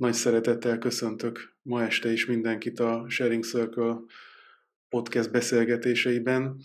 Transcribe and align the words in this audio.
Nagy 0.00 0.12
szeretettel 0.12 0.78
köszöntök 0.78 1.56
ma 1.62 1.82
este 1.82 2.12
is 2.12 2.26
mindenkit 2.26 2.78
a 2.78 3.04
Sharing 3.08 3.44
Circle 3.44 3.96
podcast 4.88 5.30
beszélgetéseiben. 5.30 6.56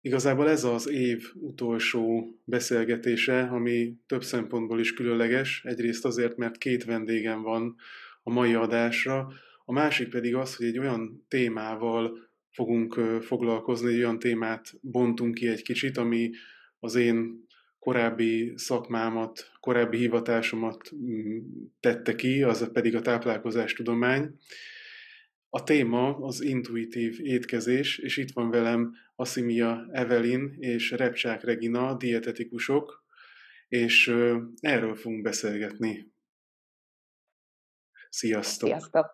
Igazából 0.00 0.48
ez 0.48 0.64
az 0.64 0.88
év 0.88 1.24
utolsó 1.34 2.34
beszélgetése, 2.44 3.42
ami 3.42 3.96
több 4.06 4.22
szempontból 4.22 4.80
is 4.80 4.92
különleges. 4.92 5.62
Egyrészt 5.64 6.04
azért, 6.04 6.36
mert 6.36 6.58
két 6.58 6.84
vendégem 6.84 7.42
van 7.42 7.76
a 8.22 8.30
mai 8.30 8.54
adásra, 8.54 9.32
a 9.64 9.72
másik 9.72 10.08
pedig 10.08 10.34
az, 10.34 10.56
hogy 10.56 10.66
egy 10.66 10.78
olyan 10.78 11.24
témával 11.28 12.30
fogunk 12.50 12.94
foglalkozni, 13.20 13.92
egy 13.92 13.98
olyan 13.98 14.18
témát 14.18 14.72
bontunk 14.80 15.34
ki 15.34 15.48
egy 15.48 15.62
kicsit, 15.62 15.96
ami 15.96 16.30
az 16.78 16.94
én 16.94 17.46
korábbi 17.88 18.52
szakmámat, 18.56 19.50
korábbi 19.60 19.96
hivatásomat 19.96 20.94
mm, 20.94 21.38
tette 21.80 22.14
ki, 22.14 22.42
az 22.42 22.72
pedig 22.72 22.96
a 22.96 23.00
táplálkozástudomány. 23.00 24.38
A 25.48 25.62
téma 25.62 26.16
az 26.16 26.40
intuitív 26.40 27.20
étkezés, 27.20 27.98
és 27.98 28.16
itt 28.16 28.32
van 28.32 28.50
velem 28.50 28.94
Asimia 29.16 29.88
Evelyn 29.92 30.56
és 30.58 30.90
Repcsák 30.90 31.42
Regina, 31.42 31.96
dietetikusok, 31.96 33.04
és 33.68 34.08
erről 34.60 34.94
fogunk 34.94 35.22
beszélgetni. 35.22 36.12
Sziasztok! 38.08 38.68
Sziasztok! 38.68 39.06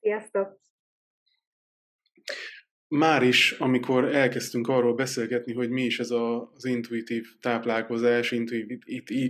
Sziasztok! 0.00 0.60
Már 2.94 3.22
is, 3.22 3.52
amikor 3.52 4.14
elkezdtünk 4.14 4.68
arról 4.68 4.94
beszélgetni, 4.94 5.52
hogy 5.52 5.70
mi 5.70 5.82
is 5.82 6.00
ez 6.00 6.10
az 6.10 6.64
intuitív 6.64 7.26
táplálkozás, 7.40 8.30
intuitív, 8.30 8.78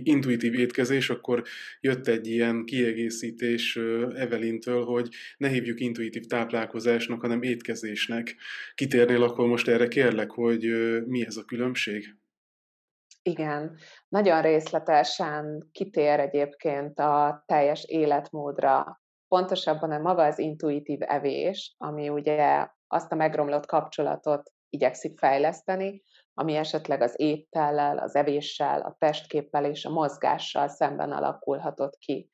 intuitív 0.03 0.53
étkezés, 0.53 1.09
akkor 1.09 1.43
jött 1.81 2.07
egy 2.07 2.27
ilyen 2.27 2.65
kiegészítés 2.65 3.75
Evelintől, 4.15 4.83
hogy 4.83 5.09
ne 5.37 5.47
hívjuk 5.47 5.79
intuitív 5.79 6.25
táplálkozásnak, 6.25 7.21
hanem 7.21 7.41
étkezésnek. 7.41 8.35
Kitérnél 8.75 9.23
akkor 9.23 9.47
most 9.47 9.67
erre 9.67 9.87
kérlek, 9.87 10.31
hogy 10.31 10.61
mi 11.05 11.25
ez 11.25 11.37
a 11.37 11.45
különbség? 11.45 12.15
Igen, 13.23 13.77
nagyon 14.09 14.41
részletesen 14.41 15.69
kitér 15.71 16.19
egyébként 16.19 16.99
a 16.99 17.43
teljes 17.45 17.83
életmódra, 17.87 19.01
pontosabban 19.27 19.91
a 19.91 19.99
maga 19.99 20.23
az 20.23 20.39
intuitív 20.39 20.99
evés, 21.01 21.75
ami 21.77 22.09
ugye 22.09 22.67
azt 22.87 23.11
a 23.11 23.15
megromlott 23.15 23.65
kapcsolatot 23.65 24.51
igyekszik 24.69 25.19
fejleszteni, 25.19 26.03
ami 26.33 26.55
esetleg 26.55 27.01
az 27.01 27.13
étellel, 27.15 27.97
az 27.97 28.15
evéssel, 28.15 28.81
a 28.81 28.95
testképpel 28.99 29.65
és 29.65 29.85
a 29.85 29.89
mozgással 29.89 30.67
szemben 30.67 31.11
alakulhatott 31.11 31.97
ki. 31.97 32.29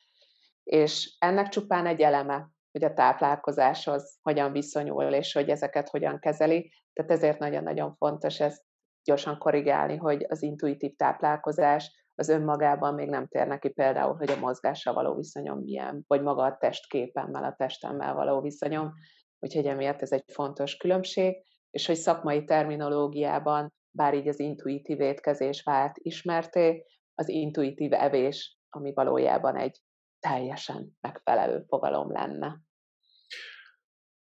És 0.63 1.15
ennek 1.19 1.47
csupán 1.47 1.85
egy 1.85 2.01
eleme, 2.01 2.49
hogy 2.71 2.83
a 2.83 2.93
táplálkozáshoz 2.93 4.19
hogyan 4.21 4.51
viszonyul, 4.51 5.03
és 5.03 5.33
hogy 5.33 5.49
ezeket 5.49 5.89
hogyan 5.89 6.19
kezeli. 6.19 6.71
Tehát 6.93 7.11
ezért 7.11 7.39
nagyon-nagyon 7.39 7.95
fontos 7.95 8.39
ezt 8.39 8.63
gyorsan 9.03 9.37
korrigálni, 9.37 9.95
hogy 9.95 10.25
az 10.29 10.41
intuitív 10.41 10.95
táplálkozás 10.95 12.01
az 12.15 12.29
önmagában 12.29 12.93
még 12.93 13.09
nem 13.09 13.27
tér 13.27 13.47
neki 13.47 13.69
például, 13.69 14.15
hogy 14.15 14.31
a 14.31 14.39
mozgással 14.39 14.93
való 14.93 15.15
viszonyom 15.15 15.59
milyen, 15.59 16.03
vagy 16.07 16.21
maga 16.21 16.43
a 16.43 16.57
testképemmel, 16.57 17.43
a 17.43 17.55
testemmel 17.57 18.13
való 18.13 18.41
viszonyom, 18.41 18.93
úgyhogy 19.41 19.65
emiatt 19.65 20.01
ez 20.01 20.11
egy 20.11 20.23
fontos 20.27 20.77
különbség, 20.77 21.35
és 21.71 21.85
hogy 21.85 21.95
szakmai 21.95 22.43
terminológiában, 22.43 23.73
bár 23.91 24.13
így 24.13 24.27
az 24.27 24.39
intuitív 24.39 24.99
étkezés 24.99 25.63
vált 25.63 25.97
ismerté, 25.97 26.83
az 27.13 27.29
intuitív 27.29 27.93
evés, 27.93 28.57
ami 28.69 28.93
valójában 28.93 29.57
egy 29.57 29.81
teljesen 30.19 30.97
megfelelő 31.01 31.63
fogalom 31.67 32.11
lenne. 32.11 32.59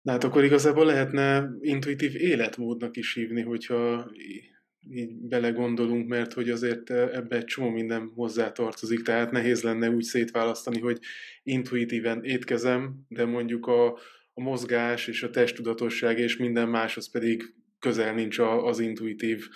Na 0.01 0.13
hát 0.13 0.25
akkor 0.25 0.45
igazából 0.45 0.85
lehetne 0.85 1.49
intuitív 1.61 2.15
életmódnak 2.15 2.97
is 2.97 3.15
hívni, 3.15 3.43
hogyha 3.43 4.11
így 4.15 5.15
belegondolunk, 5.15 6.09
mert 6.09 6.33
hogy 6.33 6.51
azért 6.51 6.91
ebbe 6.91 7.37
egy 7.37 7.45
csomó 7.45 7.69
minden 7.69 8.13
hozzátartozik, 8.15 9.03
tehát 9.03 9.31
nehéz 9.31 9.63
lenne 9.63 9.91
úgy 9.91 10.03
szétválasztani, 10.03 10.81
hogy 10.81 10.99
intuitíven 11.43 12.25
étkezem, 12.25 13.05
de 13.09 13.25
mondjuk 13.25 13.67
a, 13.67 13.99
a 14.39 14.41
mozgás 14.41 15.07
és 15.07 15.23
a 15.23 15.31
testtudatosság 15.31 16.19
és 16.19 16.37
minden 16.37 16.69
máshoz 16.69 17.11
pedig 17.11 17.55
közel 17.79 18.15
nincs 18.15 18.39
az 18.39 18.79
intuitív 18.79 19.49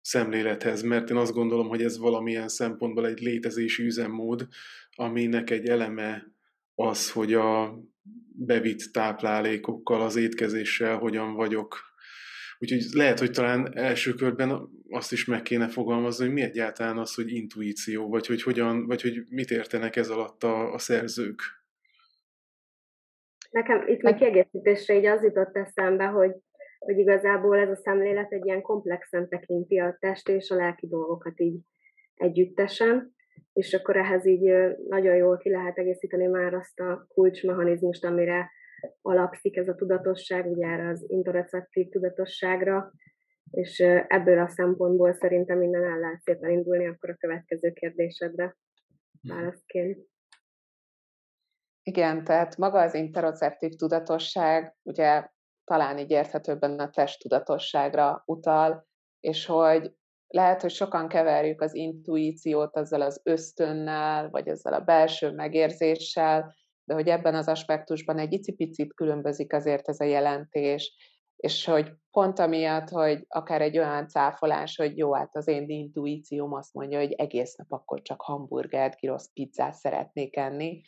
szemlélethez, 0.00 0.82
mert 0.82 1.10
én 1.10 1.16
azt 1.16 1.32
gondolom, 1.32 1.68
hogy 1.68 1.82
ez 1.82 1.98
valamilyen 1.98 2.48
szempontból 2.48 3.06
egy 3.06 3.20
létezési 3.20 3.82
üzemmód, 3.82 4.48
aminek 4.94 5.50
egy 5.50 5.66
eleme 5.66 6.32
az, 6.74 7.10
hogy 7.10 7.34
a 7.34 7.78
bevitt 8.32 8.92
táplálékokkal, 8.92 10.00
az 10.00 10.16
étkezéssel 10.16 10.96
hogyan 10.96 11.34
vagyok. 11.34 11.80
Úgyhogy 12.58 12.84
lehet, 12.92 13.18
hogy 13.18 13.30
talán 13.30 13.76
első 13.76 14.14
körben 14.14 14.68
azt 14.88 15.12
is 15.12 15.24
meg 15.24 15.42
kéne 15.42 15.68
fogalmazni, 15.68 16.24
hogy 16.24 16.34
mi 16.34 16.42
egyáltalán 16.42 16.98
az, 16.98 17.14
hogy 17.14 17.32
intuíció, 17.32 18.08
vagy 18.08 18.26
hogy, 18.26 18.42
hogyan, 18.42 18.86
vagy 18.86 19.02
hogy 19.02 19.24
mit 19.28 19.50
értenek 19.50 19.96
ez 19.96 20.08
alatt 20.08 20.44
a, 20.44 20.72
a 20.72 20.78
szerzők. 20.78 21.58
Nekem 23.50 23.86
itt 23.86 24.02
még 24.02 24.14
kiegészítésre 24.14 24.94
így 24.94 25.06
az 25.06 25.22
jutott 25.22 25.56
eszembe, 25.56 26.04
hogy, 26.04 26.32
hogy 26.78 26.98
igazából 26.98 27.58
ez 27.58 27.70
a 27.70 27.76
szemlélet 27.76 28.32
egy 28.32 28.46
ilyen 28.46 28.62
komplexen 28.62 29.28
tekinti 29.28 29.78
a 29.78 29.96
test 30.00 30.28
és 30.28 30.50
a 30.50 30.56
lelki 30.56 30.86
dolgokat 30.86 31.40
így 31.40 31.60
együttesen, 32.14 33.16
és 33.52 33.74
akkor 33.74 33.96
ehhez 33.96 34.26
így 34.26 34.52
nagyon 34.88 35.16
jól 35.16 35.36
ki 35.36 35.50
lehet 35.50 35.78
egészíteni 35.78 36.26
már 36.26 36.54
azt 36.54 36.80
a 36.80 37.06
kulcsmechanizmust, 37.08 38.04
amire 38.04 38.50
alapszik 39.02 39.56
ez 39.56 39.68
a 39.68 39.74
tudatosság, 39.74 40.46
ugye 40.46 40.66
erre 40.66 40.88
az 40.88 41.04
interoceptív 41.08 41.88
tudatosságra, 41.88 42.92
és 43.50 43.80
ebből 44.06 44.38
a 44.38 44.48
szempontból 44.48 45.12
szerintem 45.12 45.58
minden 45.58 45.84
el 45.84 45.98
lehet 45.98 46.20
szépen 46.20 46.50
indulni, 46.50 46.86
akkor 46.86 47.10
a 47.10 47.16
következő 47.16 47.72
kérdésedre 47.72 48.56
választként. 49.28 50.06
Igen, 51.88 52.24
tehát 52.24 52.56
maga 52.56 52.80
az 52.80 52.94
interoceptív 52.94 53.74
tudatosság, 53.74 54.76
ugye 54.82 55.28
talán 55.64 55.98
így 55.98 56.10
érthetőbben 56.10 56.78
a 56.78 56.90
testtudatosságra 56.90 58.22
utal, 58.26 58.86
és 59.20 59.46
hogy 59.46 59.92
lehet, 60.26 60.60
hogy 60.60 60.70
sokan 60.70 61.08
keverjük 61.08 61.60
az 61.60 61.74
intuíciót 61.74 62.76
azzal 62.76 63.00
az 63.00 63.20
ösztönnel, 63.24 64.30
vagy 64.30 64.48
ezzel 64.48 64.72
a 64.72 64.80
belső 64.80 65.30
megérzéssel, 65.32 66.54
de 66.84 66.94
hogy 66.94 67.08
ebben 67.08 67.34
az 67.34 67.48
aspektusban 67.48 68.18
egy 68.18 68.32
icipicit 68.32 68.94
különbözik 68.94 69.52
azért 69.52 69.88
ez 69.88 70.00
a 70.00 70.04
jelentés, 70.04 70.96
és 71.36 71.64
hogy 71.64 71.92
pont 72.10 72.38
amiatt, 72.38 72.88
hogy 72.88 73.24
akár 73.28 73.62
egy 73.62 73.78
olyan 73.78 74.08
cáfolás, 74.08 74.76
hogy 74.76 74.98
jó, 74.98 75.14
hát 75.14 75.36
az 75.36 75.48
én 75.48 75.68
intuícióm 75.68 76.52
azt 76.52 76.74
mondja, 76.74 76.98
hogy 76.98 77.12
egész 77.12 77.54
nap 77.54 77.72
akkor 77.72 78.02
csak 78.02 78.22
hamburgert, 78.22 78.98
girosz 79.00 79.32
pizzát 79.32 79.74
szeretnék 79.74 80.36
enni, 80.36 80.82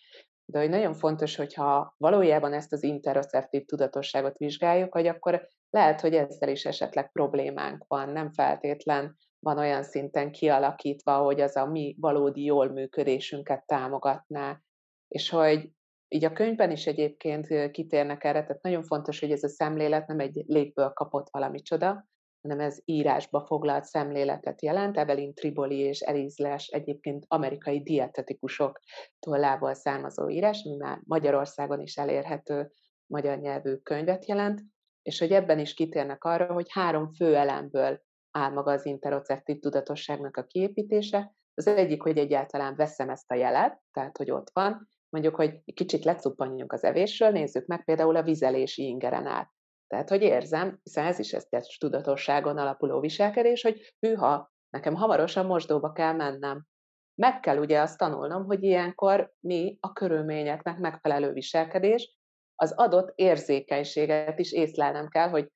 de 0.50 0.58
hogy 0.58 0.68
nagyon 0.68 0.94
fontos, 0.94 1.36
hogyha 1.36 1.94
valójában 1.96 2.52
ezt 2.52 2.72
az 2.72 2.82
interoceptív 2.82 3.64
tudatosságot 3.64 4.38
vizsgáljuk, 4.38 4.92
hogy 4.92 5.06
akkor 5.06 5.48
lehet, 5.70 6.00
hogy 6.00 6.14
ezzel 6.14 6.48
is 6.48 6.64
esetleg 6.64 7.12
problémánk 7.12 7.84
van, 7.88 8.08
nem 8.08 8.32
feltétlen 8.32 9.16
van 9.38 9.58
olyan 9.58 9.82
szinten 9.82 10.30
kialakítva, 10.30 11.16
hogy 11.16 11.40
az 11.40 11.56
a 11.56 11.66
mi 11.66 11.96
valódi 12.00 12.44
jól 12.44 12.68
működésünket 12.68 13.66
támogatná, 13.66 14.60
és 15.08 15.30
hogy 15.30 15.70
így 16.08 16.24
a 16.24 16.32
könyvben 16.32 16.70
is 16.70 16.86
egyébként 16.86 17.70
kitérnek 17.70 18.24
erre, 18.24 18.42
tehát 18.42 18.62
nagyon 18.62 18.82
fontos, 18.82 19.20
hogy 19.20 19.30
ez 19.30 19.42
a 19.42 19.48
szemlélet 19.48 20.06
nem 20.06 20.18
egy 20.18 20.44
légből 20.46 20.90
kapott 20.90 21.28
valami 21.30 21.60
csoda, 21.60 22.08
hanem 22.42 22.60
ez 22.60 22.78
írásba 22.84 23.40
foglalt 23.40 23.84
szemléletet 23.84 24.62
jelent. 24.62 24.96
Evelyn 24.96 25.34
Triboli 25.34 25.78
és 25.78 26.00
Elizles 26.00 26.66
egyébként 26.66 27.24
amerikai 27.28 27.82
dietetikusok 27.82 28.80
tollából 29.18 29.74
származó 29.74 30.28
írás, 30.28 30.62
ami 30.64 30.76
már 30.76 31.00
Magyarországon 31.04 31.80
is 31.80 31.96
elérhető 31.96 32.70
magyar 33.06 33.38
nyelvű 33.38 33.76
könyvet 33.76 34.26
jelent, 34.26 34.60
és 35.02 35.18
hogy 35.18 35.32
ebben 35.32 35.58
is 35.58 35.74
kitérnek 35.74 36.24
arra, 36.24 36.52
hogy 36.52 36.66
három 36.72 37.12
fő 37.12 37.36
elemből 37.36 38.00
áll 38.30 38.50
maga 38.50 38.72
az 38.72 38.86
interoceptív 38.86 39.58
tudatosságnak 39.58 40.36
a 40.36 40.44
kiépítése. 40.44 41.34
Az 41.54 41.66
egyik, 41.66 42.02
hogy 42.02 42.18
egyáltalán 42.18 42.74
veszem 42.76 43.10
ezt 43.10 43.30
a 43.30 43.34
jelet, 43.34 43.80
tehát 43.92 44.16
hogy 44.16 44.30
ott 44.30 44.50
van, 44.52 44.88
mondjuk, 45.08 45.34
hogy 45.34 45.62
kicsit 45.74 46.04
lecuppanjunk 46.04 46.72
az 46.72 46.84
evésről, 46.84 47.30
nézzük 47.30 47.66
meg 47.66 47.84
például 47.84 48.16
a 48.16 48.22
vizelési 48.22 48.86
ingeren 48.86 49.26
át. 49.26 49.50
Tehát, 49.90 50.08
hogy 50.08 50.22
érzem, 50.22 50.80
hiszen 50.82 51.06
ez 51.06 51.18
is 51.18 51.32
egy 51.32 51.76
tudatosságon 51.78 52.58
alapuló 52.58 53.00
viselkedés, 53.00 53.62
hogy 53.62 53.94
hűha, 54.00 54.52
nekem 54.68 54.94
hamarosan 54.94 55.46
mosdóba 55.46 55.92
kell 55.92 56.12
mennem. 56.12 56.66
Meg 57.14 57.40
kell 57.40 57.58
ugye 57.58 57.80
azt 57.80 57.98
tanulnom, 57.98 58.44
hogy 58.44 58.62
ilyenkor 58.62 59.32
mi 59.40 59.78
a 59.80 59.92
körülményeknek 59.92 60.78
megfelelő 60.78 61.32
viselkedés, 61.32 62.18
az 62.54 62.72
adott 62.72 63.12
érzékenységet 63.14 64.38
is 64.38 64.52
észlelnem 64.52 65.08
kell, 65.08 65.28
hogy 65.28 65.48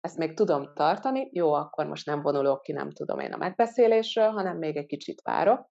ezt 0.00 0.16
még 0.16 0.36
tudom 0.36 0.74
tartani, 0.74 1.28
jó, 1.32 1.52
akkor 1.52 1.86
most 1.86 2.06
nem 2.06 2.22
vonulok 2.22 2.62
ki, 2.62 2.72
nem 2.72 2.90
tudom 2.90 3.18
én 3.18 3.32
a 3.32 3.36
megbeszélésről, 3.36 4.28
hanem 4.28 4.58
még 4.58 4.76
egy 4.76 4.86
kicsit 4.86 5.20
várok. 5.20 5.70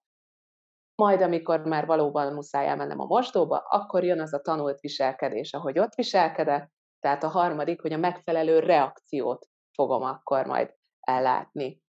majd 0.94 1.20
amikor 1.20 1.60
már 1.60 1.86
valóban 1.86 2.32
muszáj 2.32 2.66
elmennem 2.66 3.00
a 3.00 3.04
mosdóba, 3.04 3.56
akkor 3.56 4.04
jön 4.04 4.20
az 4.20 4.32
a 4.32 4.40
tanult 4.40 4.80
viselkedés, 4.80 5.52
ahogy 5.52 5.78
ott 5.78 5.94
viselkedett, 5.94 6.70
tehát 7.02 7.22
a 7.22 7.28
harmadik, 7.28 7.80
hogy 7.80 7.92
a 7.92 7.98
megfelelő 7.98 8.58
reakciót 8.58 9.46
fogom 9.74 10.02
akkor 10.02 10.46
majd 10.46 10.74
ellátni. 11.00 11.82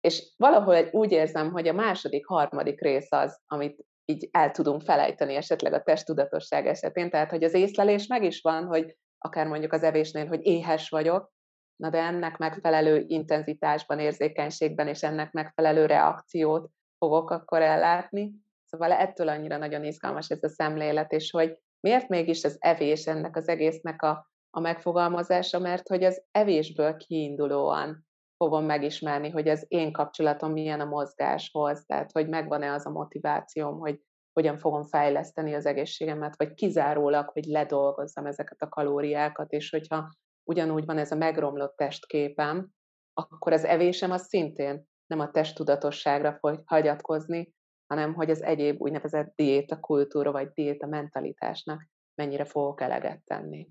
És 0.00 0.32
valahol 0.36 0.88
úgy 0.90 1.12
érzem, 1.12 1.50
hogy 1.52 1.68
a 1.68 1.72
második, 1.72 2.26
harmadik 2.26 2.80
rész 2.80 3.12
az, 3.12 3.40
amit 3.46 3.86
így 4.04 4.28
el 4.32 4.50
tudunk 4.50 4.82
felejteni 4.82 5.34
esetleg 5.34 5.72
a 5.72 5.82
testtudatosság 5.82 6.66
esetén, 6.66 7.10
tehát 7.10 7.30
hogy 7.30 7.44
az 7.44 7.54
észlelés 7.54 8.06
meg 8.06 8.22
is 8.22 8.40
van, 8.40 8.64
hogy 8.64 8.96
akár 9.18 9.46
mondjuk 9.46 9.72
az 9.72 9.82
evésnél, 9.82 10.26
hogy 10.26 10.46
éhes 10.46 10.88
vagyok, 10.88 11.32
na 11.76 11.90
de 11.90 11.98
ennek 11.98 12.36
megfelelő 12.36 13.04
intenzitásban, 13.06 13.98
érzékenységben 13.98 14.88
és 14.88 15.02
ennek 15.02 15.32
megfelelő 15.32 15.86
reakciót 15.86 16.70
fogok 16.98 17.30
akkor 17.30 17.62
ellátni. 17.62 18.32
Szóval 18.64 18.92
ettől 18.92 19.28
annyira 19.28 19.56
nagyon 19.56 19.84
izgalmas 19.84 20.28
ez 20.28 20.42
a 20.42 20.48
szemlélet, 20.48 21.12
és 21.12 21.30
hogy 21.30 21.58
miért 21.80 22.08
mégis 22.08 22.44
az 22.44 22.56
evés 22.60 23.06
ennek 23.06 23.36
az 23.36 23.48
egésznek 23.48 24.02
a, 24.02 24.30
a 24.50 24.60
megfogalmazása, 24.60 25.58
mert 25.58 25.88
hogy 25.88 26.04
az 26.04 26.22
evésből 26.30 26.96
kiindulóan 26.96 28.06
fogom 28.36 28.64
megismerni, 28.64 29.30
hogy 29.30 29.48
az 29.48 29.64
én 29.68 29.92
kapcsolatom 29.92 30.52
milyen 30.52 30.80
a 30.80 30.84
mozgáshoz, 30.84 31.84
tehát 31.86 32.12
hogy 32.12 32.28
megvan-e 32.28 32.72
az 32.72 32.86
a 32.86 32.90
motivációm, 32.90 33.78
hogy 33.78 34.00
hogyan 34.32 34.56
fogom 34.56 34.82
fejleszteni 34.82 35.54
az 35.54 35.66
egészségemet, 35.66 36.36
vagy 36.36 36.54
kizárólag, 36.54 37.28
hogy 37.28 37.44
ledolgozzam 37.44 38.26
ezeket 38.26 38.62
a 38.62 38.68
kalóriákat, 38.68 39.52
és 39.52 39.70
hogyha 39.70 40.08
ugyanúgy 40.44 40.84
van 40.84 40.98
ez 40.98 41.12
a 41.12 41.16
megromlott 41.16 41.76
testképem, 41.76 42.68
akkor 43.12 43.52
az 43.52 43.64
evésem 43.64 44.10
az 44.10 44.26
szintén 44.26 44.84
nem 45.06 45.20
a 45.20 45.30
testtudatosságra 45.30 46.32
fog 46.32 46.62
hagyatkozni, 46.66 47.54
hanem 47.86 48.14
hogy 48.14 48.30
az 48.30 48.42
egyéb 48.42 48.80
úgynevezett 48.80 49.32
diéta 49.34 49.80
kultúra, 49.80 50.32
vagy 50.32 50.48
diéta 50.48 50.86
mentalitásnak 50.86 51.86
mennyire 52.14 52.44
fogok 52.44 52.80
eleget 52.80 53.24
tenni 53.24 53.68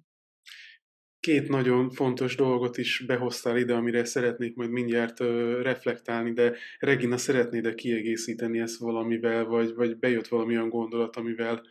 két 1.27 1.49
nagyon 1.49 1.89
fontos 1.89 2.35
dolgot 2.35 2.77
is 2.77 3.03
behoztál 3.07 3.57
ide, 3.57 3.73
amire 3.73 4.05
szeretnék 4.05 4.55
majd 4.55 4.69
mindjárt 4.69 5.19
reflektálni, 5.61 6.31
de 6.31 6.53
Regina, 6.79 7.17
szeretnéd-e 7.17 7.73
kiegészíteni 7.73 8.59
ezt 8.59 8.79
valamivel, 8.79 9.45
vagy, 9.45 9.75
vagy 9.75 9.99
bejött 9.99 10.27
valami 10.27 10.55
olyan 10.55 10.69
gondolat, 10.69 11.15
amivel, 11.15 11.61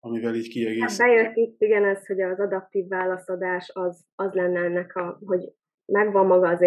amivel 0.00 0.34
így 0.34 0.48
kiegészít? 0.48 0.88
Hát 0.88 1.08
bejött 1.08 1.36
itt, 1.36 1.56
igen, 1.58 1.84
ez, 1.84 2.06
hogy 2.06 2.20
az 2.20 2.40
adaptív 2.40 2.88
válaszadás 2.88 3.70
az, 3.72 4.04
az 4.14 4.32
lenne 4.32 4.60
ennek, 4.60 4.96
a, 4.96 5.18
hogy 5.24 5.52
megvan 5.84 6.26
maga 6.26 6.48
az 6.48 6.62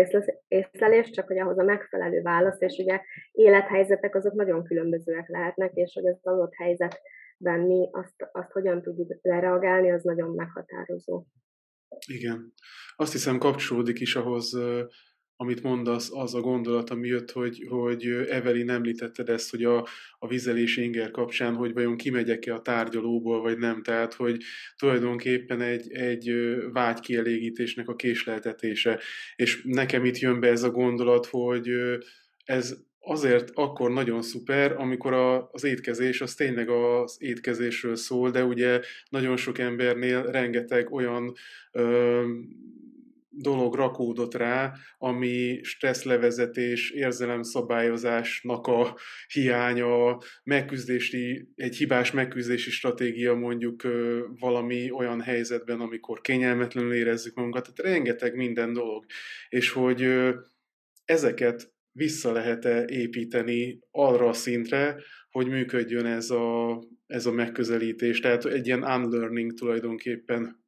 észlelés, 0.47 1.09
csak 1.09 1.27
hogy 1.27 1.39
ahhoz 1.39 1.57
a 1.57 1.63
megfelelő 1.63 2.21
válasz, 2.21 2.61
és 2.61 2.77
ugye 2.77 3.01
élethelyzetek 3.31 4.15
azok 4.15 4.33
nagyon 4.33 4.63
különbözőek 4.63 5.27
lehetnek, 5.27 5.71
és 5.73 5.93
hogy 5.93 6.07
az 6.07 6.19
adott 6.21 6.53
helyzetben 6.53 7.59
mi 7.59 7.89
azt, 7.91 8.29
azt 8.31 8.51
hogyan 8.51 8.81
tudjuk 8.81 9.19
lereagálni, 9.21 9.91
az 9.91 10.03
nagyon 10.03 10.35
meghatározó. 10.35 11.23
Igen. 12.06 12.54
Azt 12.95 13.12
hiszem 13.12 13.38
kapcsolódik 13.38 14.00
is 14.00 14.16
ahhoz, 14.16 14.57
amit 15.39 15.63
mondasz, 15.63 16.10
az 16.12 16.36
a 16.36 16.39
gondolat, 16.39 16.89
ami 16.89 17.07
jött, 17.07 17.31
hogy, 17.31 17.66
hogy 17.69 18.06
Evelyn 18.06 18.69
említetted 18.69 19.30
ezt, 19.30 19.50
hogy 19.50 19.63
a, 19.63 19.88
a 20.19 20.28
vizelés 20.28 20.78
inger 20.78 21.12
kapcsán, 21.12 21.56
hogy 21.56 21.74
vajon 21.74 21.98
kimegyek-e 21.98 22.54
a 22.54 22.62
tárgyalóból, 22.62 23.42
vagy 23.42 23.57
nem. 23.57 23.84
Tehát, 23.84 24.13
hogy 24.13 24.44
tulajdonképpen 24.75 25.62
egy, 25.62 25.92
egy 25.92 26.31
vágykielégítésnek 26.72 27.88
a 27.88 27.95
késleltetése. 27.95 29.00
És 29.36 29.62
nekem 29.63 30.06
itt 30.06 30.18
jön 30.18 30.39
be 30.39 30.48
ez 30.48 30.63
a 30.63 30.72
gondolat, 30.72 31.25
hogy 31.25 31.69
ez 32.44 32.78
azért 33.07 33.51
akkor 33.54 33.92
nagyon 33.92 34.21
szuper, 34.21 34.71
amikor 34.71 35.13
a, 35.13 35.50
az 35.51 35.63
étkezés 35.63 36.21
az 36.21 36.33
tényleg 36.33 36.69
az 36.69 37.18
étkezésről 37.19 37.95
szól, 37.95 38.31
de 38.31 38.44
ugye 38.44 38.81
nagyon 39.09 39.38
sok 39.38 39.57
embernél 39.57 40.24
rengeteg 40.24 40.94
olyan 40.94 41.33
ö, 41.71 42.24
dolog 43.30 43.75
rakódott 43.75 44.33
rá, 44.33 44.74
ami 44.98 45.59
stresszlevezetés, 45.63 46.92
érzelemszabályozásnak 46.92 48.68
a 48.68 48.98
hiánya, 49.27 50.18
megküzdési, 50.44 51.50
egy 51.56 51.75
hibás 51.75 52.12
megküzdési 52.12 52.71
stratégia 52.71 53.33
mondjuk 53.33 53.83
ö, 53.83 54.25
valami 54.39 54.92
olyan 54.92 55.21
helyzetben, 55.21 55.80
amikor 55.80 56.21
kényelmetlenül 56.21 56.94
érezzük 56.94 57.36
magunkat, 57.36 57.74
tehát 57.75 57.94
rengeteg 57.94 58.36
minden 58.36 58.74
dolog. 58.74 59.06
És 59.50 59.69
hogy 59.69 60.01
ö, 60.01 60.36
ezeket 61.06 61.75
vissza 61.97 62.31
lehet-e 62.31 62.83
építeni 62.85 63.79
arra 63.91 64.27
a 64.27 64.33
szintre, 64.33 64.95
hogy 65.31 65.47
működjön 65.47 66.05
ez 66.05 66.29
a, 66.29 66.79
ez 67.07 67.25
a 67.25 67.31
megközelítés, 67.31 68.19
tehát 68.19 68.45
egy 68.45 68.67
ilyen 68.67 68.83
unlearning 68.83 69.53
tulajdonképpen. 69.53 70.65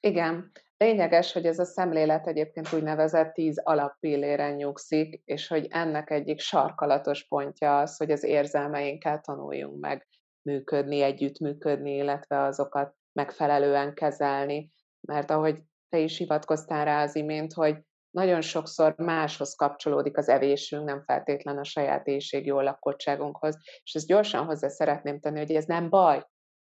Igen. 0.00 0.50
Lényeges, 0.76 1.32
hogy 1.32 1.46
ez 1.46 1.58
a 1.58 1.64
szemlélet 1.64 2.26
egyébként 2.26 2.72
úgynevezett 2.72 3.32
tíz 3.32 3.58
alappilléren 3.58 4.54
nyugszik, 4.54 5.22
és 5.24 5.46
hogy 5.46 5.66
ennek 5.70 6.10
egyik 6.10 6.40
sarkalatos 6.40 7.26
pontja 7.28 7.78
az, 7.78 7.96
hogy 7.96 8.10
az 8.10 8.24
érzelmeinkkel 8.24 9.20
tanuljunk 9.20 9.80
meg 9.80 10.08
működni, 10.42 11.00
együttműködni, 11.00 11.94
illetve 11.94 12.42
azokat 12.42 12.94
megfelelően 13.12 13.94
kezelni. 13.94 14.70
Mert 15.00 15.30
ahogy 15.30 15.60
te 15.88 15.98
is 15.98 16.18
hivatkoztál 16.18 16.84
rá 16.84 17.02
az 17.02 17.16
imént, 17.16 17.52
hogy 17.52 17.76
nagyon 18.10 18.40
sokszor 18.40 18.94
máshoz 18.96 19.54
kapcsolódik 19.54 20.16
az 20.16 20.28
evésünk, 20.28 20.84
nem 20.84 21.02
feltétlen 21.02 21.58
a 21.58 21.64
saját 21.64 22.06
éjségi 22.06 22.50
lakottságunkhoz, 22.50 23.56
és 23.82 23.94
ezt 23.94 24.06
gyorsan 24.06 24.44
hozzá 24.44 24.68
szeretném 24.68 25.20
tenni, 25.20 25.38
hogy 25.38 25.50
ez 25.50 25.64
nem 25.64 25.88
baj. 25.88 26.24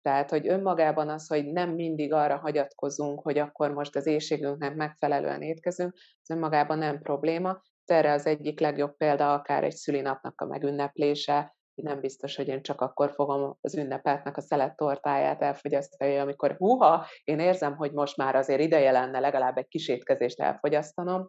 Tehát, 0.03 0.31
hogy 0.31 0.49
önmagában 0.49 1.09
az, 1.09 1.29
hogy 1.29 1.53
nem 1.53 1.71
mindig 1.71 2.13
arra 2.13 2.37
hagyatkozunk, 2.37 3.21
hogy 3.23 3.39
akkor 3.39 3.73
most 3.73 3.97
az 3.97 4.07
éjségünknek 4.07 4.75
megfelelően 4.75 5.43
étkezünk, 5.43 5.93
az 5.95 6.31
önmagában 6.31 6.79
nem 6.79 7.01
probléma. 7.01 7.61
Erre 7.85 8.13
az 8.13 8.27
egyik 8.27 8.61
legjobb 8.61 8.97
példa 8.97 9.33
akár 9.33 9.65
egy 9.65 9.75
szülinapnak 9.75 10.41
a 10.41 10.47
megünneplése, 10.47 11.57
nem 11.83 12.01
biztos, 12.01 12.37
hogy 12.37 12.49
én 12.49 12.63
csak 12.63 12.81
akkor 12.81 13.13
fogom 13.13 13.57
az 13.61 13.77
ünnepetnek 13.77 14.37
a 14.37 14.41
szelet 14.41 14.77
tortáját 14.77 15.43
elfogyasztani, 15.43 16.19
amikor 16.19 16.57
húha, 16.59 17.07
én 17.25 17.39
érzem, 17.39 17.77
hogy 17.77 17.93
most 17.93 18.17
már 18.17 18.35
azért 18.35 18.61
ideje 18.61 18.91
lenne 18.91 19.19
legalább 19.19 19.57
egy 19.57 19.69
kis 19.69 19.89
étkezést 19.89 20.41
elfogyasztanom, 20.41 21.29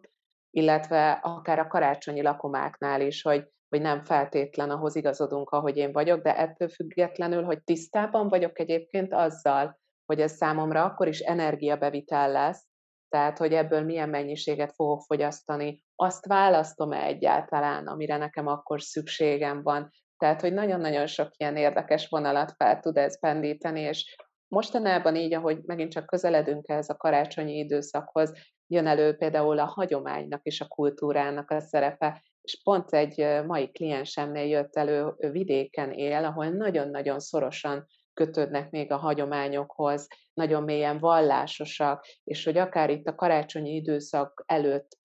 illetve 0.50 1.10
akár 1.22 1.58
a 1.58 1.66
karácsonyi 1.66 2.22
lakomáknál 2.22 3.00
is, 3.00 3.22
hogy, 3.22 3.44
hogy 3.68 3.80
nem 3.80 4.04
feltétlen 4.04 4.70
ahhoz 4.70 4.96
igazodunk, 4.96 5.50
ahogy 5.50 5.76
én 5.76 5.92
vagyok, 5.92 6.22
de 6.22 6.36
ettől 6.36 6.68
függetlenül, 6.68 7.44
hogy 7.44 7.62
tisztában 7.62 8.28
vagyok 8.28 8.58
egyébként 8.58 9.12
azzal, 9.12 9.78
hogy 10.06 10.20
ez 10.20 10.32
számomra 10.32 10.84
akkor 10.84 11.08
is 11.08 11.20
energiabevitel 11.20 12.30
lesz, 12.30 12.68
tehát 13.08 13.38
hogy 13.38 13.52
ebből 13.52 13.82
milyen 13.82 14.08
mennyiséget 14.08 14.74
fogok 14.74 15.02
fogyasztani, 15.02 15.84
azt 15.94 16.26
választom-e 16.26 17.02
egyáltalán, 17.02 17.86
amire 17.86 18.16
nekem 18.16 18.46
akkor 18.46 18.82
szükségem 18.82 19.62
van, 19.62 19.90
tehát, 20.20 20.40
hogy 20.40 20.52
nagyon-nagyon 20.52 21.06
sok 21.06 21.30
ilyen 21.36 21.56
érdekes 21.56 22.08
vonalat 22.08 22.52
fel 22.56 22.80
tud 22.80 22.96
ez 22.96 23.20
pendíteni, 23.20 23.80
és 23.80 24.16
mostanában 24.48 25.16
így, 25.16 25.34
ahogy 25.34 25.58
megint 25.64 25.92
csak 25.92 26.06
közeledünk 26.06 26.68
ehhez 26.68 26.88
a 26.88 26.96
karácsonyi 26.96 27.58
időszakhoz, 27.58 28.32
jön 28.66 28.86
elő 28.86 29.16
például 29.16 29.58
a 29.58 29.64
hagyománynak 29.64 30.40
és 30.42 30.60
a 30.60 30.66
kultúrának 30.66 31.50
a 31.50 31.60
szerepe, 31.60 32.22
és 32.42 32.60
pont 32.62 32.92
egy 32.92 33.44
mai 33.46 33.70
kliensemnél 33.70 34.46
jött 34.46 34.76
elő, 34.76 35.14
vidéken 35.18 35.92
él, 35.92 36.24
ahol 36.24 36.48
nagyon-nagyon 36.48 37.20
szorosan 37.20 37.86
kötődnek 38.14 38.70
még 38.70 38.92
a 38.92 38.96
hagyományokhoz, 38.96 40.06
nagyon 40.32 40.62
mélyen 40.62 40.98
vallásosak, 40.98 42.06
és 42.24 42.44
hogy 42.44 42.58
akár 42.58 42.90
itt 42.90 43.06
a 43.06 43.14
karácsonyi 43.14 43.74
időszak 43.74 44.42
előtt 44.46 44.98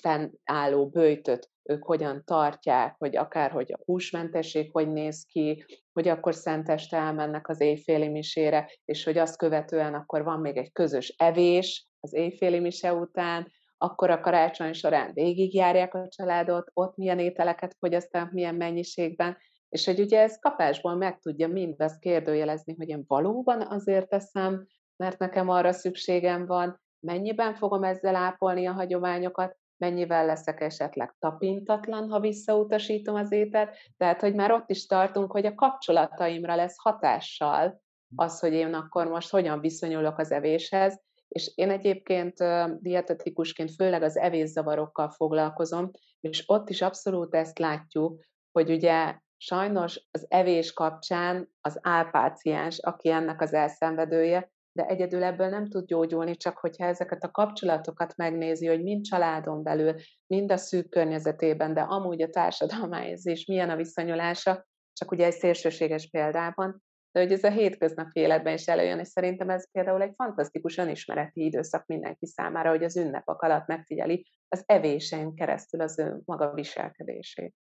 fennálló 0.00 0.88
bőjtöt 0.88 1.50
ők 1.62 1.84
hogyan 1.84 2.22
tartják, 2.24 2.94
hogy 2.98 3.16
akár 3.16 3.50
hogy 3.50 3.72
a 3.72 3.82
húsmentesség 3.84 4.70
hogy 4.72 4.92
néz 4.92 5.24
ki, 5.24 5.64
hogy 5.92 6.08
akkor 6.08 6.34
szenteste 6.34 6.96
elmennek 6.96 7.48
az 7.48 7.60
éjféli 7.60 8.08
misére, 8.08 8.70
és 8.84 9.04
hogy 9.04 9.18
azt 9.18 9.36
követően 9.36 9.94
akkor 9.94 10.24
van 10.24 10.40
még 10.40 10.56
egy 10.56 10.72
közös 10.72 11.14
evés 11.16 11.88
az 12.00 12.14
éjféli 12.14 12.60
mise 12.60 12.94
után, 12.94 13.52
akkor 13.76 14.10
a 14.10 14.20
karácsony 14.20 14.72
során 14.72 15.12
végigjárják 15.12 15.94
a 15.94 16.08
családot, 16.08 16.70
ott 16.72 16.96
milyen 16.96 17.18
ételeket 17.18 17.76
fogyasztanak, 17.78 18.32
milyen 18.32 18.54
mennyiségben, 18.54 19.36
és 19.68 19.84
hogy 19.84 20.00
ugye 20.00 20.20
ez 20.20 20.38
kapásból 20.38 20.94
meg 20.94 21.18
tudja 21.18 21.48
mindazt 21.48 21.98
kérdőjelezni, 21.98 22.74
hogy 22.74 22.88
én 22.88 23.04
valóban 23.06 23.60
azért 23.60 24.08
teszem, 24.08 24.66
mert 24.96 25.18
nekem 25.18 25.48
arra 25.48 25.72
szükségem 25.72 26.46
van, 26.46 26.80
mennyiben 27.02 27.54
fogom 27.54 27.82
ezzel 27.82 28.14
ápolni 28.14 28.66
a 28.66 28.72
hagyományokat, 28.72 29.56
mennyivel 29.76 30.26
leszek 30.26 30.60
esetleg 30.60 31.14
tapintatlan, 31.18 32.10
ha 32.10 32.20
visszautasítom 32.20 33.14
az 33.14 33.32
ételt. 33.32 33.76
Tehát, 33.96 34.20
hogy 34.20 34.34
már 34.34 34.52
ott 34.52 34.70
is 34.70 34.86
tartunk, 34.86 35.32
hogy 35.32 35.46
a 35.46 35.54
kapcsolataimra 35.54 36.54
lesz 36.54 36.76
hatással 36.78 37.80
az, 38.16 38.40
hogy 38.40 38.52
én 38.52 38.74
akkor 38.74 39.06
most 39.06 39.30
hogyan 39.30 39.60
viszonyulok 39.60 40.18
az 40.18 40.30
evéshez, 40.30 41.00
és 41.28 41.52
én 41.54 41.70
egyébként 41.70 42.34
dietetikusként 42.78 43.74
főleg 43.74 44.02
az 44.02 44.16
evészavarokkal 44.16 45.10
foglalkozom, 45.10 45.90
és 46.20 46.44
ott 46.46 46.68
is 46.68 46.82
abszolút 46.82 47.34
ezt 47.34 47.58
látjuk, 47.58 48.20
hogy 48.52 48.70
ugye 48.70 49.16
sajnos 49.36 50.08
az 50.10 50.26
evés 50.28 50.72
kapcsán 50.72 51.48
az 51.60 51.78
álpáciens, 51.82 52.78
aki 52.78 53.08
ennek 53.10 53.40
az 53.40 53.52
elszenvedője, 53.52 54.51
de 54.72 54.86
egyedül 54.86 55.22
ebből 55.22 55.48
nem 55.48 55.68
tud 55.68 55.86
gyógyulni, 55.86 56.36
csak 56.36 56.58
hogyha 56.58 56.84
ezeket 56.84 57.22
a 57.22 57.30
kapcsolatokat 57.30 58.16
megnézi, 58.16 58.66
hogy 58.66 58.82
mind 58.82 59.04
családon 59.04 59.62
belül, 59.62 59.94
mind 60.26 60.52
a 60.52 60.56
szűk 60.56 60.88
környezetében, 60.88 61.74
de 61.74 61.80
amúgy 61.80 62.22
a 62.22 62.30
társadalmához 62.30 63.26
is 63.26 63.46
milyen 63.46 63.70
a 63.70 63.76
viszonyulása, 63.76 64.66
csak 64.92 65.10
ugye 65.10 65.24
egy 65.24 65.32
szélsőséges 65.32 66.08
példában, 66.10 66.82
de 67.12 67.20
hogy 67.20 67.32
ez 67.32 67.44
a 67.44 67.50
hétköznapi 67.50 68.20
életben 68.20 68.54
is 68.54 68.66
előjön, 68.66 68.98
és 68.98 69.08
szerintem 69.08 69.48
ez 69.50 69.70
például 69.70 70.02
egy 70.02 70.12
fantasztikus 70.14 70.76
önismereti 70.76 71.44
időszak 71.44 71.86
mindenki 71.86 72.26
számára, 72.26 72.70
hogy 72.70 72.84
az 72.84 72.96
ünnepek 72.96 73.40
alatt 73.40 73.66
megfigyeli 73.66 74.26
az 74.48 74.62
evésen 74.66 75.34
keresztül 75.34 75.80
az 75.80 75.98
ő 75.98 76.20
maga 76.24 76.54
viselkedését. 76.54 77.54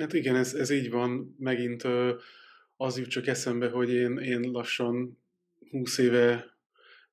Hát 0.00 0.12
igen, 0.12 0.36
ez, 0.36 0.54
ez 0.54 0.70
így 0.70 0.90
van. 0.90 1.34
Megint 1.38 1.82
az 2.82 2.98
jut 2.98 3.08
csak 3.08 3.26
eszembe, 3.26 3.68
hogy 3.68 3.92
én, 3.92 4.16
én 4.16 4.40
lassan 4.40 5.18
20 5.70 5.98
éve 5.98 6.56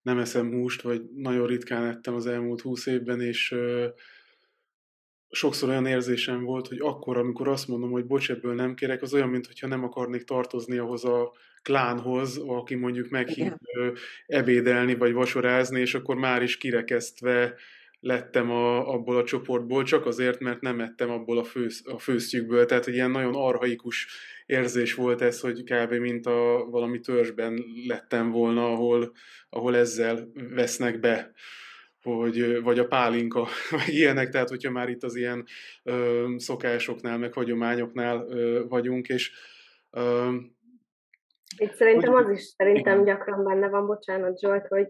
nem 0.01 0.19
eszem 0.19 0.51
húst, 0.51 0.81
vagy 0.81 1.01
nagyon 1.15 1.47
ritkán 1.47 1.85
ettem 1.85 2.13
az 2.13 2.27
elmúlt 2.27 2.61
20 2.61 2.85
évben, 2.85 3.21
és 3.21 3.55
sokszor 5.29 5.69
olyan 5.69 5.85
érzésem 5.85 6.43
volt, 6.43 6.67
hogy 6.67 6.79
akkor, 6.79 7.17
amikor 7.17 7.47
azt 7.47 7.67
mondom, 7.67 7.91
hogy 7.91 8.05
bocs, 8.05 8.31
ebből 8.31 8.53
nem 8.53 8.73
kérek, 8.73 9.01
az 9.01 9.13
olyan, 9.13 9.29
mintha 9.29 9.67
nem 9.67 9.83
akarnék 9.83 10.23
tartozni 10.23 10.77
ahhoz 10.77 11.05
a 11.05 11.33
klánhoz, 11.61 12.37
aki 12.37 12.75
mondjuk 12.75 13.09
meghív 13.09 13.53
ebédelni, 14.25 14.95
vagy 14.95 15.13
vasorázni, 15.13 15.79
és 15.79 15.93
akkor 15.93 16.15
már 16.15 16.41
is 16.41 16.57
kirekesztve 16.57 17.55
lettem 18.07 18.51
a, 18.51 18.93
abból 18.93 19.17
a 19.17 19.23
csoportból, 19.23 19.83
csak 19.83 20.05
azért, 20.05 20.39
mert 20.39 20.61
nem 20.61 20.79
ettem 20.79 21.09
abból 21.09 21.37
a, 21.37 21.43
fősz, 21.43 21.83
a 21.85 21.99
főztjükből. 21.99 22.65
Tehát 22.65 22.87
egy 22.87 22.93
ilyen 22.93 23.11
nagyon 23.11 23.35
arhaikus 23.35 24.07
érzés 24.45 24.93
volt 24.93 25.21
ez, 25.21 25.39
hogy 25.39 25.63
kb. 25.63 25.93
mint 25.93 26.25
a 26.25 26.67
valami 26.69 26.99
törzsben 26.99 27.63
lettem 27.87 28.31
volna, 28.31 28.71
ahol, 28.71 29.11
ahol 29.49 29.75
ezzel 29.75 30.31
vesznek 30.53 30.99
be 30.99 31.31
hogy, 32.03 32.61
vagy 32.61 32.79
a 32.79 32.87
pálinka, 32.87 33.47
vagy 33.69 33.93
ilyenek, 33.93 34.29
tehát 34.29 34.49
hogyha 34.49 34.71
már 34.71 34.89
itt 34.89 35.03
az 35.03 35.15
ilyen 35.15 35.45
ö, 35.83 36.25
szokásoknál, 36.37 37.17
meg 37.17 37.33
hagyományoknál 37.33 38.25
ö, 38.29 38.63
vagyunk, 38.67 39.07
és 39.07 39.31
ö, 39.91 40.33
itt 41.57 41.73
szerintem 41.73 42.13
az 42.13 42.29
is 42.29 42.41
szerintem 42.41 43.03
gyakran 43.03 43.43
benne 43.43 43.69
van, 43.69 43.85
bocsánat 43.85 44.39
Zsolt, 44.39 44.67
hogy, 44.67 44.87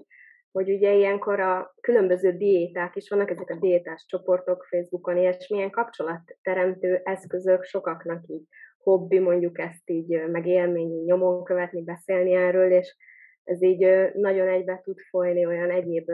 hogy 0.52 0.72
ugye 0.72 0.94
ilyenkor 0.94 1.40
a 1.40 1.74
különböző 1.82 2.32
diéták 2.32 2.96
is 2.96 3.10
vannak, 3.10 3.30
ezek 3.30 3.50
a 3.50 3.60
diétás 3.60 4.06
csoportok 4.08 4.66
Facebookon, 4.70 5.18
és 5.18 5.48
milyen 5.48 5.72
kapcsolatteremtő 5.72 7.02
eszközök 7.04 7.64
sokaknak 7.64 8.28
így 8.28 8.44
hobbi, 8.78 9.20
mondjuk 9.20 9.60
ezt 9.60 9.90
így 9.90 10.28
megélmény, 10.28 11.04
nyomon 11.04 11.44
követni, 11.44 11.84
beszélni 11.84 12.34
erről, 12.34 12.72
és 12.72 12.96
ez 13.44 13.62
így 13.62 14.12
nagyon 14.14 14.48
egybe 14.48 14.82
tud 14.84 15.00
folyni 15.10 15.46
olyan 15.46 15.70
egyéb 15.70 16.12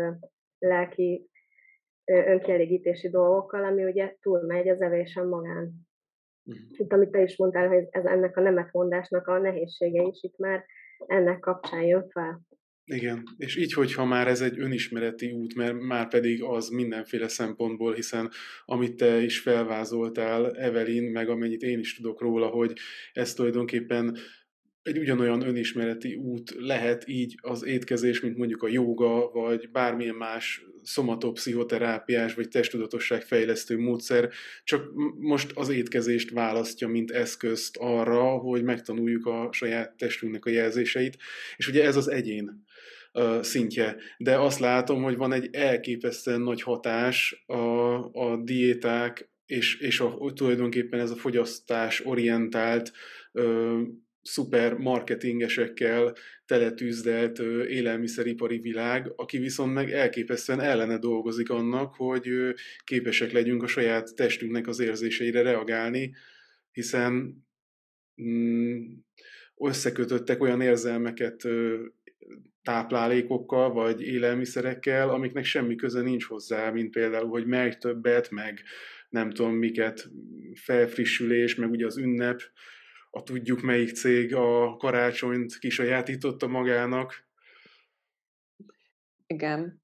lelki 0.60 1.30
önkielégítési 2.06 3.10
dolgokkal, 3.10 3.64
ami 3.64 3.84
ugye 3.84 4.16
túlmegy 4.22 4.70
az 4.70 4.82
evésen 4.82 5.28
magán. 5.28 5.74
Uh-huh. 6.46 6.64
Itt, 6.72 6.94
amit 6.94 7.12
te 7.12 7.22
is 7.22 7.38
mondtál, 7.38 7.68
hogy 7.68 7.88
ez 7.90 8.06
ennek 8.06 8.38
a 8.38 8.42
nemetmondásnak 8.42 9.28
a 9.28 9.38
nehézsége 9.38 10.02
is 10.02 10.24
itt 10.24 10.38
már 10.38 10.66
ennek 11.06 11.40
kapcsán 11.40 11.82
jön 11.82 12.10
fel. 12.10 12.42
Igen, 12.86 13.24
és 13.38 13.56
így, 13.56 13.74
hogyha 13.74 14.06
már 14.06 14.28
ez 14.28 14.42
egy 14.42 14.60
önismereti 14.60 15.32
út, 15.32 15.56
mert 15.56 15.80
már 15.80 16.08
pedig 16.08 16.44
az 16.44 16.70
mindenféle 16.70 17.28
szempontból, 17.28 17.94
hiszen 17.94 18.32
amit 18.66 18.96
te 18.96 19.22
is 19.22 19.40
felvázoltál, 19.40 20.52
Evelyn, 20.52 21.12
meg 21.12 21.30
amennyit 21.30 21.62
én 21.62 21.80
is 21.80 21.96
tudok 21.96 22.22
róla, 22.22 22.48
hogy 22.48 22.74
ez 23.14 23.34
tulajdonképpen 23.34 24.18
egy 24.82 24.98
ugyanolyan 24.98 25.48
önismereti 25.48 26.16
út 26.16 26.54
lehet 26.58 27.08
így 27.08 27.38
az 27.42 27.66
étkezés, 27.66 28.22
mint 28.22 28.38
mondjuk 28.38 28.64
a 28.64 28.68
jóga, 28.68 29.30
vagy 29.32 29.70
bármilyen 29.72 30.16
más 30.16 30.66
szomatopszichoterápiás, 30.82 32.34
vagy 32.34 32.48
testtudatosságfejlesztő 32.48 33.78
módszer, 33.78 34.30
csak 34.64 34.92
most 35.20 35.52
az 35.56 35.70
étkezést 35.70 36.30
választja, 36.30 36.88
mint 36.88 37.12
eszközt 37.12 37.78
arra, 37.78 38.24
hogy 38.24 38.64
megtanuljuk 38.64 39.26
a 39.26 39.50
saját 39.52 39.98
testünknek 39.98 40.46
a 40.46 40.50
jelzéseit, 40.50 41.18
és 41.56 41.68
ugye 41.68 41.84
ez 41.84 41.96
az 41.96 42.08
egyén 42.08 42.66
szintje. 43.42 43.96
De 44.18 44.40
azt 44.40 44.60
látom, 44.60 45.04
hogy 45.04 45.18
van 45.18 45.34
egy 45.34 45.56
elképesztően 45.56 46.42
nagy 46.42 46.62
hatás 46.62 47.44
a, 47.46 47.56
a 48.12 48.38
diéták, 48.44 49.30
és, 49.46 49.80
és 49.80 50.00
a, 50.00 50.32
tulajdonképpen 50.36 51.00
ez 51.00 51.12
a 51.12 51.16
fogyasztás 51.16 52.06
orientált 52.06 52.92
szuper 54.22 54.74
marketingesekkel 54.74 56.16
teletűzdelt 56.46 57.40
élelmiszeripari 57.68 58.58
világ, 58.58 59.12
aki 59.16 59.38
viszont 59.38 59.74
meg 59.74 59.92
elképesztően 59.92 60.60
ellene 60.60 60.98
dolgozik 60.98 61.50
annak, 61.50 61.94
hogy 61.96 62.30
képesek 62.84 63.32
legyünk 63.32 63.64
a 63.64 63.68
saját 63.68 64.16
testünknek 64.16 64.68
az 64.68 64.80
érzéseire 64.80 65.42
reagálni, 65.42 66.14
hiszen 66.72 67.44
mm, 68.22 68.82
összekötöttek 69.58 70.42
olyan 70.42 70.62
érzelmeket 70.62 71.44
táplálékokkal 72.62 73.74
vagy 73.74 74.02
élelmiszerekkel, 74.02 75.10
amiknek 75.10 75.44
semmi 75.44 75.76
köze 75.76 76.02
nincs 76.02 76.26
hozzá, 76.26 76.70
mint 76.70 76.92
például, 76.92 77.30
hogy 77.30 77.46
mely 77.46 77.78
többet, 77.78 78.30
meg 78.30 78.62
nem 79.10 79.32
tudom 79.32 79.54
miket, 79.54 80.10
felfrissülés, 80.54 81.56
meg 81.56 81.70
ugye 81.70 81.86
az 81.86 81.98
ünnep, 81.98 82.42
a 83.10 83.24
tudjuk 83.24 83.62
melyik 83.62 83.94
cég 83.94 84.36
a 84.36 84.78
karácsonyt 84.78 85.58
kisajátította 85.58 86.48
magának. 86.48 87.28
Igen. 89.28 89.82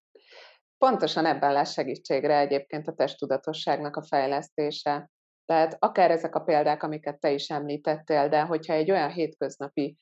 Pontosan 0.78 1.26
ebben 1.26 1.54
lesz 1.54 1.74
segítségre 1.74 2.40
egyébként 2.40 2.88
a 2.88 2.94
testtudatosságnak 2.94 3.96
a 3.96 4.04
fejlesztése. 4.04 5.12
Tehát 5.46 5.76
akár 5.80 6.12
ezek 6.12 6.36
a 6.36 6.40
példák, 6.40 6.84
amiket 6.84 7.20
te 7.20 7.32
is 7.32 7.50
említettél, 7.50 8.30
de 8.30 8.42
hogyha 8.42 8.74
egy 8.74 8.92
olyan 8.92 9.12
hétköznapi 9.12 9.98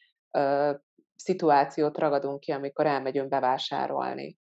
szituációt 1.18 1.98
ragadunk 1.98 2.40
ki, 2.40 2.52
amikor 2.52 2.86
elmegyünk 2.86 3.30
bevásárolni, 3.30 4.38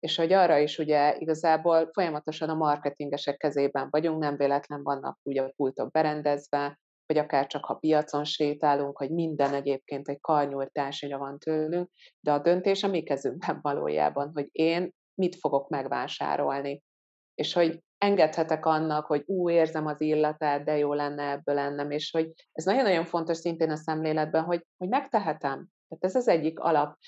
és 0.00 0.16
hogy 0.16 0.32
arra 0.32 0.58
is 0.58 0.78
ugye 0.78 1.16
igazából 1.18 1.90
folyamatosan 1.92 2.48
a 2.48 2.54
marketingesek 2.54 3.36
kezében 3.36 3.88
vagyunk, 3.90 4.20
nem 4.20 4.36
véletlen 4.36 4.82
vannak 4.82 5.18
ugye 5.22 5.42
a 5.42 5.52
pultok 5.56 5.90
berendezve, 5.90 6.78
vagy 7.06 7.18
akár 7.18 7.46
csak 7.46 7.64
ha 7.64 7.74
piacon 7.74 8.24
sétálunk, 8.24 8.96
hogy 8.96 9.10
minden 9.10 9.54
egyébként 9.54 10.08
egy 10.08 10.20
karnyújtásra 10.20 11.18
van 11.18 11.38
tőlünk, 11.38 11.90
de 12.20 12.32
a 12.32 12.38
döntés 12.38 12.82
a 12.82 12.88
mi 12.88 13.02
kezünkben 13.02 13.58
valójában, 13.68 14.30
hogy 14.34 14.48
én 14.52 14.90
mit 15.14 15.36
fogok 15.36 15.68
megvásárolni. 15.68 16.82
És 17.34 17.52
hogy 17.52 17.82
engedhetek 17.98 18.66
annak, 18.66 19.06
hogy 19.06 19.22
ú, 19.26 19.50
érzem 19.50 19.86
az 19.86 20.00
illatát, 20.00 20.64
de 20.64 20.76
jó 20.76 20.92
lenne 20.92 21.30
ebből 21.30 21.54
lennem, 21.54 21.90
és 21.90 22.10
hogy 22.10 22.32
ez 22.52 22.64
nagyon-nagyon 22.64 23.04
fontos 23.04 23.36
szintén 23.36 23.70
a 23.70 23.76
szemléletben, 23.76 24.42
hogy, 24.42 24.66
hogy 24.76 24.88
megtehetem. 24.88 25.66
Tehát 25.90 26.04
ez 26.04 26.14
az 26.14 26.28
egyik 26.28 26.58
alap 26.58 26.98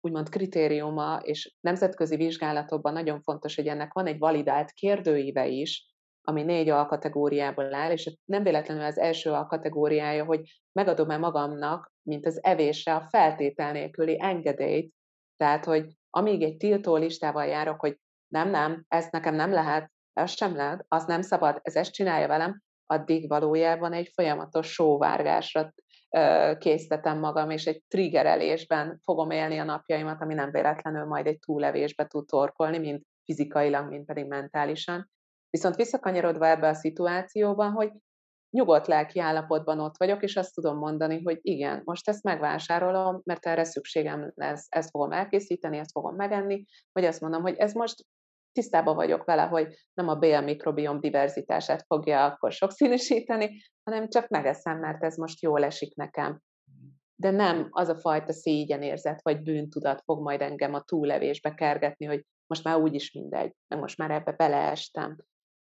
úgymond 0.00 0.28
kritériuma, 0.28 1.20
és 1.22 1.54
nemzetközi 1.60 2.16
vizsgálatokban 2.16 2.92
nagyon 2.92 3.20
fontos, 3.20 3.54
hogy 3.54 3.66
ennek 3.66 3.92
van 3.92 4.06
egy 4.06 4.18
validált 4.18 4.70
kérdőíve 4.70 5.46
is, 5.46 5.88
ami 6.22 6.42
négy 6.42 6.68
alkategóriából 6.68 7.74
áll, 7.74 7.90
és 7.90 8.16
nem 8.24 8.42
véletlenül 8.42 8.84
az 8.84 8.98
első 8.98 9.30
alkategóriája, 9.30 10.24
hogy 10.24 10.40
megadom-e 10.72 11.16
magamnak, 11.16 11.92
mint 12.02 12.26
az 12.26 12.44
evésre 12.44 12.94
a 12.94 13.06
feltétel 13.10 13.72
nélküli 13.72 14.16
engedélyt, 14.20 14.94
tehát, 15.36 15.64
hogy 15.64 15.92
amíg 16.10 16.42
egy 16.42 16.56
tiltó 16.56 16.96
listával 16.96 17.46
járok, 17.46 17.80
hogy 17.80 17.98
nem, 18.28 18.50
nem, 18.50 18.84
ezt 18.88 19.12
nekem 19.12 19.34
nem 19.34 19.52
lehet, 19.52 19.90
ez 20.12 20.30
sem 20.30 20.56
lehet, 20.56 20.84
az 20.88 21.04
nem 21.04 21.22
szabad, 21.22 21.58
ez 21.62 21.76
ezt 21.76 21.92
csinálja 21.92 22.26
velem, 22.26 22.62
addig 22.86 23.28
valójában 23.28 23.92
egy 23.92 24.10
folyamatos 24.14 24.72
sóvárgásra 24.72 25.72
késztetem 26.58 27.18
magam, 27.18 27.50
és 27.50 27.66
egy 27.66 27.82
triggerelésben 27.88 29.00
fogom 29.02 29.30
élni 29.30 29.58
a 29.58 29.64
napjaimat, 29.64 30.20
ami 30.20 30.34
nem 30.34 30.50
véletlenül 30.50 31.04
majd 31.04 31.26
egy 31.26 31.38
túlevésbe 31.38 32.06
tud 32.06 32.26
torkolni, 32.26 32.78
mint 32.78 33.06
fizikailag, 33.24 33.88
mint 33.88 34.06
pedig 34.06 34.26
mentálisan. 34.26 35.10
Viszont 35.50 35.76
visszakanyarodva 35.76 36.48
ebbe 36.48 36.68
a 36.68 36.74
szituációban, 36.74 37.70
hogy 37.72 37.90
nyugodt 38.50 38.86
lelki 38.86 39.20
állapotban 39.20 39.80
ott 39.80 39.96
vagyok, 39.96 40.22
és 40.22 40.36
azt 40.36 40.54
tudom 40.54 40.76
mondani, 40.76 41.22
hogy 41.22 41.38
igen, 41.42 41.82
most 41.84 42.08
ezt 42.08 42.22
megvásárolom, 42.22 43.20
mert 43.24 43.46
erre 43.46 43.64
szükségem 43.64 44.32
lesz, 44.34 44.66
ezt 44.68 44.90
fogom 44.90 45.12
elkészíteni, 45.12 45.78
ezt 45.78 45.90
fogom 45.90 46.14
megenni, 46.14 46.64
vagy 46.92 47.04
azt 47.04 47.20
mondom, 47.20 47.42
hogy 47.42 47.56
ez 47.56 47.72
most 47.72 48.04
tisztában 48.52 48.94
vagyok 48.94 49.24
vele, 49.24 49.42
hogy 49.42 49.74
nem 49.94 50.08
a 50.08 50.14
BL 50.14 50.38
mikrobiom 50.38 51.00
diverzitását 51.00 51.84
fogja 51.86 52.24
akkor 52.24 52.52
sokszínűsíteni, 52.52 53.62
hanem 53.82 54.08
csak 54.08 54.28
megeszem, 54.28 54.78
mert 54.78 55.02
ez 55.02 55.16
most 55.16 55.42
jól 55.42 55.64
esik 55.64 55.94
nekem. 55.94 56.40
De 57.14 57.30
nem 57.30 57.68
az 57.70 57.88
a 57.88 57.96
fajta 57.96 58.32
szégyenérzet 58.32 59.22
vagy 59.22 59.42
bűntudat 59.42 60.02
fog 60.04 60.22
majd 60.22 60.40
engem 60.40 60.74
a 60.74 60.82
túlevésbe 60.82 61.54
kergetni, 61.54 62.06
hogy 62.06 62.24
most 62.46 62.64
már 62.64 62.76
úgyis 62.76 63.12
mindegy, 63.12 63.52
meg 63.68 63.80
most 63.80 63.98
már 63.98 64.10
ebbe 64.10 64.32
beleestem, 64.32 65.16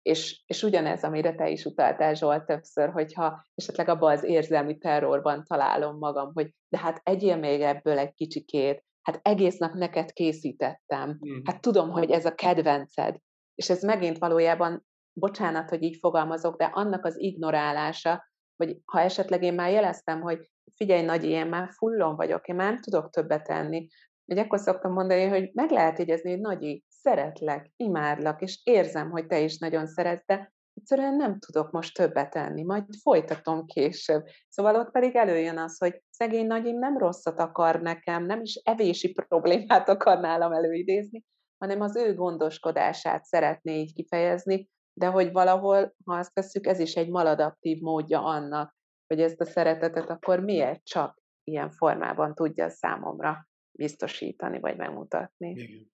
És, 0.03 0.43
és 0.47 0.63
ugyanez, 0.63 1.05
amire 1.05 1.35
te 1.35 1.51
is 1.51 1.65
utaltál 1.65 2.15
Zsolt 2.15 2.47
többször, 2.47 2.91
hogyha 2.91 3.45
esetleg 3.55 3.89
abban 3.89 4.13
az 4.13 4.23
érzelmi 4.23 4.79
terrorban 4.79 5.45
találom 5.45 5.99
magam, 5.99 6.31
hogy 6.35 6.55
de 6.69 6.79
hát 6.79 7.01
egyél 7.03 7.37
még 7.37 7.61
ebből 7.61 7.99
egy 7.99 8.15
kicsikét, 8.15 8.85
hát 9.05 9.21
egész 9.23 9.57
nap 9.57 9.75
neked 9.75 10.13
készítettem, 10.13 11.09
mm. 11.09 11.39
hát 11.45 11.61
tudom, 11.61 11.91
hogy 11.91 12.11
ez 12.11 12.25
a 12.25 12.35
kedvenced. 12.35 13.17
És 13.55 13.71
ez 13.71 13.83
megint 13.83 14.19
valójában, 14.19 14.87
bocsánat, 15.13 15.69
hogy 15.69 15.83
így 15.83 15.97
fogalmazok, 16.01 16.57
de 16.57 16.65
annak 16.65 17.05
az 17.05 17.21
ignorálása, 17.21 18.29
hogy 18.57 18.77
ha 18.85 19.01
esetleg 19.01 19.43
én 19.43 19.55
már 19.55 19.71
jeleztem, 19.71 20.21
hogy 20.21 20.51
figyelj, 20.77 21.03
nagy, 21.03 21.25
én 21.25 21.47
már 21.47 21.69
fullon 21.73 22.17
vagyok, 22.17 22.49
én 22.49 22.55
már 22.55 22.73
nem 22.73 22.81
tudok 22.81 23.11
többet 23.11 23.45
tenni, 23.45 23.89
hogy 24.27 24.39
akkor 24.39 24.59
szoktam 24.59 24.93
mondani, 24.93 25.25
hogy 25.25 25.51
meg 25.53 25.71
lehet 25.71 25.99
jegyezni, 25.99 26.31
hogy 26.31 26.41
Nagyi, 26.41 26.85
szeretlek, 26.89 27.71
imádlak, 27.77 28.43
és 28.43 28.61
érzem, 28.65 29.11
hogy 29.11 29.27
te 29.27 29.41
is 29.41 29.59
nagyon 29.59 29.87
szeretsz, 29.87 30.27
de 30.27 30.54
egyszerűen 30.75 31.15
nem 31.15 31.39
tudok 31.39 31.71
most 31.71 31.95
többet 31.95 32.31
tenni, 32.31 32.63
majd 32.63 32.85
folytatom 33.03 33.67
később. 33.67 34.25
Szóval 34.49 34.75
ott 34.75 34.91
pedig 34.91 35.17
előjön 35.17 35.59
az, 35.59 35.79
hogy 35.79 36.03
szegény 36.11 36.47
nagyim 36.47 36.79
nem 36.79 36.99
rosszat 36.99 37.39
akar 37.39 37.81
nekem, 37.81 38.25
nem 38.25 38.41
is 38.41 38.55
evési 38.55 39.13
problémát 39.13 39.89
akar 39.89 40.21
nálam 40.21 40.53
előidézni, 40.53 41.25
hanem 41.59 41.81
az 41.81 41.97
ő 41.97 42.15
gondoskodását 42.15 43.25
szeretné 43.25 43.79
így 43.79 43.93
kifejezni, 43.93 44.69
de 45.01 45.07
hogy 45.07 45.33
valahol, 45.33 45.95
ha 46.05 46.17
azt 46.17 46.35
veszük, 46.35 46.67
ez 46.67 46.79
is 46.79 46.95
egy 46.95 47.09
maladaptív 47.09 47.81
módja 47.81 48.25
annak, 48.25 48.75
hogy 49.07 49.21
ezt 49.21 49.41
a 49.41 49.45
szeretetet 49.45 50.11
akkor 50.11 50.41
miért 50.41 50.85
csak 50.85 51.23
ilyen 51.45 51.71
formában 51.71 52.35
tudja 52.35 52.69
számomra 52.69 53.49
biztosítani, 53.79 54.61
vagy 54.61 54.77
megmutatni. 54.77 55.51
Igen. 55.51 55.93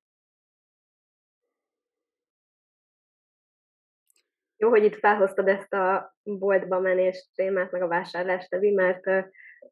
Jó, 4.61 4.69
hogy 4.69 4.85
itt 4.85 4.99
felhoztad 4.99 5.49
ezt 5.49 5.73
a 5.73 6.14
boltba 6.23 6.81
menés 6.81 7.31
témát, 7.35 7.71
meg 7.71 7.83
a 7.83 7.88
vásárlást, 7.88 8.50
Tevi, 8.50 8.71
mert 8.71 9.02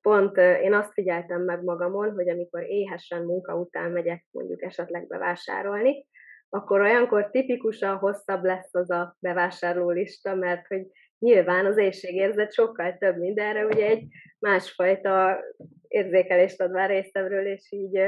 pont 0.02 0.36
én 0.36 0.74
azt 0.74 0.92
figyeltem 0.92 1.42
meg 1.42 1.62
magamon, 1.62 2.12
hogy 2.12 2.28
amikor 2.28 2.62
éhesen 2.62 3.22
munka 3.22 3.54
után 3.54 3.90
megyek 3.90 4.24
mondjuk 4.30 4.62
esetleg 4.62 5.06
bevásárolni, 5.06 6.06
akkor 6.48 6.80
olyankor 6.80 7.30
tipikusan 7.30 7.96
hosszabb 7.96 8.44
lesz 8.44 8.74
az 8.74 8.90
a 8.90 9.16
bevásárló 9.18 9.90
lista, 9.90 10.34
mert 10.34 10.66
hogy 10.66 10.86
nyilván 11.18 11.66
az 11.66 11.76
éjségérzet 11.76 12.52
sokkal 12.52 12.96
több 12.98 13.16
mindenre, 13.16 13.66
ugye 13.66 13.86
egy 13.86 14.04
másfajta 14.38 15.38
érzékelést 15.88 16.60
ad 16.60 16.70
már 16.70 16.88
részemről, 16.88 17.46
és 17.46 17.72
így 17.72 18.00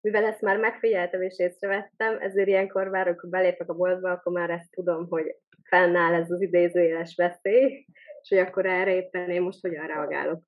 mivel 0.00 0.24
ezt 0.24 0.40
már 0.40 0.58
megfigyeltem 0.58 1.22
és 1.22 1.38
észrevettem, 1.38 2.18
ezért 2.20 2.48
ilyenkor 2.48 2.88
már, 2.88 3.06
amikor 3.06 3.30
belépek 3.30 3.68
a 3.68 3.74
boltba, 3.74 4.10
akkor 4.10 4.32
már 4.32 4.50
ezt 4.50 4.70
tudom, 4.70 5.06
hogy 5.08 5.36
fennáll 5.68 6.14
ez 6.14 6.30
az 6.30 6.40
idézőjeles 6.40 7.14
veszély, 7.16 7.86
és 8.22 8.28
hogy 8.28 8.38
akkor 8.38 8.66
erre 8.66 8.94
éppen 8.94 9.30
én 9.30 9.42
most 9.42 9.60
hogyan 9.60 9.86
reagálok. 9.86 10.42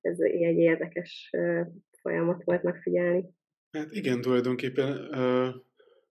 Ez 0.00 0.20
egy 0.20 0.58
érdekes 0.58 1.30
folyamat 2.00 2.44
volt 2.44 2.62
megfigyelni. 2.62 3.24
Hát 3.72 3.92
igen, 3.92 4.20
tulajdonképpen 4.20 5.08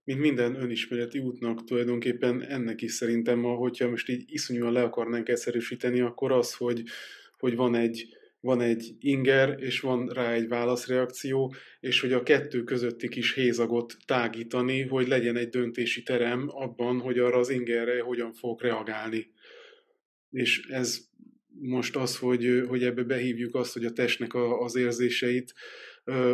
mint 0.03 0.19
minden 0.19 0.55
önismereti 0.55 1.19
útnak 1.19 1.63
tulajdonképpen 1.63 2.43
ennek 2.43 2.81
is 2.81 2.91
szerintem, 2.91 3.43
hogyha 3.43 3.89
most 3.89 4.09
így 4.09 4.23
iszonyúan 4.27 4.71
le 4.71 4.83
akarnánk 4.83 5.29
egyszerűsíteni, 5.29 5.99
akkor 6.01 6.31
az, 6.31 6.55
hogy, 6.55 6.83
hogy 7.37 7.55
van 7.55 7.75
egy 7.75 8.17
van 8.41 8.61
egy 8.61 8.95
inger, 8.99 9.55
és 9.59 9.79
van 9.79 10.07
rá 10.07 10.33
egy 10.33 10.47
válaszreakció, 10.47 11.53
és 11.79 11.99
hogy 11.99 12.13
a 12.13 12.23
kettő 12.23 12.63
közötti 12.63 13.09
kis 13.09 13.33
hézagot 13.33 13.97
tágítani, 14.05 14.81
hogy 14.81 15.07
legyen 15.07 15.35
egy 15.35 15.49
döntési 15.49 16.03
terem 16.03 16.45
abban, 16.47 16.99
hogy 16.99 17.19
arra 17.19 17.37
az 17.37 17.49
ingerre 17.49 18.01
hogyan 18.01 18.33
fogok 18.33 18.61
reagálni. 18.61 19.31
És 20.29 20.67
ez 20.69 20.99
most 21.49 21.95
az, 21.95 22.17
hogy, 22.17 22.63
hogy 22.67 22.83
ebbe 22.83 23.03
behívjuk 23.03 23.55
azt, 23.55 23.73
hogy 23.73 23.85
a 23.85 23.91
testnek 23.91 24.33
a, 24.33 24.61
az 24.61 24.75
érzéseit, 24.75 25.53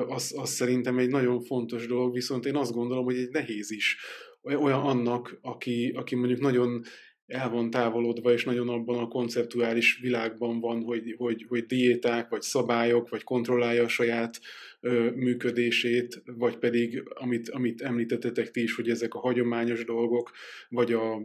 az, 0.08 0.34
az 0.38 0.50
szerintem 0.50 0.98
egy 0.98 1.10
nagyon 1.10 1.41
fontos 1.41 1.88
dolog, 1.88 2.13
viszont 2.13 2.46
én 2.46 2.56
azt 2.56 2.72
gondolom, 2.74 3.04
hogy 3.04 3.17
egy 3.17 3.30
nehéz 3.30 3.72
is 3.72 3.98
olyan 4.41 4.80
annak, 4.80 5.38
aki, 5.41 5.91
aki 5.96 6.15
mondjuk 6.15 6.39
nagyon 6.39 6.84
el 7.28 7.50
van 7.50 7.70
távolodva, 7.70 8.32
és 8.32 8.44
nagyon 8.44 8.70
abban 8.70 8.98
a 8.98 9.08
konceptuális 9.08 10.00
világban 10.02 10.60
van, 10.60 10.84
hogy, 10.84 11.16
hogy, 11.18 11.46
hogy 11.48 11.66
diéták, 11.66 12.30
vagy 12.30 12.42
szabályok, 12.42 13.10
vagy 13.10 13.24
kontrollálja 13.24 13.84
a 13.84 13.88
saját 13.88 14.40
ö, 14.80 15.12
működését, 15.16 16.22
vagy 16.26 16.58
pedig, 16.58 17.04
amit, 17.13 17.50
amit 17.50 17.82
említettetek 17.82 18.52
ti 18.52 18.62
is, 18.62 18.76
hogy 18.76 18.90
ezek 18.90 19.13
a 19.13 19.20
hagyományos 19.20 19.86
dolgok, 19.86 20.32
vagy, 20.70 20.94
a, 20.94 21.22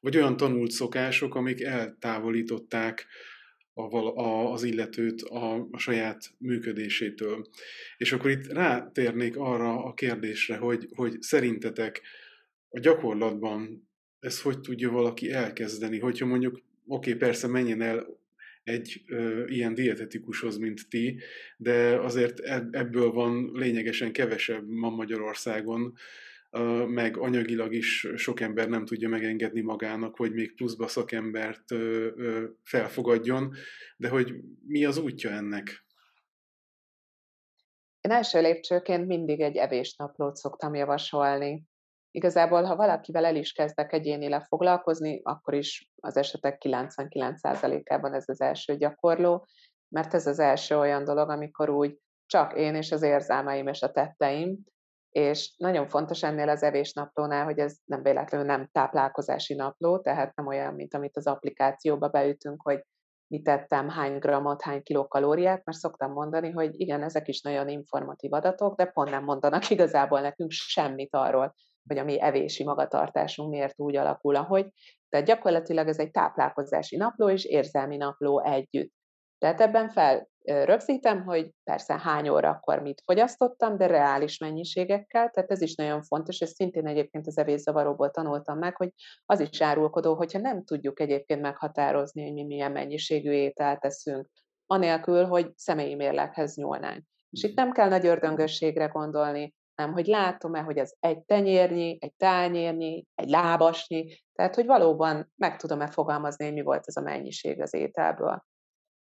vagy 0.00 0.16
olyan 0.16 0.36
tanult 0.36 0.70
szokások, 0.70 1.34
amik 1.34 1.60
eltávolították 1.60 3.06
a, 3.74 3.96
a, 3.96 4.52
az 4.52 4.62
illetőt 4.62 5.22
a, 5.22 5.68
a 5.70 5.78
saját 5.78 6.34
működésétől. 6.38 7.46
És 7.96 8.12
akkor 8.12 8.30
itt 8.30 8.52
rátérnék 8.52 9.36
arra 9.36 9.84
a 9.84 9.94
kérdésre, 9.94 10.56
hogy, 10.56 10.88
hogy 10.94 11.22
szerintetek 11.22 12.02
a 12.68 12.78
gyakorlatban 12.78 13.90
ezt 14.22 14.40
hogy 14.40 14.60
tudja 14.60 14.90
valaki 14.90 15.32
elkezdeni? 15.32 15.98
Hogyha 15.98 16.26
mondjuk, 16.26 16.54
oké, 16.54 16.64
okay, 16.86 17.14
persze 17.14 17.46
menjen 17.46 17.82
el 17.82 18.20
egy 18.64 19.02
ö, 19.06 19.44
ilyen 19.46 19.74
dietetikushoz, 19.74 20.56
mint 20.56 20.88
ti, 20.88 21.20
de 21.56 22.00
azért 22.00 22.40
ebből 22.70 23.10
van 23.10 23.50
lényegesen 23.52 24.12
kevesebb 24.12 24.68
ma 24.68 24.90
Magyarországon, 24.90 25.94
ö, 26.50 26.86
meg 26.86 27.16
anyagilag 27.16 27.74
is 27.74 28.06
sok 28.16 28.40
ember 28.40 28.68
nem 28.68 28.84
tudja 28.84 29.08
megengedni 29.08 29.60
magának, 29.60 30.16
hogy 30.16 30.32
még 30.32 30.54
pluszba 30.54 30.86
szakembert 30.86 31.70
ö, 31.70 32.08
ö, 32.16 32.44
felfogadjon, 32.62 33.54
de 33.96 34.08
hogy 34.08 34.34
mi 34.66 34.84
az 34.84 34.98
útja 34.98 35.30
ennek? 35.30 35.84
Én 38.00 38.10
első 38.10 38.40
lépcsőként 38.40 39.06
mindig 39.06 39.40
egy 39.40 39.56
evésnaplót 39.56 40.36
szoktam 40.36 40.74
javasolni. 40.74 41.70
Igazából, 42.14 42.62
ha 42.62 42.76
valakivel 42.76 43.24
el 43.24 43.36
is 43.36 43.52
kezdek 43.52 43.92
egyénileg 43.92 44.44
foglalkozni, 44.44 45.20
akkor 45.22 45.54
is 45.54 45.90
az 45.96 46.16
esetek 46.16 46.62
99%-ában 46.64 48.14
ez 48.14 48.24
az 48.26 48.40
első 48.40 48.76
gyakorló, 48.76 49.46
mert 49.88 50.14
ez 50.14 50.26
az 50.26 50.38
első 50.38 50.78
olyan 50.78 51.04
dolog, 51.04 51.28
amikor 51.28 51.70
úgy 51.70 51.98
csak 52.26 52.56
én 52.56 52.74
és 52.74 52.92
az 52.92 53.02
érzelmeim 53.02 53.66
és 53.66 53.82
a 53.82 53.90
tetteim, 53.90 54.58
és 55.10 55.54
nagyon 55.56 55.88
fontos 55.88 56.22
ennél 56.22 56.48
az 56.48 56.62
evésnaplónál, 56.62 57.44
hogy 57.44 57.58
ez 57.58 57.76
nem 57.84 58.02
véletlenül 58.02 58.46
nem 58.46 58.68
táplálkozási 58.72 59.54
napló, 59.54 59.98
tehát 59.98 60.34
nem 60.34 60.46
olyan, 60.46 60.74
mint 60.74 60.94
amit 60.94 61.16
az 61.16 61.26
applikációba 61.26 62.08
beütünk, 62.08 62.62
hogy 62.62 62.82
mit 63.26 63.42
tettem, 63.42 63.88
hány 63.88 64.18
grammot, 64.18 64.62
hány 64.62 64.82
kilokalóriát, 64.82 65.64
mert 65.64 65.78
szoktam 65.78 66.12
mondani, 66.12 66.50
hogy 66.50 66.80
igen, 66.80 67.02
ezek 67.02 67.28
is 67.28 67.40
nagyon 67.40 67.68
informatív 67.68 68.32
adatok, 68.32 68.76
de 68.76 68.84
pont 68.84 69.10
nem 69.10 69.24
mondanak 69.24 69.70
igazából 69.70 70.20
nekünk 70.20 70.50
semmit 70.50 71.14
arról, 71.14 71.54
hogy 71.88 71.98
a 71.98 72.04
mi 72.04 72.20
evési 72.20 72.64
magatartásunk 72.64 73.50
miért 73.50 73.74
úgy 73.76 73.96
alakul, 73.96 74.36
ahogy. 74.36 74.66
Tehát 75.08 75.26
gyakorlatilag 75.26 75.88
ez 75.88 75.98
egy 75.98 76.10
táplálkozási 76.10 76.96
napló 76.96 77.28
és 77.28 77.44
érzelmi 77.44 77.96
napló 77.96 78.44
együtt. 78.44 78.92
Tehát 79.38 79.60
ebben 79.60 79.88
fel 79.88 80.28
rögzítem, 80.44 81.24
hogy 81.24 81.50
persze 81.64 81.98
hány 81.98 82.28
óra 82.28 82.48
akkor 82.48 82.82
mit 82.82 83.02
fogyasztottam, 83.04 83.76
de 83.76 83.86
reális 83.86 84.38
mennyiségekkel, 84.38 85.30
tehát 85.30 85.50
ez 85.50 85.60
is 85.60 85.74
nagyon 85.74 86.02
fontos, 86.02 86.40
és 86.40 86.48
szintén 86.48 86.86
egyébként 86.86 87.26
az 87.26 87.38
evészavaróból 87.38 88.10
tanultam 88.10 88.58
meg, 88.58 88.76
hogy 88.76 88.90
az 89.26 89.40
is 89.40 89.60
árulkodó, 89.60 90.14
hogyha 90.14 90.38
nem 90.38 90.64
tudjuk 90.64 91.00
egyébként 91.00 91.40
meghatározni, 91.40 92.22
hogy 92.22 92.32
mi 92.32 92.44
milyen 92.44 92.72
mennyiségű 92.72 93.30
ételt 93.30 93.80
teszünk, 93.80 94.28
anélkül, 94.66 95.24
hogy 95.24 95.50
személyi 95.56 95.94
mérleghez 95.94 96.56
nyúlnánk. 96.56 97.04
És 97.30 97.42
itt 97.42 97.56
nem 97.56 97.72
kell 97.72 97.88
nagy 97.88 98.06
ördöngösségre 98.06 98.86
gondolni, 98.86 99.54
hanem 99.74 99.92
hogy 99.92 100.06
látom-e, 100.06 100.60
hogy 100.60 100.78
ez 100.78 100.92
egy 101.00 101.24
tenyérnyi, 101.24 101.98
egy 102.00 102.14
tányérnyi, 102.14 103.06
egy 103.14 103.28
lábasnyi, 103.28 104.16
tehát 104.34 104.54
hogy 104.54 104.66
valóban 104.66 105.32
meg 105.36 105.56
tudom-e 105.56 105.86
fogalmazni, 105.86 106.44
hogy 106.44 106.54
mi 106.54 106.62
volt 106.62 106.86
ez 106.86 106.96
a 106.96 107.00
mennyiség 107.00 107.60
az 107.60 107.74
ételből. 107.74 108.44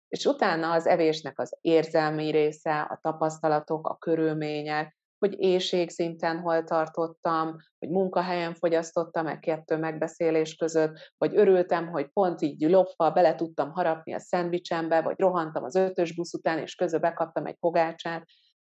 És 0.09 0.25
utána 0.25 0.73
az 0.73 0.87
evésnek 0.87 1.39
az 1.39 1.57
érzelmi 1.61 2.31
része, 2.31 2.81
a 2.81 2.99
tapasztalatok, 3.03 3.89
a 3.89 3.97
körülmények, 3.97 4.97
hogy 5.19 5.41
éjségszinten 5.41 6.41
hol 6.41 6.65
tartottam, 6.65 7.57
hogy 7.79 7.89
munkahelyen 7.89 8.55
fogyasztottam 8.55 9.25
meg 9.25 9.39
kettő 9.39 9.77
megbeszélés 9.77 10.55
között, 10.55 11.13
vagy 11.19 11.37
örültem, 11.37 11.89
hogy 11.89 12.09
pont 12.09 12.43
így 12.43 12.71
lopva 12.71 13.11
bele 13.11 13.35
tudtam 13.35 13.71
harapni 13.71 14.13
a 14.15 14.19
szendvicsembe, 14.19 15.03
vagy 15.03 15.19
rohantam 15.19 15.65
az 15.65 15.75
ötös 15.75 16.15
busz 16.15 16.35
után, 16.35 16.59
és 16.59 16.75
közben 16.75 17.01
bekaptam 17.01 17.47
egy 17.47 17.57
pogácsát. 17.61 18.25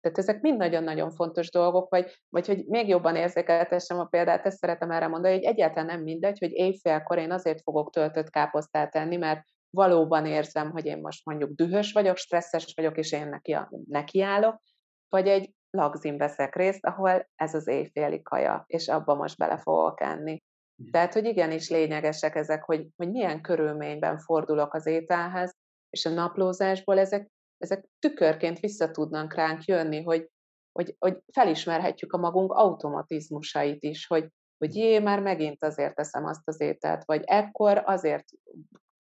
Tehát 0.03 0.17
ezek 0.17 0.41
mind 0.41 0.57
nagyon-nagyon 0.57 1.11
fontos 1.11 1.51
dolgok, 1.51 1.89
vagy, 1.89 2.19
vagy 2.29 2.47
hogy 2.47 2.65
még 2.65 2.87
jobban 2.87 3.15
érzékeltessem 3.15 3.99
a 3.99 4.05
példát, 4.05 4.45
ezt 4.45 4.57
szeretem 4.57 4.91
erre 4.91 5.07
mondani, 5.07 5.33
hogy 5.33 5.43
egyáltalán 5.43 5.85
nem 5.85 6.01
mindegy, 6.01 6.39
hogy 6.39 6.51
éjfélkor 6.51 7.17
én 7.17 7.31
azért 7.31 7.61
fogok 7.61 7.91
töltött 7.91 8.29
káposztát 8.29 8.95
enni, 8.95 9.17
mert 9.17 9.43
valóban 9.69 10.25
érzem, 10.25 10.71
hogy 10.71 10.85
én 10.85 10.97
most 11.01 11.25
mondjuk 11.25 11.51
dühös 11.51 11.91
vagyok, 11.91 12.17
stresszes 12.17 12.73
vagyok, 12.75 12.97
és 12.97 13.11
én 13.11 13.29
neki, 13.29 13.57
nekiállok, 13.87 14.61
vagy 15.09 15.27
egy 15.27 15.53
lagzin 15.69 16.17
veszek 16.17 16.55
részt, 16.55 16.85
ahol 16.85 17.29
ez 17.35 17.53
az 17.53 17.67
éjféli 17.67 18.21
kaja, 18.21 18.63
és 18.67 18.87
abba 18.87 19.15
most 19.15 19.37
bele 19.37 19.57
fogok 19.57 20.01
enni. 20.01 20.43
Hm. 20.77 20.89
Tehát, 20.91 21.13
hogy 21.13 21.25
igenis 21.25 21.69
lényegesek 21.69 22.35
ezek, 22.35 22.63
hogy, 22.63 22.87
hogy 22.95 23.11
milyen 23.11 23.41
körülményben 23.41 24.19
fordulok 24.19 24.73
az 24.73 24.85
ételhez, 24.85 25.55
és 25.89 26.05
a 26.05 26.09
naplózásból 26.09 26.99
ezek, 26.99 27.31
ezek 27.63 27.89
tükörként 27.99 28.59
vissza 28.59 28.91
tudnak 28.91 29.33
ránk 29.33 29.63
jönni, 29.63 30.03
hogy, 30.03 30.29
hogy, 30.71 30.95
hogy 30.99 31.17
felismerhetjük 31.31 32.13
a 32.13 32.17
magunk 32.17 32.51
automatizmusait 32.51 33.83
is, 33.83 34.07
hogy, 34.07 34.27
hogy 34.57 34.75
jé, 34.75 34.99
már 34.99 35.19
megint 35.21 35.63
azért 35.63 35.95
teszem 35.95 36.25
azt 36.25 36.47
az 36.47 36.61
ételt, 36.61 37.03
vagy 37.05 37.23
ekkor 37.25 37.83
azért 37.85 38.25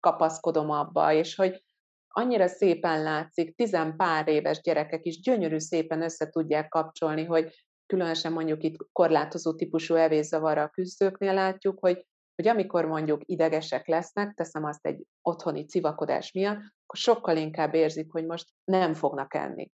kapaszkodom 0.01 0.71
abba, 0.71 1.13
és 1.13 1.35
hogy 1.35 1.63
annyira 2.09 2.47
szépen 2.47 3.03
látszik, 3.03 3.57
tizen 3.57 3.97
pár 3.97 4.29
éves 4.29 4.61
gyerekek 4.61 5.05
is 5.05 5.21
gyönyörű 5.21 5.59
szépen 5.59 6.03
össze 6.03 6.29
tudják 6.29 6.69
kapcsolni, 6.69 7.25
hogy 7.25 7.65
különösen 7.87 8.33
mondjuk 8.33 8.63
itt 8.63 8.77
korlátozó 8.93 9.55
típusú 9.55 9.95
evészavarra 9.95 10.69
küzdőknél 10.69 11.35
látjuk, 11.35 11.79
hogy, 11.79 12.07
hogy 12.41 12.49
amikor 12.49 12.85
mondjuk 12.85 13.23
idegesek 13.25 13.87
lesznek, 13.87 14.35
teszem 14.35 14.65
azt 14.65 14.87
egy 14.87 15.03
otthoni 15.23 15.65
civakodás 15.65 16.33
miatt, 16.33 16.57
akkor 16.57 16.99
sokkal 16.99 17.37
inkább 17.37 17.75
érzik, 17.75 18.13
hogy 18.13 18.27
most 18.27 18.49
nem 18.65 18.95
fognak 18.95 19.35
enni. 19.35 19.71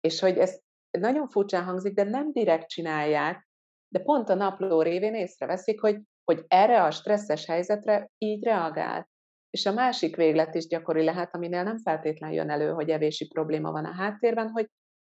És 0.00 0.20
hogy 0.20 0.38
ez 0.38 0.60
nagyon 0.90 1.28
furcsán 1.28 1.64
hangzik, 1.64 1.94
de 1.94 2.02
nem 2.02 2.32
direkt 2.32 2.68
csinálják, 2.68 3.48
de 3.88 4.00
pont 4.00 4.28
a 4.28 4.34
napló 4.34 4.82
révén 4.82 5.14
észreveszik, 5.14 5.80
hogy, 5.80 6.00
hogy 6.24 6.44
erre 6.48 6.82
a 6.82 6.90
stresszes 6.90 7.46
helyzetre 7.46 8.10
így 8.18 8.44
reagál. 8.44 9.08
És 9.50 9.66
a 9.66 9.72
másik 9.72 10.16
véglet 10.16 10.54
is 10.54 10.66
gyakori 10.66 11.04
lehet, 11.04 11.34
aminél 11.34 11.62
nem 11.62 11.78
feltétlen 11.78 12.32
jön 12.32 12.50
elő, 12.50 12.70
hogy 12.70 12.90
evési 12.90 13.26
probléma 13.26 13.70
van 13.70 13.84
a 13.84 13.94
háttérben, 13.94 14.48
hogy, 14.48 14.70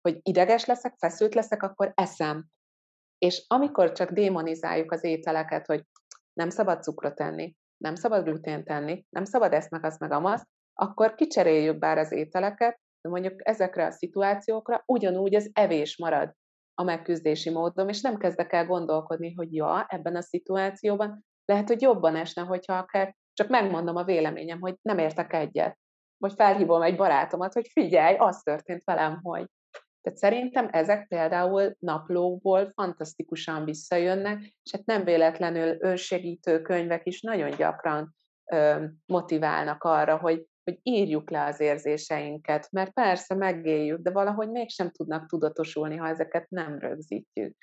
hogy 0.01 0.19
ideges 0.21 0.65
leszek, 0.65 0.95
feszült 0.97 1.33
leszek, 1.33 1.63
akkor 1.63 1.91
eszem. 1.95 2.45
És 3.17 3.45
amikor 3.47 3.91
csak 3.91 4.11
démonizáljuk 4.11 4.91
az 4.91 5.03
ételeket, 5.03 5.65
hogy 5.65 5.83
nem 6.37 6.49
szabad 6.49 6.83
cukrot 6.83 7.15
tenni, 7.15 7.55
nem 7.77 7.95
szabad 7.95 8.23
glutént 8.23 8.65
tenni, 8.65 9.05
nem 9.09 9.25
szabad 9.25 9.53
ezt 9.53 9.69
meg 9.69 9.85
azt 9.85 9.99
meg 9.99 10.11
amaz, 10.11 10.43
akkor 10.73 11.15
kicseréljük 11.15 11.77
bár 11.77 11.97
az 11.97 12.11
ételeket, 12.11 12.79
de 13.01 13.09
mondjuk 13.09 13.47
ezekre 13.47 13.85
a 13.85 13.91
szituációkra 13.91 14.83
ugyanúgy 14.85 15.35
az 15.35 15.49
evés 15.53 15.97
marad 15.97 16.33
a 16.73 16.83
megküzdési 16.83 17.49
módom, 17.49 17.89
és 17.89 18.01
nem 18.01 18.17
kezdek 18.17 18.53
el 18.53 18.65
gondolkodni, 18.65 19.33
hogy 19.33 19.53
ja, 19.53 19.85
ebben 19.87 20.15
a 20.15 20.21
szituációban 20.21 21.25
lehet, 21.45 21.67
hogy 21.67 21.81
jobban 21.81 22.15
esne, 22.15 22.41
hogyha 22.41 22.73
akár 22.73 23.15
csak 23.33 23.47
megmondom 23.47 23.95
a 23.95 24.03
véleményem, 24.03 24.59
hogy 24.59 24.75
nem 24.81 24.97
értek 24.97 25.33
egyet. 25.33 25.77
Vagy 26.17 26.33
felhívom 26.33 26.81
egy 26.81 26.95
barátomat, 26.95 27.53
hogy 27.53 27.67
figyelj, 27.71 28.15
az 28.15 28.41
történt 28.41 28.83
velem, 28.83 29.19
hogy. 29.21 29.47
Tehát 30.07 30.21
szerintem 30.21 30.67
ezek 30.71 31.07
például 31.07 31.75
naplóból 31.79 32.71
fantasztikusan 32.75 33.65
visszajönnek, 33.65 34.41
és 34.41 34.71
hát 34.71 34.85
nem 34.85 35.03
véletlenül 35.03 35.77
önsegítő 35.79 36.61
könyvek 36.61 37.05
is 37.05 37.21
nagyon 37.21 37.49
gyakran 37.49 38.15
ö, 38.51 38.85
motiválnak 39.05 39.83
arra, 39.83 40.17
hogy, 40.17 40.45
hogy 40.63 40.79
írjuk 40.83 41.29
le 41.29 41.43
az 41.43 41.59
érzéseinket, 41.59 42.71
mert 42.71 42.93
persze 42.93 43.35
megéljük, 43.35 43.99
de 43.99 44.11
valahogy 44.11 44.49
mégsem 44.49 44.91
tudnak 44.91 45.29
tudatosulni, 45.29 45.95
ha 45.95 46.07
ezeket 46.07 46.49
nem 46.49 46.79
rögzítjük. 46.79 47.55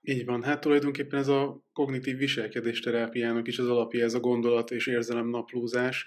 Így 0.00 0.24
van, 0.24 0.42
hát 0.42 0.60
tulajdonképpen 0.60 1.18
ez 1.18 1.28
a 1.28 1.60
kognitív 1.72 2.16
viselkedésterápiának 2.16 3.48
is 3.48 3.58
az 3.58 3.68
alapja, 3.68 4.04
ez 4.04 4.14
a 4.14 4.20
gondolat 4.20 4.70
és 4.70 4.86
érzelem 4.86 5.28
naplózás, 5.28 6.06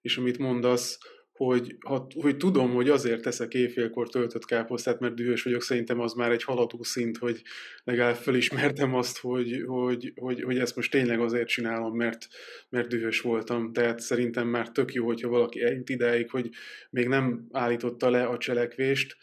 és 0.00 0.16
amit 0.16 0.38
mondasz, 0.38 0.98
hogy, 1.46 1.76
ha, 1.80 2.06
hogy 2.20 2.36
tudom, 2.36 2.72
hogy 2.74 2.88
azért 2.88 3.22
teszek 3.22 3.54
éjfélkor 3.54 4.08
töltött 4.08 4.44
káposztát, 4.44 5.00
mert 5.00 5.14
dühös 5.14 5.42
vagyok, 5.42 5.62
szerintem 5.62 6.00
az 6.00 6.12
már 6.12 6.32
egy 6.32 6.42
haladó 6.42 6.82
szint, 6.82 7.18
hogy 7.18 7.42
legalább 7.84 8.14
felismertem 8.14 8.94
azt, 8.94 9.18
hogy, 9.18 9.62
hogy, 9.66 10.12
hogy, 10.16 10.42
hogy 10.42 10.58
ezt 10.58 10.76
most 10.76 10.90
tényleg 10.90 11.20
azért 11.20 11.48
csinálom, 11.48 11.96
mert, 11.96 12.28
mert 12.68 12.88
dühös 12.88 13.20
voltam. 13.20 13.72
Tehát 13.72 14.00
szerintem 14.00 14.48
már 14.48 14.70
tök 14.70 14.92
jó, 14.92 15.06
hogyha 15.06 15.28
valaki 15.28 15.62
eljut 15.62 15.88
idáig, 15.88 16.30
hogy 16.30 16.50
még 16.90 17.08
nem 17.08 17.46
állította 17.50 18.10
le 18.10 18.24
a 18.24 18.38
cselekvést, 18.38 19.16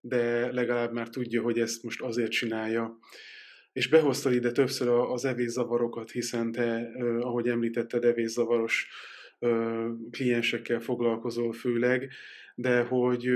de 0.00 0.52
legalább 0.52 0.92
már 0.92 1.08
tudja, 1.08 1.42
hogy 1.42 1.58
ezt 1.58 1.82
most 1.82 2.00
azért 2.00 2.30
csinálja. 2.30 2.98
És 3.72 3.88
behoztad 3.88 4.32
ide 4.32 4.52
többször 4.52 4.88
az 4.88 5.24
evészavarokat, 5.24 6.10
hiszen 6.10 6.52
te, 6.52 6.90
ahogy 7.20 7.48
említetted, 7.48 8.04
evészavaros 8.04 8.88
kliensekkel 10.10 10.80
foglalkozol 10.80 11.52
főleg, 11.52 12.10
de 12.54 12.82
hogy, 12.82 13.30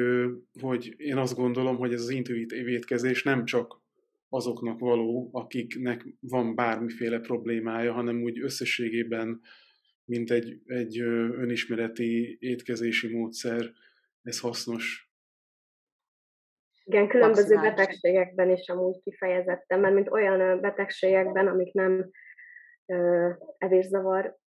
hogy 0.61 0.95
én 0.97 1.17
azt 1.17 1.35
gondolom, 1.35 1.77
hogy 1.77 1.93
ez 1.93 2.01
az 2.01 2.11
intuitív 2.11 2.69
étkezés 2.69 3.23
nem 3.23 3.45
csak 3.45 3.81
azoknak 4.29 4.79
való, 4.79 5.31
akiknek 5.33 6.07
van 6.21 6.55
bármiféle 6.55 7.19
problémája, 7.19 7.93
hanem 7.93 8.23
úgy 8.23 8.41
összességében, 8.41 9.41
mint 10.05 10.31
egy, 10.31 10.61
egy 10.67 11.01
önismereti 11.01 12.37
étkezési 12.41 13.17
módszer, 13.17 13.71
ez 14.23 14.41
hasznos. 14.41 15.11
Igen, 16.85 17.09
különböző 17.09 17.55
Maximális. 17.55 17.75
betegségekben 17.75 18.51
is 18.51 18.69
amúgy 18.69 19.03
kifejezettem, 19.03 19.81
mert 19.81 19.95
mint 19.95 20.11
olyan 20.11 20.61
betegségekben, 20.61 21.47
amik 21.47 21.73
nem 21.73 22.11
evészavar 23.59 24.41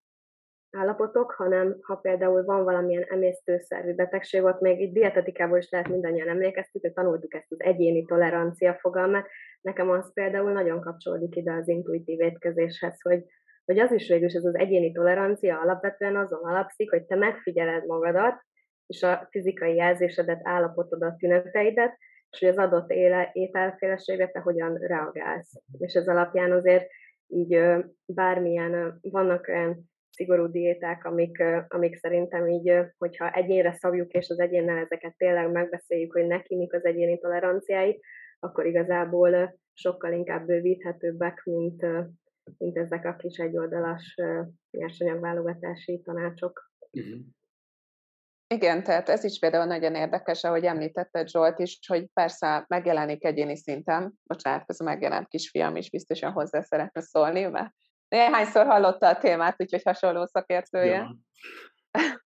állapotok, 0.76 1.32
hanem 1.32 1.76
ha 1.80 1.94
például 1.94 2.44
van 2.44 2.64
valamilyen 2.64 3.06
emésztőszervi 3.08 3.92
betegség, 3.92 4.42
ott 4.42 4.60
még 4.60 4.80
itt 4.80 4.92
dietetikából 4.92 5.58
is 5.58 5.70
lehet 5.70 5.88
mindannyian 5.88 6.28
emlékeztük, 6.28 6.82
hogy 6.82 6.92
tanultuk 6.92 7.34
ezt 7.34 7.52
az 7.52 7.62
egyéni 7.62 8.04
tolerancia 8.04 8.74
fogalmát. 8.74 9.26
Nekem 9.60 9.90
az 9.90 10.12
például 10.12 10.52
nagyon 10.52 10.80
kapcsolódik 10.80 11.36
ide 11.36 11.52
az 11.52 11.68
intuitív 11.68 12.20
étkezéshez, 12.20 13.02
hogy, 13.02 13.24
hogy 13.64 13.78
az 13.78 13.92
is 13.92 14.08
végül 14.08 14.26
ez 14.26 14.44
az 14.44 14.58
egyéni 14.58 14.92
tolerancia 14.92 15.60
alapvetően 15.60 16.16
azon 16.16 16.44
alapszik, 16.44 16.90
hogy 16.90 17.04
te 17.04 17.16
megfigyeled 17.16 17.86
magadat, 17.86 18.42
és 18.86 19.02
a 19.02 19.28
fizikai 19.30 19.74
jelzésedet, 19.74 20.40
állapotodat, 20.42 21.18
tüneteidet, 21.18 21.98
és 22.30 22.38
hogy 22.38 22.48
az 22.48 22.58
adott 22.58 22.90
éle, 22.90 23.30
ételféleségre 23.32 24.28
te 24.28 24.38
hogyan 24.38 24.74
reagálsz. 24.74 25.52
És 25.78 25.94
ez 25.94 26.08
alapján 26.08 26.52
azért 26.52 26.88
így 27.26 27.60
bármilyen, 28.06 28.98
vannak 29.02 29.48
olyan 29.48 29.92
szigorú 30.14 30.46
diéták, 30.46 31.04
amik, 31.04 31.42
amik 31.68 31.96
szerintem 31.96 32.48
így, 32.48 32.72
hogyha 32.98 33.30
egyénre 33.30 33.72
szabjuk, 33.72 34.12
és 34.12 34.28
az 34.28 34.38
egyénnel 34.38 34.78
ezeket 34.78 35.16
tényleg 35.16 35.50
megbeszéljük, 35.50 36.12
hogy 36.12 36.26
neki 36.26 36.56
mik 36.56 36.72
az 36.72 36.84
egyéni 36.84 37.18
toleranciái, 37.18 38.00
akkor 38.38 38.66
igazából 38.66 39.58
sokkal 39.72 40.12
inkább 40.12 40.46
bővíthetőbbek, 40.46 41.42
mint, 41.44 41.86
mint 42.58 42.76
ezek 42.76 43.04
a 43.04 43.16
kis 43.16 43.38
egyoldalas 43.38 44.14
nyersanyagválogatási 44.70 46.00
tanácsok. 46.04 46.70
Uh-huh. 46.92 47.20
Igen, 48.46 48.82
tehát 48.82 49.08
ez 49.08 49.24
is 49.24 49.38
például 49.38 49.64
nagyon 49.64 49.94
érdekes, 49.94 50.44
ahogy 50.44 50.64
említette 50.64 51.26
Zsolt 51.26 51.58
is, 51.58 51.78
hogy 51.86 52.06
persze 52.12 52.64
megjelenik 52.68 53.24
egyéni 53.24 53.56
szinten, 53.56 54.12
bocsánat, 54.22 54.64
ez 54.66 54.80
a 54.80 54.84
megjelent 54.84 55.28
kisfiam 55.28 55.76
is 55.76 55.90
biztosan 55.90 56.32
hozzá 56.32 56.60
szeretne 56.60 57.00
szólni, 57.00 57.44
mert 57.44 57.74
néhányszor 58.14 58.66
hallotta 58.66 59.08
a 59.08 59.18
témát, 59.18 59.54
úgyhogy 59.58 59.82
hasonló 59.84 60.26
szakértője. 60.26 60.94
Ja. 60.94 61.16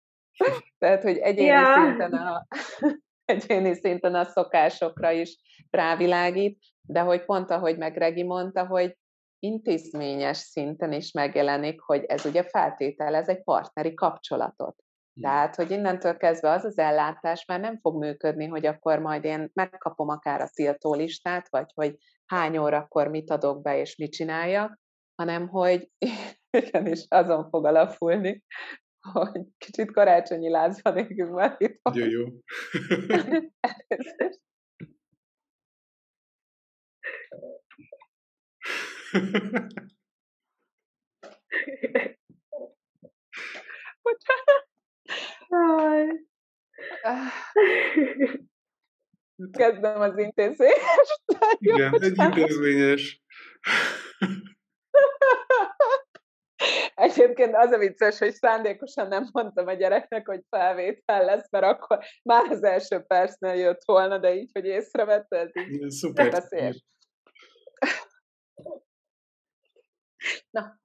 Tehát, 0.78 1.02
hogy 1.02 1.16
egyéni, 1.16 1.46
ja. 1.46 1.74
szinten 1.74 2.12
a, 2.12 2.46
egyéni 3.34 3.74
szinten 3.74 4.14
a 4.14 4.24
szokásokra 4.24 5.10
is 5.10 5.38
rávilágít, 5.70 6.58
de 6.80 7.00
hogy 7.00 7.24
pont 7.24 7.50
ahogy 7.50 7.78
meg 7.78 7.96
Regi 7.96 8.22
mondta, 8.22 8.66
hogy 8.66 8.96
intézményes 9.38 10.36
szinten 10.36 10.92
is 10.92 11.12
megjelenik, 11.12 11.80
hogy 11.80 12.04
ez 12.04 12.24
ugye 12.24 12.42
feltételez 12.42 13.28
egy 13.28 13.42
partneri 13.42 13.94
kapcsolatot. 13.94 14.76
Tehát, 15.20 15.54
hogy 15.54 15.70
innentől 15.70 16.16
kezdve 16.16 16.50
az 16.50 16.64
az 16.64 16.78
ellátás 16.78 17.44
már 17.44 17.60
nem 17.60 17.78
fog 17.80 17.98
működni, 17.98 18.46
hogy 18.46 18.66
akkor 18.66 18.98
majd 18.98 19.24
én 19.24 19.50
megkapom 19.52 20.08
akár 20.08 20.40
a 20.40 20.48
tiltólistát, 20.54 21.50
vagy 21.50 21.70
hogy 21.74 21.96
hány 22.26 22.58
órakor 22.58 23.08
mit 23.08 23.30
adok 23.30 23.62
be 23.62 23.78
és 23.78 23.96
mit 23.96 24.12
csináljak, 24.12 24.81
hanem 25.22 25.48
hogy 25.48 25.90
igenis 26.58 27.04
azon 27.08 27.48
fog 27.48 27.64
alapulni, 27.64 28.44
hogy 29.12 29.42
kicsit 29.58 29.92
karácsonyi 29.92 30.50
lázban 30.50 30.96
égünk 30.96 31.34
már 31.34 31.56
itt. 31.58 31.80
Jó, 31.92 32.04
jó. 32.06 32.24
Bocsánat. 44.02 44.70
Kezdem 49.50 50.00
az 50.00 50.18
intézést. 50.18 51.22
Igen, 51.58 52.02
egy 52.02 52.18
intézményes. 52.18 53.22
Egyébként 56.94 57.54
az 57.54 57.70
a 57.70 57.78
vicces, 57.78 58.18
hogy 58.18 58.32
szándékosan 58.32 59.08
nem 59.08 59.28
mondtam 59.32 59.66
a 59.66 59.72
gyereknek, 59.72 60.26
hogy 60.26 60.44
felvétel 60.48 61.24
lesz, 61.24 61.50
mert 61.50 61.64
akkor 61.64 61.98
már 62.22 62.50
az 62.50 62.62
első 62.62 63.00
percnél 63.00 63.54
jött 63.54 63.84
volna, 63.84 64.18
de 64.18 64.34
így, 64.34 64.50
hogy 64.52 64.64
észrevette, 64.64 65.36
ez 65.38 65.50
így 65.56 65.90
Szuper. 65.90 66.30
Beszél. 66.30 66.72
Na. 70.50 70.80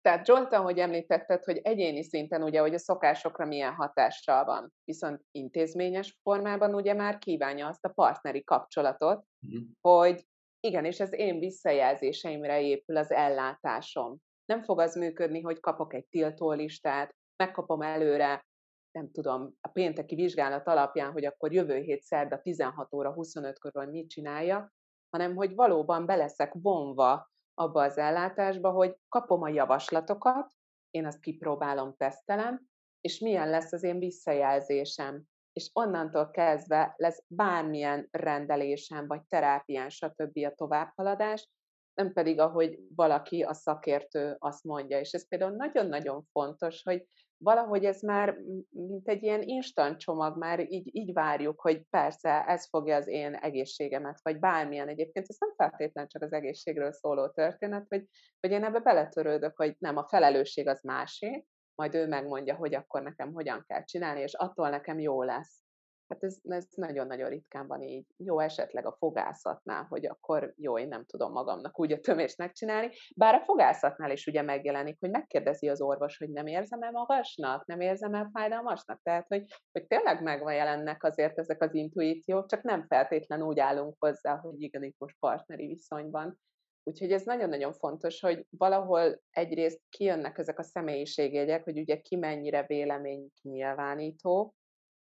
Tehát 0.00 0.26
Zsolta, 0.26 0.60
hogy 0.60 0.78
említetted, 0.78 1.44
hogy 1.44 1.58
egyéni 1.62 2.02
szinten 2.02 2.42
ugye, 2.42 2.60
hogy 2.60 2.74
a 2.74 2.78
szokásokra 2.78 3.44
milyen 3.46 3.74
hatással 3.74 4.44
van, 4.44 4.72
viszont 4.84 5.22
intézményes 5.30 6.18
formában 6.22 6.74
ugye 6.74 6.94
már 6.94 7.18
kívánja 7.18 7.66
azt 7.66 7.84
a 7.84 7.92
partneri 7.92 8.44
kapcsolatot, 8.44 9.24
uh-huh. 9.40 9.62
hogy 9.80 10.24
igenis 10.64 11.00
ez 11.00 11.12
én 11.12 11.38
visszajelzéseimre 11.38 12.60
épül 12.60 12.96
az 12.96 13.10
ellátásom. 13.10 14.16
Nem 14.44 14.62
fog 14.62 14.80
az 14.80 14.94
működni, 14.94 15.40
hogy 15.40 15.60
kapok 15.60 15.94
egy 15.94 16.06
tiltólistát, 16.06 17.14
megkapom 17.36 17.82
előre, 17.82 18.46
nem 18.90 19.10
tudom, 19.10 19.54
a 19.60 19.68
pénteki 19.68 20.14
vizsgálat 20.14 20.66
alapján, 20.66 21.12
hogy 21.12 21.24
akkor 21.24 21.52
jövő 21.52 21.76
hét 21.78 22.02
szerda 22.02 22.40
16 22.40 22.92
óra 22.92 23.12
25 23.12 23.58
körül 23.58 23.90
mit 23.90 24.08
csinálja, 24.08 24.72
hanem 25.10 25.34
hogy 25.34 25.54
valóban 25.54 26.06
beleszek 26.06 26.52
vonva 26.52 27.30
abba 27.54 27.82
az 27.82 27.98
ellátásba, 27.98 28.70
hogy 28.70 28.96
kapom 29.08 29.42
a 29.42 29.48
javaslatokat, 29.48 30.52
én 30.90 31.06
azt 31.06 31.20
kipróbálom, 31.20 31.94
tesztelem, 31.96 32.60
és 33.00 33.18
milyen 33.18 33.50
lesz 33.50 33.72
az 33.72 33.82
én 33.82 33.98
visszajelzésem. 33.98 35.22
És 35.54 35.70
onnantól 35.72 36.30
kezdve 36.30 36.94
lesz 36.96 37.24
bármilyen 37.26 38.08
rendelésem, 38.10 39.06
vagy 39.06 39.22
terápián, 39.28 39.88
stb. 39.88 40.38
a 40.44 40.54
továbbhaladás, 40.54 41.48
nem 41.94 42.12
pedig 42.12 42.40
ahogy 42.40 42.78
valaki, 42.94 43.42
a 43.42 43.52
szakértő 43.52 44.36
azt 44.38 44.64
mondja. 44.64 45.00
És 45.00 45.12
ez 45.12 45.28
például 45.28 45.56
nagyon-nagyon 45.56 46.24
fontos, 46.32 46.82
hogy 46.82 47.06
valahogy 47.36 47.84
ez 47.84 48.02
már 48.02 48.36
mint 48.70 49.08
egy 49.08 49.22
ilyen 49.22 49.42
instant 49.42 49.98
csomag, 49.98 50.38
már 50.38 50.72
így, 50.72 50.96
így 50.96 51.12
várjuk, 51.12 51.60
hogy 51.60 51.82
persze 51.90 52.44
ez 52.46 52.68
fogja 52.68 52.96
az 52.96 53.08
én 53.08 53.34
egészségemet, 53.34 54.18
vagy 54.22 54.38
bármilyen 54.38 54.88
egyébként, 54.88 55.26
ez 55.28 55.36
nem 55.38 55.54
feltétlenül 55.56 56.10
csak 56.10 56.22
az 56.22 56.32
egészségről 56.32 56.92
szóló 56.92 57.28
történet, 57.28 57.86
hogy, 57.88 58.08
hogy 58.40 58.50
én 58.50 58.64
ebbe 58.64 58.78
beletörődök, 58.78 59.56
hogy 59.56 59.76
nem, 59.78 59.96
a 59.96 60.08
felelősség 60.08 60.68
az 60.68 60.80
másé, 60.82 61.46
majd 61.74 61.94
ő 61.94 62.06
megmondja, 62.06 62.54
hogy 62.54 62.74
akkor 62.74 63.02
nekem 63.02 63.32
hogyan 63.32 63.64
kell 63.66 63.84
csinálni, 63.84 64.20
és 64.20 64.34
attól 64.34 64.68
nekem 64.68 64.98
jó 64.98 65.22
lesz. 65.22 65.64
Hát 66.08 66.22
ez, 66.22 66.38
ez 66.42 66.66
nagyon-nagyon 66.74 67.28
ritkán 67.28 67.66
van 67.66 67.82
így. 67.82 68.06
Jó 68.16 68.40
esetleg 68.40 68.86
a 68.86 68.96
fogászatnál, 68.98 69.86
hogy 69.88 70.06
akkor 70.06 70.52
jó, 70.56 70.78
én 70.78 70.88
nem 70.88 71.04
tudom 71.04 71.32
magamnak 71.32 71.80
úgy 71.80 71.92
a 71.92 72.00
tömést 72.00 72.38
megcsinálni. 72.38 72.90
Bár 73.16 73.34
a 73.34 73.44
fogászatnál 73.44 74.10
is 74.10 74.26
ugye 74.26 74.42
megjelenik, 74.42 74.96
hogy 75.00 75.10
megkérdezi 75.10 75.68
az 75.68 75.80
orvos, 75.80 76.18
hogy 76.18 76.30
nem 76.30 76.46
érzem-e 76.46 76.90
magasnak, 76.90 77.66
nem 77.66 77.80
érzem-e 77.80 78.30
fájdalmasnak. 78.32 79.00
Tehát, 79.02 79.26
hogy, 79.28 79.44
hogy 79.72 79.86
tényleg 79.86 80.22
megjelennek 80.22 81.04
azért 81.04 81.38
ezek 81.38 81.62
az 81.62 81.74
intuíciók, 81.74 82.46
csak 82.46 82.62
nem 82.62 82.86
feltétlen 82.86 83.42
úgy 83.42 83.58
állunk 83.58 83.96
hozzá, 83.98 84.36
hogy 84.36 84.62
igen, 84.62 84.82
itt 84.82 84.98
most 84.98 85.16
partneri 85.18 85.66
viszonyban. 85.66 86.38
Úgyhogy 86.86 87.12
ez 87.12 87.22
nagyon-nagyon 87.24 87.72
fontos, 87.72 88.20
hogy 88.20 88.46
valahol 88.50 89.20
egyrészt 89.30 89.80
kijönnek 89.88 90.38
ezek 90.38 90.58
a 90.58 90.62
személyiségjegyek, 90.62 91.64
hogy 91.64 91.78
ugye 91.78 92.00
ki 92.00 92.16
mennyire 92.16 92.64
vélemény 92.66 93.28
nyilvánító, 93.42 94.54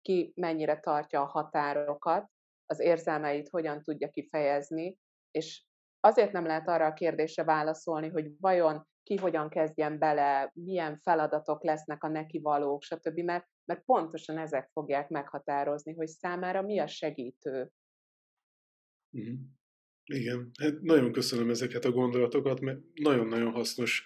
ki 0.03 0.33
mennyire 0.37 0.81
tartja 0.81 1.21
a 1.21 1.27
határokat, 1.27 2.31
az 2.67 2.81
érzelmeit 2.81 3.49
hogyan 3.49 3.83
tudja 3.83 4.11
kifejezni, 4.11 4.99
és 5.31 5.65
azért 6.01 6.33
nem 6.33 6.47
lehet 6.47 6.69
arra 6.69 6.87
a 6.87 6.93
kérdésre 6.93 7.45
válaszolni, 7.45 8.09
hogy 8.09 8.31
vajon 8.41 8.87
ki 9.03 9.17
hogyan 9.17 9.49
kezdjen 9.49 9.99
bele, 9.99 10.51
milyen 10.55 10.97
feladatok 10.97 11.65
lesznek 11.65 12.05
a 12.05 12.09
neki 12.09 12.41
valók, 12.41 12.83
stb., 12.83 13.19
mert, 13.19 13.49
mert 13.65 13.85
pontosan 13.85 14.39
ezek 14.39 14.71
fogják 14.73 15.09
meghatározni, 15.09 15.95
hogy 15.95 16.07
számára 16.07 16.63
mi 16.63 16.79
a 16.79 16.87
segítő. 16.87 17.71
Mm. 19.19 19.35
Igen, 20.13 20.51
hát 20.61 20.81
nagyon 20.81 21.13
köszönöm 21.13 21.51
ezeket 21.51 21.85
a 21.85 21.91
gondolatokat, 21.91 22.61
mert 22.61 22.79
nagyon-nagyon 22.95 23.51
hasznos, 23.51 24.05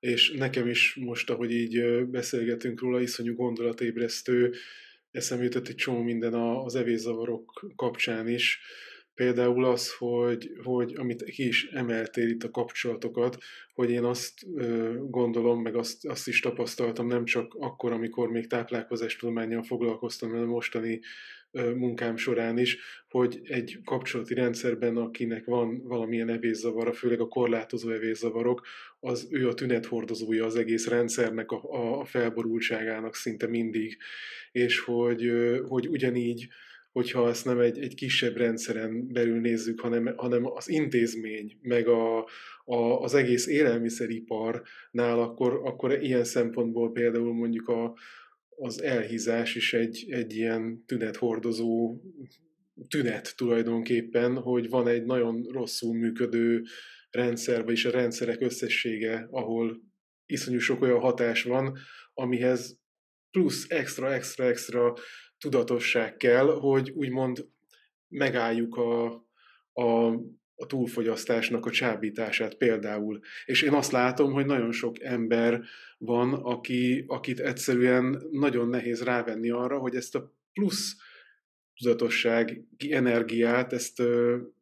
és 0.00 0.30
nekem 0.30 0.68
is 0.68 0.94
most, 0.94 1.30
ahogy 1.30 1.50
így 1.50 2.06
beszélgetünk 2.06 2.80
róla, 2.80 3.00
iszonyú 3.00 3.34
gondolatébresztő, 3.34 4.54
eszembe 5.10 5.44
jutott 5.44 5.68
egy 5.68 5.74
csomó 5.74 6.02
minden 6.02 6.34
az 6.34 6.74
evészavarok 6.74 7.72
kapcsán 7.76 8.28
is. 8.28 8.60
Például 9.14 9.64
az, 9.64 9.94
hogy, 9.94 10.52
hogy 10.62 10.94
amit 10.96 11.24
ki 11.24 11.46
is 11.46 11.64
emeltél 11.64 12.28
itt 12.28 12.44
a 12.44 12.50
kapcsolatokat, 12.50 13.36
hogy 13.74 13.90
én 13.90 14.04
azt 14.04 14.46
ö, 14.56 14.94
gondolom, 15.00 15.62
meg 15.62 15.76
azt, 15.76 16.06
azt 16.06 16.28
is 16.28 16.40
tapasztaltam 16.40 17.06
nem 17.06 17.24
csak 17.24 17.54
akkor, 17.54 17.92
amikor 17.92 18.30
még 18.30 18.46
táplálkozástudományjal 18.46 19.62
foglalkoztam, 19.62 20.30
hanem 20.30 20.46
mostani 20.46 21.00
munkám 21.52 22.16
során 22.16 22.58
is, 22.58 22.78
hogy 23.08 23.40
egy 23.44 23.78
kapcsolati 23.84 24.34
rendszerben, 24.34 24.96
akinek 24.96 25.44
van 25.44 25.82
valamilyen 25.82 26.28
evészavara, 26.28 26.92
főleg 26.92 27.20
a 27.20 27.28
korlátozó 27.28 27.90
evészavarok, 27.90 28.66
az 29.00 29.28
ő 29.30 29.48
a 29.48 29.54
tünethordozója 29.54 30.44
az 30.44 30.56
egész 30.56 30.86
rendszernek, 30.86 31.50
a, 31.50 32.00
a 32.00 32.04
felborultságának 32.04 33.14
szinte 33.14 33.46
mindig. 33.46 33.96
És 34.52 34.80
hogy, 34.80 35.32
hogy 35.68 35.88
ugyanígy, 35.88 36.48
hogyha 36.92 37.28
ezt 37.28 37.44
nem 37.44 37.58
egy, 37.58 37.78
egy 37.78 37.94
kisebb 37.94 38.36
rendszeren 38.36 39.12
belül 39.12 39.40
nézzük, 39.40 39.80
hanem, 39.80 40.12
hanem 40.16 40.46
az 40.46 40.68
intézmény, 40.68 41.58
meg 41.62 41.88
a, 41.88 42.18
a, 42.64 42.76
az 43.00 43.14
egész 43.14 43.46
élelmiszeriparnál, 43.46 45.20
akkor, 45.20 45.60
akkor 45.64 46.02
ilyen 46.02 46.24
szempontból 46.24 46.92
például 46.92 47.32
mondjuk 47.32 47.68
a, 47.68 47.94
az 48.56 48.82
elhízás 48.82 49.54
is 49.54 49.74
egy, 49.74 50.06
egy 50.08 50.36
ilyen 50.36 50.84
tünethordozó 50.86 52.00
tünet 52.88 53.36
tulajdonképpen, 53.36 54.36
hogy 54.36 54.68
van 54.68 54.88
egy 54.88 55.04
nagyon 55.04 55.42
rosszul 55.42 55.94
működő 55.94 56.62
rendszer, 57.10 57.64
vagyis 57.64 57.84
a 57.84 57.90
rendszerek 57.90 58.40
összessége, 58.40 59.28
ahol 59.30 59.82
iszonyú 60.26 60.58
sok 60.58 60.82
olyan 60.82 61.00
hatás 61.00 61.42
van, 61.42 61.78
amihez 62.14 62.80
plusz 63.30 63.66
extra, 63.68 64.12
extra, 64.12 64.44
extra 64.44 64.94
tudatosság 65.38 66.16
kell, 66.16 66.46
hogy 66.46 66.90
úgymond 66.90 67.48
megálljuk 68.08 68.76
a, 68.76 69.04
a, 69.72 70.18
a 70.62 70.66
túlfogyasztásnak 70.66 71.66
a 71.66 71.70
csábítását 71.70 72.54
például. 72.54 73.20
És 73.44 73.62
én 73.62 73.72
azt 73.72 73.92
látom, 73.92 74.32
hogy 74.32 74.46
nagyon 74.46 74.72
sok 74.72 75.00
ember 75.00 75.62
van, 75.98 76.32
aki, 76.32 77.04
akit 77.06 77.40
egyszerűen 77.40 78.22
nagyon 78.30 78.68
nehéz 78.68 79.02
rávenni 79.02 79.50
arra, 79.50 79.78
hogy 79.78 79.94
ezt 79.94 80.14
a 80.14 80.34
plusz 80.52 80.96
tudatosság 81.74 82.64
energiát, 82.90 83.72
ezt 83.72 84.02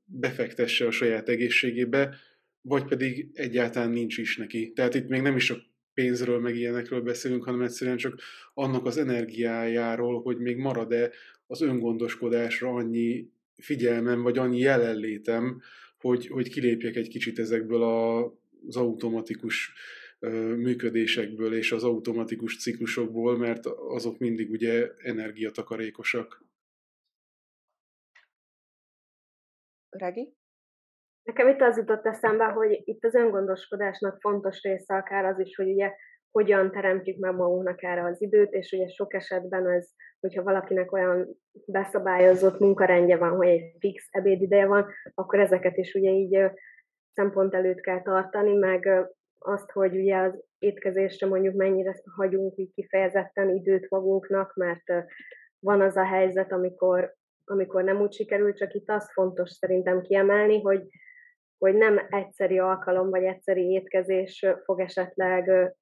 befektesse 0.04 0.86
a 0.86 0.90
saját 0.90 1.28
egészségébe, 1.28 2.16
vagy 2.60 2.84
pedig 2.84 3.28
egyáltalán 3.32 3.90
nincs 3.90 4.18
is 4.18 4.36
neki. 4.36 4.72
Tehát 4.72 4.94
itt 4.94 5.08
még 5.08 5.22
nem 5.22 5.36
is 5.36 5.50
a 5.50 5.56
pénzről, 5.94 6.38
meg 6.38 6.56
ilyenekről 6.56 7.00
beszélünk, 7.00 7.44
hanem 7.44 7.62
egyszerűen 7.62 7.96
csak 7.96 8.20
annak 8.54 8.86
az 8.86 8.96
energiájáról, 8.96 10.22
hogy 10.22 10.38
még 10.38 10.56
marad-e 10.56 11.10
az 11.46 11.60
öngondoskodásra 11.60 12.68
annyi 12.70 13.28
figyelmem, 13.56 14.22
vagy 14.22 14.38
annyi 14.38 14.58
jelenlétem, 14.58 15.60
hogy, 16.00 16.26
hogy 16.26 16.50
kilépjek 16.50 16.96
egy 16.96 17.08
kicsit 17.08 17.38
ezekből 17.38 17.82
a, 17.82 18.24
az 18.66 18.76
automatikus 18.76 19.72
működésekből 20.56 21.54
és 21.54 21.72
az 21.72 21.84
automatikus 21.84 22.62
ciklusokból, 22.62 23.36
mert 23.36 23.66
azok 23.66 24.18
mindig 24.18 24.50
ugye 24.50 24.90
energiatakarékosak. 24.96 26.44
Regi? 29.88 30.34
Nekem 31.22 31.48
itt 31.48 31.60
az 31.60 31.76
jutott 31.76 32.06
eszembe, 32.06 32.44
hogy 32.44 32.80
itt 32.84 33.04
az 33.04 33.14
öngondoskodásnak 33.14 34.20
fontos 34.20 34.62
része 34.62 34.94
akár 34.94 35.24
az 35.24 35.38
is, 35.38 35.56
hogy 35.56 35.68
ugye 35.68 35.92
hogyan 36.30 36.70
teremtjük 36.70 37.18
meg 37.18 37.34
magunknak 37.34 37.82
erre 37.82 38.04
az 38.04 38.22
időt, 38.22 38.52
és 38.52 38.72
ugye 38.72 38.88
sok 38.88 39.14
esetben 39.14 39.68
ez, 39.68 39.88
hogyha 40.20 40.42
valakinek 40.42 40.92
olyan 40.92 41.28
beszabályozott 41.66 42.58
munkarendje 42.58 43.16
van, 43.16 43.36
hogy 43.36 43.48
egy 43.48 43.76
fix 43.78 44.08
ebédideje 44.10 44.66
van, 44.66 44.86
akkor 45.14 45.38
ezeket 45.38 45.76
is 45.76 45.94
ugye 45.94 46.10
így 46.10 46.50
szempont 47.12 47.54
előtt 47.54 47.80
kell 47.80 48.02
tartani, 48.02 48.56
meg 48.56 49.08
azt, 49.38 49.70
hogy 49.70 49.96
ugye 49.96 50.16
az 50.16 50.44
étkezésre 50.58 51.26
mondjuk 51.26 51.54
mennyire 51.54 51.94
hagyunk 52.16 52.56
így 52.56 52.72
kifejezetten 52.74 53.48
időt 53.48 53.90
magunknak, 53.90 54.54
mert 54.54 54.84
van 55.58 55.80
az 55.80 55.96
a 55.96 56.04
helyzet, 56.04 56.52
amikor, 56.52 57.14
amikor 57.44 57.84
nem 57.84 58.00
úgy 58.00 58.12
sikerül, 58.12 58.52
csak 58.54 58.74
itt 58.74 58.90
az 58.90 59.12
fontos 59.12 59.50
szerintem 59.50 60.00
kiemelni, 60.00 60.60
hogy 60.60 60.82
hogy 61.60 61.74
nem 61.74 62.06
egyszeri 62.08 62.58
alkalom 62.58 63.10
vagy 63.10 63.24
egyszeri 63.24 63.70
étkezés 63.70 64.46
fog 64.64 64.80
esetleg 64.80 65.72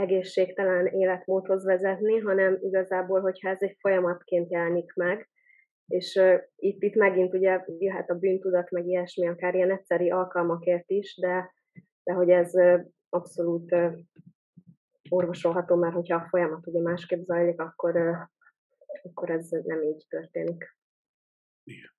egészségtelen 0.00 0.86
életmódhoz 0.86 1.64
vezetni, 1.64 2.18
hanem 2.18 2.58
igazából, 2.60 3.20
hogyha 3.20 3.48
ez 3.48 3.62
egy 3.62 3.76
folyamatként 3.80 4.50
jelenik 4.50 4.94
meg, 4.94 5.28
és 5.86 6.14
uh, 6.14 6.40
itt, 6.56 6.82
itt 6.82 6.94
megint 6.94 7.34
ugye 7.34 7.64
jöhet 7.78 8.10
a 8.10 8.14
bűntudat, 8.14 8.70
meg 8.70 8.86
ilyesmi, 8.86 9.28
akár 9.28 9.54
ilyen 9.54 9.70
egyszeri 9.70 10.10
alkalmakért 10.10 10.90
is, 10.90 11.18
de, 11.20 11.54
de 12.02 12.12
hogy 12.12 12.30
ez 12.30 12.54
uh, 12.54 12.80
abszolút 13.08 13.72
uh, 13.72 13.92
orvosolható, 15.08 15.76
mert 15.76 15.94
hogyha 15.94 16.16
a 16.16 16.26
folyamat 16.28 16.66
ugye 16.66 16.80
másképp 16.80 17.22
zajlik, 17.22 17.60
akkor, 17.60 17.96
akkor 19.02 19.30
ez 19.30 19.48
nem 19.48 19.82
így 19.82 20.06
történik. 20.08 20.76
Igen. 21.64 21.98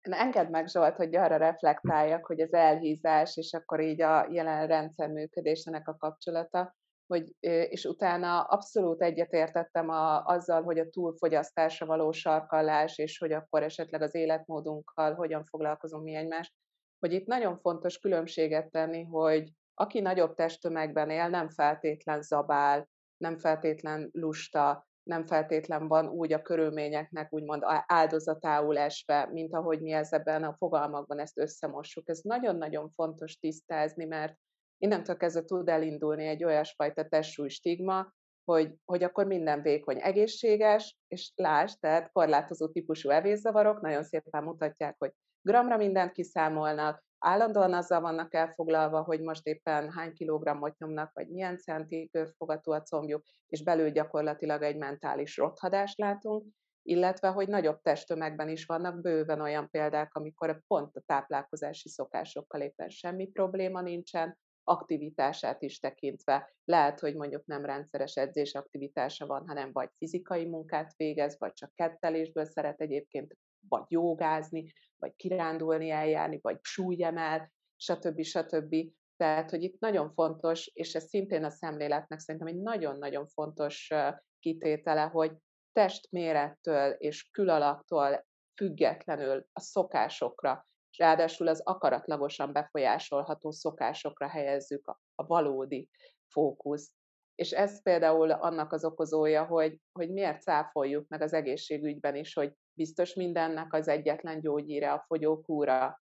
Engedd 0.00 0.50
meg, 0.50 0.68
Zsolt, 0.68 0.96
hogy 0.96 1.16
arra 1.16 1.36
reflektáljak, 1.36 2.26
hogy 2.26 2.40
az 2.40 2.52
elhízás, 2.52 3.36
és 3.36 3.52
akkor 3.52 3.80
így 3.80 4.00
a 4.00 4.28
jelen 4.30 4.66
rendszer 4.66 5.08
működésének 5.08 5.88
a 5.88 5.96
kapcsolata, 5.96 6.74
hogy, 7.06 7.34
és 7.40 7.84
utána 7.84 8.40
abszolút 8.40 9.02
egyetértettem 9.02 9.88
a, 9.88 10.24
azzal, 10.24 10.62
hogy 10.62 10.78
a 10.78 10.88
túlfogyasztásra 10.90 11.86
való 11.86 12.12
sarkallás, 12.12 12.98
és 12.98 13.18
hogy 13.18 13.32
akkor 13.32 13.62
esetleg 13.62 14.02
az 14.02 14.14
életmódunkkal 14.14 15.14
hogyan 15.14 15.44
foglalkozunk 15.44 16.04
mi 16.04 16.14
egymást, 16.14 16.52
hogy 16.98 17.12
itt 17.12 17.26
nagyon 17.26 17.58
fontos 17.58 17.98
különbséget 17.98 18.70
tenni, 18.70 19.02
hogy 19.02 19.52
aki 19.74 20.00
nagyobb 20.00 20.34
testtömegben 20.34 21.10
él, 21.10 21.28
nem 21.28 21.48
feltétlen 21.48 22.22
zabál, 22.22 22.88
nem 23.16 23.38
feltétlen 23.38 24.08
lusta, 24.12 24.86
nem 25.02 25.26
feltétlen 25.26 25.88
van 25.88 26.08
úgy 26.08 26.32
a 26.32 26.42
körülményeknek 26.42 27.32
úgymond 27.32 27.62
áldozatául 27.86 28.78
esve, 28.78 29.28
mint 29.32 29.54
ahogy 29.54 29.80
mi 29.80 29.92
ebben 29.92 30.44
a 30.44 30.56
fogalmakban 30.56 31.18
ezt 31.18 31.38
összemossuk. 31.38 32.08
Ez 32.08 32.20
nagyon-nagyon 32.22 32.90
fontos 32.90 33.36
tisztázni, 33.36 34.04
mert 34.04 34.34
innentől 34.78 35.16
kezdve 35.16 35.44
tud 35.44 35.68
elindulni 35.68 36.26
egy 36.26 36.44
olyasfajta 36.44 37.08
testsúly 37.08 37.48
stigma, 37.48 38.14
hogy, 38.44 38.74
hogy 38.84 39.02
akkor 39.02 39.26
minden 39.26 39.62
vékony 39.62 40.00
egészséges, 40.00 40.98
és 41.08 41.32
lásd, 41.34 41.80
tehát 41.80 42.12
korlátozó 42.12 42.68
típusú 42.68 43.10
evészavarok 43.10 43.80
nagyon 43.80 44.02
szépen 44.04 44.42
mutatják, 44.42 44.94
hogy 44.98 45.12
gramra 45.40 45.76
mindent 45.76 46.12
kiszámolnak, 46.12 47.04
állandóan 47.18 47.72
azzal 47.72 48.00
vannak 48.00 48.34
elfoglalva, 48.34 49.02
hogy 49.02 49.20
most 49.20 49.46
éppen 49.46 49.92
hány 49.92 50.12
kilogrammot 50.12 50.78
nyomnak, 50.78 51.10
vagy 51.12 51.28
milyen 51.28 51.58
centi 51.58 52.08
körfogató 52.12 52.72
a 52.72 52.82
combjuk, 52.82 53.22
és 53.46 53.62
belül 53.62 53.90
gyakorlatilag 53.90 54.62
egy 54.62 54.76
mentális 54.76 55.36
rothadást 55.36 55.98
látunk, 55.98 56.46
illetve 56.82 57.28
hogy 57.28 57.48
nagyobb 57.48 57.80
testtömegben 57.80 58.48
is 58.48 58.64
vannak 58.64 59.00
bőven 59.00 59.40
olyan 59.40 59.70
példák, 59.70 60.14
amikor 60.14 60.60
pont 60.66 60.96
a 60.96 61.02
táplálkozási 61.06 61.88
szokásokkal 61.88 62.60
éppen 62.60 62.88
semmi 62.88 63.26
probléma 63.26 63.80
nincsen, 63.80 64.38
aktivitását 64.68 65.62
is 65.62 65.78
tekintve. 65.78 66.54
Lehet, 66.64 67.00
hogy 67.00 67.16
mondjuk 67.16 67.46
nem 67.46 67.64
rendszeres 67.64 68.16
edzés 68.16 68.54
aktivitása 68.54 69.26
van, 69.26 69.46
hanem 69.46 69.72
vagy 69.72 69.88
fizikai 69.96 70.44
munkát 70.44 70.92
végez, 70.96 71.38
vagy 71.38 71.52
csak 71.52 71.74
kettelésből 71.74 72.44
szeret 72.44 72.80
egyébként, 72.80 73.36
vagy 73.68 73.84
jogázni, 73.88 74.72
vagy 74.96 75.14
kirándulni, 75.16 75.90
eljárni, 75.90 76.38
vagy 76.42 76.58
súlyemel, 76.62 77.52
stb. 77.76 78.22
stb. 78.22 78.76
Tehát, 79.16 79.50
hogy 79.50 79.62
itt 79.62 79.80
nagyon 79.80 80.12
fontos, 80.12 80.66
és 80.66 80.94
ez 80.94 81.08
szintén 81.08 81.44
a 81.44 81.50
szemléletnek 81.50 82.18
szerintem 82.18 82.50
egy 82.50 82.60
nagyon-nagyon 82.60 83.26
fontos 83.26 83.92
kitétele, 84.40 85.02
hogy 85.02 85.32
testmérettől 85.72 86.90
és 86.90 87.28
külalaktól 87.30 88.26
függetlenül 88.54 89.46
a 89.52 89.60
szokásokra, 89.60 90.66
ráadásul 90.98 91.48
az 91.48 91.60
akaratlagosan 91.64 92.52
befolyásolható 92.52 93.50
szokásokra 93.50 94.28
helyezzük 94.28 94.86
a, 94.86 95.26
valódi 95.26 95.88
fókusz. 96.28 96.92
És 97.34 97.50
ez 97.50 97.82
például 97.82 98.30
annak 98.30 98.72
az 98.72 98.84
okozója, 98.84 99.44
hogy, 99.44 99.80
hogy 99.92 100.12
miért 100.12 100.42
cáfoljuk 100.42 101.08
meg 101.08 101.20
az 101.22 101.32
egészségügyben 101.32 102.16
is, 102.16 102.34
hogy 102.34 102.52
biztos 102.72 103.14
mindennek 103.14 103.72
az 103.72 103.88
egyetlen 103.88 104.40
gyógyíre 104.40 104.92
a 104.92 105.04
fogyókúra. 105.06 106.02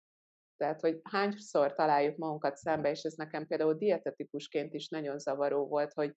Tehát, 0.58 0.82
hogy 0.82 1.00
hányszor 1.04 1.74
találjuk 1.74 2.18
magunkat 2.18 2.56
szembe, 2.56 2.90
és 2.90 3.04
ez 3.04 3.14
nekem 3.14 3.48
például 3.48 3.74
dietetikusként 3.74 4.74
is 4.74 4.90
nagyon 4.90 5.20
zavaró 5.20 5.68
volt, 5.68 5.94
hogy 5.94 6.16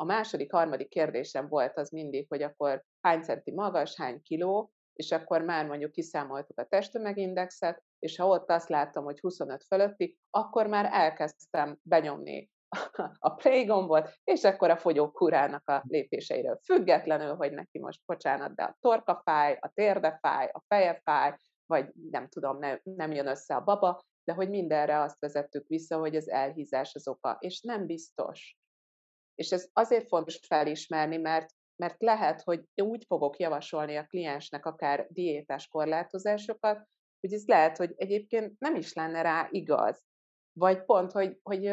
a 0.00 0.04
második, 0.04 0.52
harmadik 0.52 0.88
kérdésem 0.88 1.48
volt 1.48 1.76
az 1.76 1.90
mindig, 1.90 2.26
hogy 2.28 2.42
akkor 2.42 2.84
hány 3.00 3.22
centi 3.22 3.52
magas, 3.52 3.96
hány 3.96 4.22
kiló, 4.22 4.72
és 4.98 5.12
akkor 5.12 5.42
már 5.42 5.66
mondjuk 5.66 5.92
kiszámoltuk 5.92 6.58
a 6.58 6.64
testtömegindexet, 6.64 7.82
és 7.98 8.16
ha 8.16 8.26
ott 8.26 8.50
azt 8.50 8.68
látom, 8.68 9.04
hogy 9.04 9.20
25 9.20 9.64
fölötti, 9.64 10.18
akkor 10.30 10.66
már 10.66 10.88
elkezdtem 10.92 11.78
benyomni 11.82 12.50
a 13.18 13.34
play 13.34 13.64
gombot, 13.64 14.10
és 14.24 14.44
akkor 14.44 14.70
a 14.70 14.76
fogyókúrának 14.76 15.68
a 15.68 15.82
lépéseiről 15.86 16.60
függetlenül, 16.64 17.34
hogy 17.34 17.52
neki 17.52 17.78
most, 17.78 18.00
bocsánat, 18.06 18.54
de 18.54 18.62
a 18.62 18.76
torka 18.80 19.20
fáj, 19.24 19.58
a 19.60 19.70
térde 19.74 20.18
fáj, 20.22 20.50
a 20.52 20.62
feje 20.66 21.00
fáj, 21.04 21.36
vagy 21.66 21.92
nem 22.10 22.28
tudom, 22.28 22.58
ne, 22.58 22.78
nem 22.82 23.12
jön 23.12 23.26
össze 23.26 23.54
a 23.54 23.64
baba, 23.64 24.02
de 24.24 24.32
hogy 24.32 24.48
mindenre 24.48 25.00
azt 25.00 25.20
vezettük 25.20 25.66
vissza, 25.66 25.98
hogy 25.98 26.16
az 26.16 26.28
elhízás 26.28 26.94
az 26.94 27.08
oka, 27.08 27.36
és 27.40 27.60
nem 27.60 27.86
biztos. 27.86 28.56
És 29.34 29.50
ez 29.50 29.68
azért 29.72 30.08
fontos 30.08 30.40
felismerni, 30.46 31.16
mert 31.16 31.50
mert 31.78 32.02
lehet, 32.02 32.42
hogy 32.42 32.64
úgy 32.82 33.04
fogok 33.06 33.38
javasolni 33.38 33.96
a 33.96 34.06
kliensnek 34.06 34.66
akár 34.66 35.06
diétás 35.10 35.68
korlátozásokat, 35.68 36.88
hogy 37.20 37.32
ez 37.32 37.46
lehet, 37.46 37.76
hogy 37.76 37.92
egyébként 37.96 38.54
nem 38.58 38.74
is 38.74 38.92
lenne 38.92 39.22
rá 39.22 39.48
igaz. 39.50 40.02
Vagy 40.52 40.84
pont, 40.84 41.12
hogy, 41.12 41.38
hogy 41.42 41.66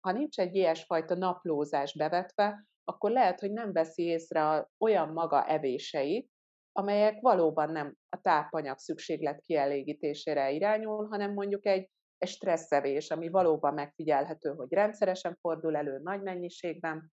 ha 0.00 0.12
nincs 0.12 0.38
egy 0.38 0.54
ilyesfajta 0.54 1.14
naplózás 1.14 1.94
bevetve, 1.94 2.64
akkor 2.84 3.10
lehet, 3.10 3.40
hogy 3.40 3.52
nem 3.52 3.72
veszi 3.72 4.02
észre 4.02 4.68
olyan 4.78 5.08
maga 5.08 5.46
evéseit, 5.46 6.30
amelyek 6.72 7.20
valóban 7.20 7.72
nem 7.72 7.94
a 8.08 8.20
tápanyag 8.20 8.78
szükséglet 8.78 9.42
kielégítésére 9.42 10.50
irányul, 10.50 11.08
hanem 11.08 11.32
mondjuk 11.32 11.66
egy, 11.66 11.90
egy 12.18 12.28
stresszevés, 12.28 13.10
ami 13.10 13.28
valóban 13.28 13.74
megfigyelhető, 13.74 14.50
hogy 14.50 14.72
rendszeresen 14.72 15.36
fordul 15.40 15.76
elő 15.76 15.98
nagy 16.02 16.22
mennyiségben, 16.22 17.12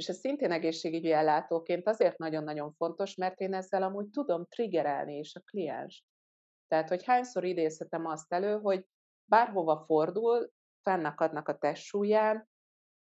és 0.00 0.08
ez 0.08 0.18
szintén 0.18 0.52
egészségügyi 0.52 1.12
ellátóként 1.12 1.88
azért 1.88 2.18
nagyon-nagyon 2.18 2.72
fontos, 2.72 3.14
mert 3.14 3.40
én 3.40 3.54
ezzel 3.54 3.82
amúgy 3.82 4.10
tudom 4.10 4.46
triggerelni 4.46 5.18
is 5.18 5.34
a 5.34 5.40
kliens. 5.40 6.04
Tehát, 6.68 6.88
hogy 6.88 7.04
hányszor 7.04 7.44
idézhetem 7.44 8.06
azt 8.06 8.32
elő, 8.32 8.58
hogy 8.58 8.86
bárhova 9.24 9.84
fordul, 9.86 10.50
fennakadnak 10.82 11.48
a 11.48 11.58
testsúlyán, 11.58 12.48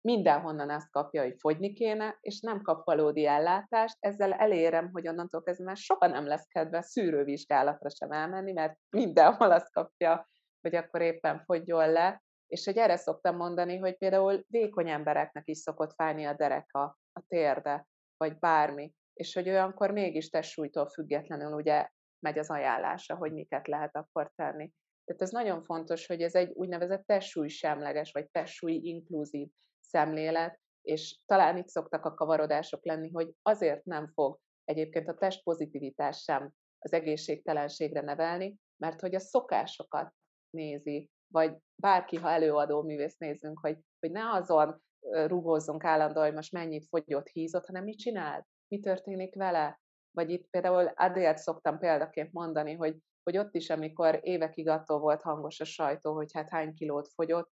mindenhonnan 0.01 0.69
azt 0.69 0.91
kapja, 0.91 1.21
hogy 1.21 1.35
fogyni 1.39 1.73
kéne, 1.73 2.17
és 2.21 2.39
nem 2.39 2.61
kap 2.61 2.85
valódi 2.85 3.25
ellátást, 3.25 3.97
ezzel 3.99 4.33
elérem, 4.33 4.89
hogy 4.91 5.07
onnantól 5.07 5.43
kezdve 5.43 5.65
már 5.65 5.77
soha 5.77 6.07
nem 6.07 6.25
lesz 6.25 6.47
kedve 6.47 6.81
szűrővizsgálatra 6.81 7.89
sem 7.89 8.11
elmenni, 8.11 8.51
mert 8.51 8.77
mindenhol 8.89 9.51
azt 9.51 9.71
kapja, 9.71 10.29
hogy 10.61 10.75
akkor 10.75 11.01
éppen 11.01 11.43
fogyjon 11.45 11.91
le, 11.91 12.23
és 12.51 12.65
hogy 12.65 12.77
erre 12.77 12.97
szoktam 12.97 13.35
mondani, 13.35 13.77
hogy 13.77 13.97
például 13.97 14.43
vékony 14.47 14.89
embereknek 14.89 15.47
is 15.47 15.57
szokott 15.57 15.93
fájni 15.93 16.25
a 16.25 16.33
dereka, 16.33 16.97
a 17.13 17.21
térde, 17.27 17.87
vagy 18.17 18.39
bármi, 18.39 18.93
és 19.13 19.33
hogy 19.33 19.49
olyankor 19.49 19.91
mégis 19.91 20.29
testsúlytól 20.29 20.89
függetlenül 20.89 21.53
ugye 21.53 21.89
megy 22.19 22.37
az 22.37 22.49
ajánlása, 22.49 23.15
hogy 23.15 23.33
miket 23.33 23.67
lehet 23.67 23.95
akkor 23.95 24.31
tenni. 24.35 24.71
Tehát 25.05 25.21
ez 25.21 25.31
nagyon 25.31 25.63
fontos, 25.63 26.07
hogy 26.07 26.21
ez 26.21 26.35
egy 26.35 26.51
úgynevezett 26.53 27.05
testsúly 27.05 27.47
semleges, 27.47 28.11
vagy 28.11 28.29
testsúly 28.29 28.73
inkluzív 28.73 29.47
szemlélet, 29.79 30.59
és 30.81 31.19
talán 31.25 31.57
itt 31.57 31.67
szoktak 31.67 32.05
a 32.05 32.13
kavarodások 32.13 32.85
lenni, 32.85 33.09
hogy 33.11 33.31
azért 33.41 33.83
nem 33.83 34.07
fog 34.07 34.39
egyébként 34.63 35.07
a 35.07 35.17
testpozitivitás 35.17 36.23
sem 36.23 36.51
az 36.79 36.93
egészségtelenségre 36.93 38.01
nevelni, 38.01 38.55
mert 38.77 38.99
hogy 38.99 39.15
a 39.15 39.19
szokásokat 39.19 40.13
nézi, 40.49 41.09
vagy 41.31 41.57
bárki, 41.75 42.15
ha 42.15 42.29
előadó 42.29 42.81
művész 42.81 43.17
nézzünk, 43.17 43.59
hogy, 43.59 43.77
hogy 43.99 44.11
ne 44.11 44.31
azon 44.31 44.81
rugózzunk 45.25 45.83
állandóan, 45.83 46.25
hogy 46.25 46.35
most 46.35 46.51
mennyit 46.51 46.87
fogyott, 46.87 47.27
hízott, 47.27 47.65
hanem 47.65 47.83
mit 47.83 47.97
csinál, 47.97 48.47
mi 48.67 48.79
történik 48.79 49.35
vele. 49.35 49.79
Vagy 50.11 50.29
itt 50.29 50.49
például 50.49 50.91
Adélt 50.95 51.37
szoktam 51.37 51.79
példaként 51.79 52.31
mondani, 52.31 52.73
hogy, 52.73 52.97
hogy 53.23 53.37
ott 53.37 53.55
is, 53.55 53.69
amikor 53.69 54.19
évekig 54.21 54.67
attól 54.67 54.99
volt 54.99 55.21
hangos 55.21 55.59
a 55.59 55.65
sajtó, 55.65 56.13
hogy 56.13 56.33
hát 56.33 56.49
hány 56.49 56.73
kilót 56.73 57.07
fogyott, 57.07 57.51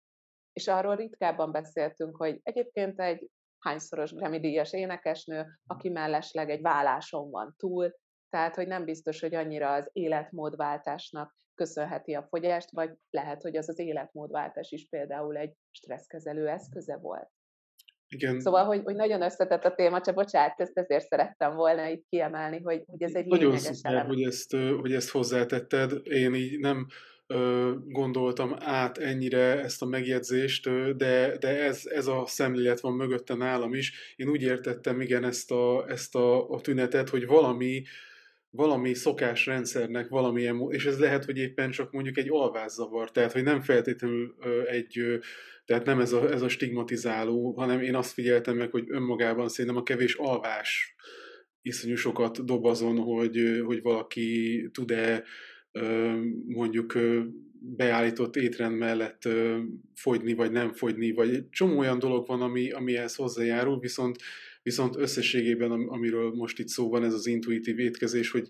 és 0.54 0.68
arról 0.68 0.96
ritkábban 0.96 1.52
beszéltünk, 1.52 2.18
hogy 2.18 2.40
egyébként 2.44 3.00
egy 3.00 3.30
hányszoros 3.60 4.14
Grammy 4.14 4.40
díjas 4.40 4.74
énekesnő, 4.74 5.60
aki 5.68 5.90
mellesleg 5.90 6.50
egy 6.50 6.62
válláson 6.62 7.30
van 7.30 7.54
túl, 7.58 7.96
tehát, 8.30 8.56
hogy 8.56 8.68
nem 8.68 8.86
biztos, 8.86 9.20
hogy 9.20 9.36
annyira 9.36 9.74
az 9.74 9.90
életmódváltásnak 9.94 11.38
köszönheti 11.60 12.14
a 12.14 12.28
fogyást, 12.30 12.72
vagy 12.72 12.92
lehet, 13.10 13.42
hogy 13.42 13.58
az 13.58 13.70
az 13.70 13.80
életmódváltás 13.80 14.72
is 14.72 14.88
például 14.90 15.38
egy 15.38 15.54
stresszkezelő 15.72 16.48
eszköze 16.48 16.98
volt. 16.98 17.30
Igen. 18.08 18.40
Szóval, 18.40 18.66
hogy, 18.66 18.82
hogy 18.84 18.96
nagyon 18.96 19.22
összetett 19.22 19.66
a 19.66 19.76
téma, 19.76 20.02
csak 20.02 20.16
bocsánat, 20.16 20.60
ezt 20.60 20.78
ezért 20.78 21.08
szerettem 21.08 21.56
volna 21.56 21.88
itt 21.88 22.06
kiemelni, 22.10 22.62
hogy, 22.62 22.84
hogy 22.86 23.04
ez 23.04 23.14
egy 23.14 23.26
nagyon 23.26 23.52
lényeges 23.52 23.78
szuper, 23.78 24.06
hogy 24.06 24.22
ezt, 24.22 24.56
hogy 24.82 24.94
ezt 24.94 25.10
hozzátetted. 25.10 25.92
Én 26.04 26.34
így 26.34 26.60
nem 26.60 26.88
gondoltam 27.88 28.56
át 28.60 28.98
ennyire 28.98 29.62
ezt 29.62 29.82
a 29.82 29.86
megjegyzést, 29.86 30.70
de, 30.96 31.38
de 31.38 31.64
ez, 31.64 31.82
ez 31.86 32.08
a 32.08 32.24
szemlélet 32.26 32.80
van 32.80 32.94
mögötte 32.94 33.36
nálam 33.36 33.74
is. 33.74 34.14
Én 34.16 34.30
úgy 34.30 34.42
értettem, 34.42 35.02
igen, 35.02 35.24
ezt 35.24 35.52
a, 35.52 35.86
ezt 35.88 36.16
a, 36.16 36.50
a 36.50 36.62
tünetet, 36.62 37.10
hogy 37.10 37.26
valami, 37.26 37.84
valami 38.50 38.94
szokásrendszernek 38.94 40.08
valamilyen, 40.08 40.68
és 40.70 40.86
ez 40.86 41.00
lehet, 41.00 41.26
hogy 41.26 41.38
éppen 41.38 41.72
csak 41.72 41.92
mondjuk 41.92 42.18
egy 42.18 42.30
alvászavar, 42.30 43.12
tehát 43.12 43.32
hogy 43.32 43.44
nem 43.44 43.62
feltétlenül 43.62 44.36
egy, 44.66 45.20
tehát 45.66 45.86
nem 45.86 46.00
ez 46.00 46.14
a, 46.14 46.32
ez 46.32 46.42
a 46.42 46.50
stigmatizáló, 46.50 47.54
hanem 47.58 47.82
én 47.82 47.96
azt 47.96 48.14
figyeltem 48.14 48.56
meg, 48.56 48.72
hogy 48.72 48.86
önmagában 48.88 49.48
szerintem 49.48 49.80
a 49.80 49.84
kevés 49.84 50.16
alvás 50.16 50.96
iszonyú 51.62 51.96
sokat 51.96 52.46
dob 52.46 52.66
azon, 52.66 52.98
hogy, 52.98 53.62
hogy 53.66 53.82
valaki 53.82 54.70
tud-e 54.72 55.24
mondjuk 56.48 56.98
beállított 57.62 58.36
étrend 58.36 58.78
mellett 58.78 59.28
fogyni, 59.96 60.34
vagy 60.34 60.52
nem 60.52 60.72
fogyni, 60.72 61.12
vagy 61.12 61.34
egy 61.34 61.50
csomó 61.50 61.78
olyan 61.78 62.00
dolog 62.00 62.28
van, 62.28 62.42
ami, 62.42 62.72
ami 62.72 62.96
ehhez 62.96 63.16
hozzájárul, 63.16 63.80
viszont, 63.80 64.18
viszont 64.62 64.96
összességében, 64.96 65.72
amiről 65.72 66.32
most 66.32 66.60
itt 66.60 66.68
szó 66.68 66.90
van, 66.90 67.04
ez 67.04 67.14
az 67.14 67.26
intuitív 67.26 67.80
étkezés, 67.80 68.32
hogy 68.32 68.48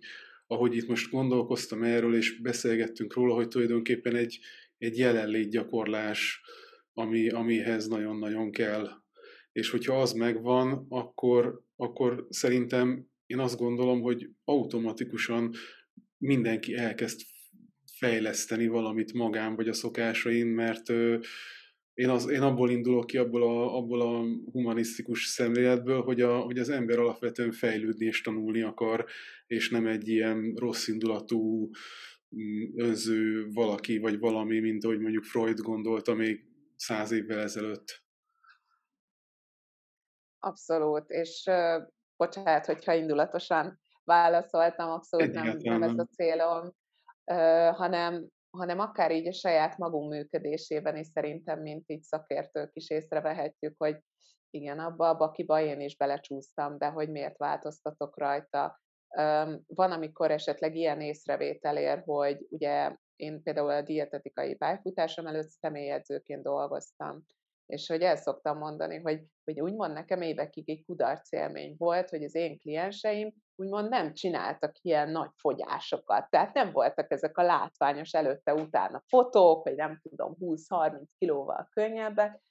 ahogy 0.47 0.76
itt 0.76 0.88
most 0.88 1.12
gondolkoztam 1.12 1.84
erről, 1.84 2.16
és 2.16 2.41
beszélgettünk 2.41 3.14
róla, 3.14 3.34
hogy 3.34 3.47
tulajdonképpen 3.47 4.16
egy, 4.16 4.39
egy 4.78 4.97
jelenlét 4.97 5.49
gyakorlás, 5.49 6.41
ami, 6.93 7.30
amihez 7.30 7.88
nagyon-nagyon 7.88 8.51
kell. 8.51 8.89
És 9.51 9.70
hogyha 9.70 10.01
az 10.01 10.14
megvan, 10.14 10.86
akkor, 10.89 11.64
akkor 11.76 12.28
szerintem 12.30 13.07
én 13.26 13.39
azt 13.39 13.57
gondolom, 13.57 14.01
hogy 14.01 14.30
automatikusan 14.43 15.53
mindenki 16.18 16.76
elkezd 16.76 17.22
fejleszteni 17.93 18.68
valamit 18.68 19.14
magán 19.14 19.55
vagy 19.55 19.68
a 19.68 19.74
szokásain, 19.74 20.47
mert 20.47 20.93
én, 22.00 22.10
az, 22.10 22.30
én 22.30 22.41
abból 22.41 22.70
indulok 22.70 23.06
ki, 23.06 23.18
abból 23.18 23.43
a, 23.43 23.76
abból 23.78 24.02
a 24.02 24.24
humanisztikus 24.52 25.26
szemléletből, 25.26 26.02
hogy, 26.02 26.22
a, 26.22 26.39
hogy 26.39 26.58
az 26.58 26.70
ember 26.70 27.00
alapvetően 27.00 27.52
fejlődni 27.52 28.06
és 28.06 28.22
tanulni 28.22 28.62
akar, 28.62 29.06
és 29.47 29.70
nem 29.70 29.88
egy 29.88 30.08
ilyen 30.08 30.54
rossz 30.56 30.88
indulatú 30.88 31.70
mm, 32.36 32.78
önző 32.78 33.47
valaki, 33.54 33.97
vagy 33.97 34.20
valami, 34.20 34.60
mint 34.60 34.84
ahogy 34.84 35.00
mondjuk 35.00 35.24
Freud 35.24 35.60
gondolta 35.60 36.14
még 36.14 36.45
száz 36.76 37.12
évvel 37.12 37.39
ezelőtt. 37.39 38.04
Abszolút, 40.39 41.10
és 41.10 41.43
uh, 41.45 41.88
bocsánat, 42.18 42.66
hogyha 42.66 42.93
indulatosan 42.93 43.80
válaszoltam, 44.04 44.89
abszolút 44.89 45.32
nem, 45.32 45.58
nem 45.58 45.84
ez 45.84 45.97
a 45.97 46.06
célom, 46.06 46.74
uh, 47.26 47.76
hanem, 47.76 48.28
hanem 48.50 48.80
akár 48.80 49.12
így 49.12 49.28
a 49.28 49.34
saját 49.34 49.78
magunk 49.78 50.10
működésében 50.12 50.97
is 50.97 51.08
szerintem, 51.08 51.62
mint 51.62 51.89
így 51.89 52.02
szakértők 52.02 52.70
is 52.74 52.89
észrevehetjük, 52.89 53.76
hogy 53.78 54.00
igen, 54.50 54.80
abba 54.80 55.10
a 55.10 55.18
bakiba 55.18 55.62
én 55.62 55.82
is 55.82 55.97
belecsúsztam, 55.97 56.78
de 56.78 56.88
hogy 56.88 57.10
miért 57.10 57.38
változtatok 57.38 58.18
rajta. 58.18 58.80
Van, 59.68 59.91
amikor 59.91 60.32
esetleg 60.32 60.76
ilyen 60.76 61.02
észrevétel 61.02 61.78
ér, 61.78 62.02
hogy 62.06 62.47
ugye 62.50 62.95
én 63.16 63.43
például 63.43 63.70
a 63.70 63.82
dietetikai 63.82 64.56
pályafutásom 64.56 65.28
előtt 65.28 65.50
személyedzőként 65.50 66.43
dolgoztam, 66.43 67.26
és 67.66 67.88
hogy 67.88 68.02
el 68.02 68.16
szoktam 68.16 68.58
mondani, 68.58 69.00
hogy, 69.00 69.24
hogy 69.43 69.62
úgymond 69.62 69.93
nekem 69.93 70.22
évekig 70.22 70.70
egy 70.70 70.86
kudarc 70.86 71.32
élmény 71.32 71.76
volt, 71.78 72.10
hogy 72.10 72.24
az 72.24 72.36
én 72.36 72.60
klienseim 72.60 73.34
úgymond 73.60 73.89
nem 73.89 74.14
csináltak 74.14 74.76
ilyen 74.82 75.10
nagy 75.10 75.32
fogyásokat. 75.36 76.30
Tehát 76.30 76.53
nem 76.53 76.72
voltak 76.72 77.12
ezek 77.12 77.38
a 77.38 77.43
látványos 77.43 78.14
előtte-utána 78.14 79.03
fotók, 79.07 79.62
hogy 79.64 79.76
nem 79.76 79.99
tudom, 80.01 80.36
20-30 80.39 81.03
kilóval 81.18 81.70
könnyebbek, 81.72 82.41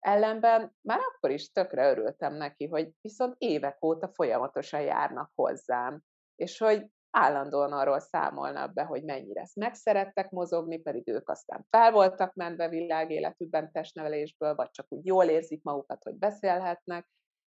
Ellenben 0.00 0.76
már 0.80 0.98
akkor 0.98 1.30
is 1.30 1.52
tökre 1.52 1.90
örültem 1.90 2.34
neki, 2.34 2.66
hogy 2.66 2.90
viszont 3.00 3.34
évek 3.38 3.84
óta 3.84 4.08
folyamatosan 4.08 4.80
járnak 4.80 5.30
hozzám, 5.34 6.00
és 6.36 6.58
hogy 6.58 6.86
állandóan 7.10 7.72
arról 7.72 8.00
számolnak 8.00 8.72
be, 8.72 8.82
hogy 8.82 9.04
mennyire 9.04 9.46
megszerettek 9.54 10.30
mozogni, 10.30 10.78
pedig 10.78 11.08
ők 11.08 11.28
aztán 11.28 11.66
fel 11.70 11.92
voltak 11.92 12.34
mentve 12.34 12.68
világéletükben 12.68 13.72
testnevelésből, 13.72 14.54
vagy 14.54 14.70
csak 14.70 14.86
úgy 14.88 15.06
jól 15.06 15.24
érzik 15.24 15.62
magukat, 15.62 16.02
hogy 16.02 16.14
beszélhetnek, 16.14 17.08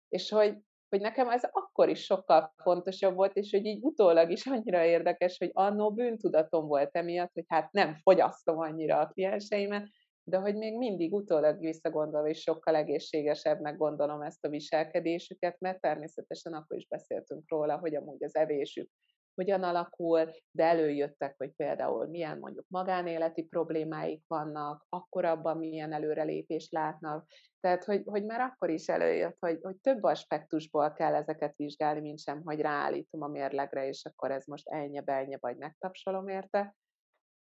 és 0.08 0.30
hogy, 0.30 0.58
hogy 0.90 1.02
nekem 1.02 1.30
ez 1.30 1.44
akkor 1.52 1.90
is 1.90 2.04
sokkal 2.04 2.54
fontosabb 2.64 3.16
volt, 3.16 3.36
és 3.36 3.52
hogy 3.52 3.66
így 3.66 3.84
utólag 3.84 4.32
is 4.32 4.46
annyira 4.46 4.86
érdekes, 4.86 5.38
hogy 5.38 5.50
annó 5.54 5.92
bűntudatom 5.92 6.68
volt 6.68 6.96
emiatt, 6.96 7.34
hogy 7.34 7.46
hát 7.48 7.72
nem 7.72 7.96
fogyasztom 7.96 8.60
annyira 8.60 9.00
a 9.00 9.08
klienseimet, 9.08 9.88
de 10.24 10.38
hogy 10.38 10.56
még 10.56 10.78
mindig 10.78 11.14
utólag 11.14 11.60
visszagondolva 11.60 12.28
is 12.28 12.42
sokkal 12.42 12.76
egészségesebbnek 12.76 13.78
gondolom 13.78 14.22
ezt 14.22 14.46
a 14.46 14.50
viselkedésüket, 14.50 15.60
mert 15.60 15.82
természetesen 15.82 16.54
akkor 16.54 16.78
is 16.78 16.88
beszéltünk 16.88 17.44
róla, 17.50 17.78
hogy 17.78 17.96
amúgy 17.96 18.24
az 18.24 18.36
evésük 18.36 18.90
hogyan 19.38 19.64
alakul, 19.64 20.32
de 20.52 20.64
előjöttek, 20.64 21.36
hogy 21.38 21.52
például 21.56 22.08
milyen 22.08 22.38
mondjuk 22.38 22.66
magánéleti 22.68 23.44
problémáik 23.44 24.24
vannak, 24.28 24.86
akkor 24.90 25.26
abban 25.26 25.58
milyen 25.58 25.94
előrelépést 25.94 26.72
látnak. 26.72 27.28
Tehát, 27.60 27.84
hogy, 27.84 28.02
hogy 28.06 28.26
már 28.26 28.42
akkor 28.42 28.70
is 28.70 28.88
előjött, 28.88 29.38
hogy, 29.40 29.60
hogy 29.62 29.76
több 29.76 30.04
aspektusból 30.04 30.94
kell 30.94 31.16
ezeket 31.16 31.56
vizsgálni, 31.56 32.00
mint 32.00 32.20
sem, 32.20 32.42
hogy 32.44 32.60
ráállítom 32.60 33.22
a 33.22 33.28
mérlegre, 33.28 33.88
és 33.88 34.06
akkor 34.06 34.32
ez 34.32 34.46
most 34.46 34.68
ennyi, 34.68 35.02
ennyi, 35.06 35.38
vagy 35.40 35.58
megtapsolom 35.58 36.28
érte. 36.28 36.76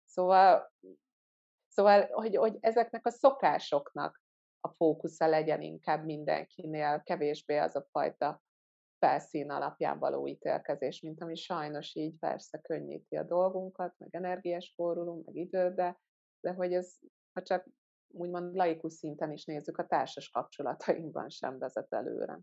Szóval, 0.05 0.73
szóval 1.67 2.07
hogy, 2.11 2.35
hogy 2.35 2.57
ezeknek 2.59 3.05
a 3.05 3.11
szokásoknak 3.11 4.21
a 4.59 4.69
fókusza 4.69 5.27
legyen 5.27 5.61
inkább 5.61 6.05
mindenkinél, 6.05 7.01
kevésbé 7.03 7.57
az 7.57 7.75
a 7.75 7.85
fajta 7.91 8.41
felszín 9.05 9.49
alapján 9.49 9.99
való 9.99 10.27
ítélkezés, 10.27 11.01
mint 11.01 11.21
ami 11.21 11.35
sajnos 11.35 11.95
így 11.95 12.19
persze 12.19 12.57
könnyíti 12.57 13.15
a 13.15 13.23
dolgunkat, 13.23 13.93
meg 13.97 14.09
energiás 14.11 14.73
forrulunk, 14.75 15.25
meg 15.25 15.35
időt, 15.35 15.75
de, 15.75 15.99
de 16.41 16.51
hogy 16.51 16.73
ez, 16.73 16.95
ha 17.33 17.41
csak 17.41 17.65
úgymond 18.07 18.55
laikus 18.55 18.93
szinten 18.93 19.31
is 19.31 19.45
nézzük, 19.45 19.77
a 19.77 19.85
társas 19.85 20.29
kapcsolatainkban 20.29 21.29
sem 21.29 21.57
vezet 21.57 21.93
előre. 21.93 22.39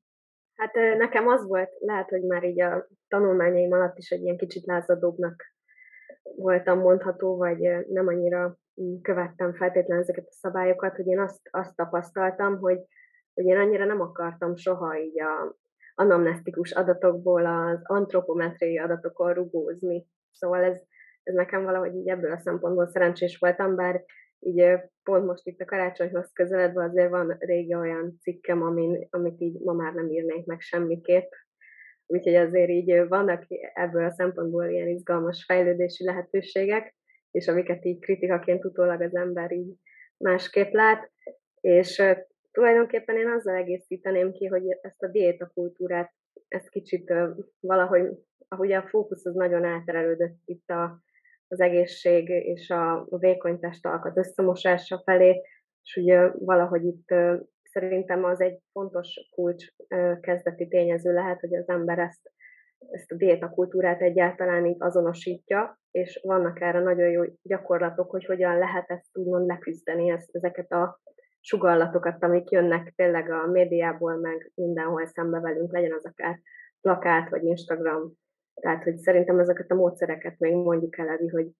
Hát 0.55 0.75
nekem 0.75 1.29
az 1.29 1.47
volt, 1.47 1.71
lehet, 1.79 2.09
hogy 2.09 2.23
már 2.23 2.45
így 2.45 2.61
a 2.61 2.87
tanulmányaim 3.09 3.73
alatt 3.73 3.99
is 3.99 4.11
egy 4.11 4.23
ilyen 4.23 4.37
kicsit 4.37 4.67
lázadóbbnak 4.67 5.43
voltam 6.23 6.79
mondható, 6.79 7.37
vagy 7.37 7.87
nem 7.89 8.07
annyira 8.07 8.59
mm, 8.83 9.01
követtem 9.01 9.55
feltétlenül 9.55 10.03
ezeket 10.03 10.27
a 10.27 10.33
szabályokat, 10.33 10.97
hogy 10.97 11.07
én 11.07 11.21
azt, 11.21 11.41
azt 11.51 11.77
tapasztaltam, 11.77 12.59
hogy, 12.59 12.81
hogy 13.35 13.45
én 13.45 13.57
annyira 13.57 13.85
nem 13.85 14.01
akartam 14.01 14.57
soha 14.57 14.99
így 14.99 15.21
a, 15.21 15.57
anamnesztikus 15.95 16.71
adatokból 16.71 17.47
az 17.47 17.81
antropometriai 17.83 18.79
adatokon 18.79 19.33
rugózni. 19.33 20.07
Szóval 20.31 20.63
ez, 20.63 20.77
ez 21.23 21.35
nekem 21.35 21.65
valahogy 21.65 21.95
így 21.95 22.09
ebből 22.09 22.33
a 22.33 22.39
szempontból 22.39 22.89
szerencsés 22.89 23.39
voltam, 23.39 23.77
bár 23.77 24.05
így 24.39 24.79
pont 25.03 25.27
most 25.27 25.47
itt 25.47 25.61
a 25.61 25.65
karácsonyhoz 25.65 26.33
közeledve 26.33 26.85
azért 26.85 27.11
van 27.11 27.37
régi 27.39 27.75
olyan 27.75 28.19
cikkem, 28.21 28.63
amin, 28.63 29.07
amit 29.11 29.41
így 29.41 29.61
ma 29.61 29.73
már 29.73 29.93
nem 29.93 30.11
írnék 30.11 30.47
meg 30.47 30.61
semmiképp. 30.61 31.31
Úgyhogy 32.07 32.35
azért 32.35 32.71
így 32.71 33.09
vannak 33.09 33.45
ebből 33.75 34.05
a 34.05 34.11
szempontból 34.11 34.65
ilyen 34.65 34.89
izgalmas 34.89 35.45
fejlődési 35.45 36.05
lehetőségek, 36.05 36.97
és 37.31 37.49
amiket 37.49 37.85
így 37.85 38.01
kritikaként 38.01 38.65
utólag 38.65 39.01
az 39.01 39.15
ember 39.15 39.53
így 39.53 39.75
másképp 40.17 40.73
lát. 40.73 41.11
És 41.61 42.03
tulajdonképpen 42.53 43.17
én 43.17 43.29
azzal 43.29 43.57
egészíteném 43.57 44.33
ki, 44.33 44.47
hogy 44.47 44.79
ezt 44.81 45.03
a 45.03 45.09
diétakultúrát, 45.09 46.13
ezt 46.49 46.69
kicsit 46.69 47.13
valahogy, 47.61 48.09
ahogy 48.49 48.73
a 48.73 48.89
fókusz 48.89 49.27
az 49.27 49.35
nagyon 49.35 49.65
elterelődött 49.65 50.37
itt 50.45 50.71
a, 50.71 51.01
az 51.49 51.61
egészség 51.61 52.29
és 52.29 52.71
a, 52.71 53.07
vékony 53.09 53.59
testalkat 53.59 54.17
összemosása 54.17 55.03
felé, 55.05 55.41
és 55.83 55.97
ugye 55.97 56.31
valahogy 56.39 56.85
itt 56.85 57.15
szerintem 57.63 58.25
az 58.25 58.41
egy 58.41 58.59
fontos 58.73 59.29
kulcs 59.35 59.67
kezdeti 60.21 60.69
tényező 60.69 61.13
lehet, 61.13 61.41
hogy 61.41 61.55
az 61.55 61.69
ember 61.69 61.99
ezt, 61.99 62.33
ezt 62.91 63.13
a 63.13 63.17
diétakultúrát 63.17 64.01
egyáltalán 64.01 64.67
így 64.67 64.77
azonosítja, 64.79 65.81
és 65.91 66.21
vannak 66.23 66.61
erre 66.61 66.81
nagyon 66.81 67.11
jó 67.11 67.23
gyakorlatok, 67.43 68.11
hogy 68.11 68.25
hogyan 68.25 68.59
lehet 68.59 68.91
ezt 68.91 69.17
úgymond 69.19 69.47
leküzdeni, 69.47 70.11
ezt, 70.11 70.29
ezeket 70.33 70.73
a 70.73 71.01
sugallatokat, 71.45 72.23
amik 72.23 72.51
jönnek 72.51 72.93
tényleg 72.97 73.31
a 73.31 73.47
médiából, 73.47 74.17
meg 74.17 74.51
mindenhol 74.55 75.07
szembe 75.07 75.41
velünk, 75.41 75.73
legyen 75.73 75.93
az 75.93 76.07
akár 76.07 76.41
plakát 76.81 77.31
vagy 77.31 77.45
Instagram. 77.45 78.13
Tehát, 78.55 78.83
hogy 78.83 78.97
szerintem 78.97 79.39
ezeket 79.39 79.71
a 79.71 79.75
módszereket 79.75 80.39
még 80.39 80.55
mondjuk 80.55 80.99
el, 80.99 81.19
hogy, 81.31 81.51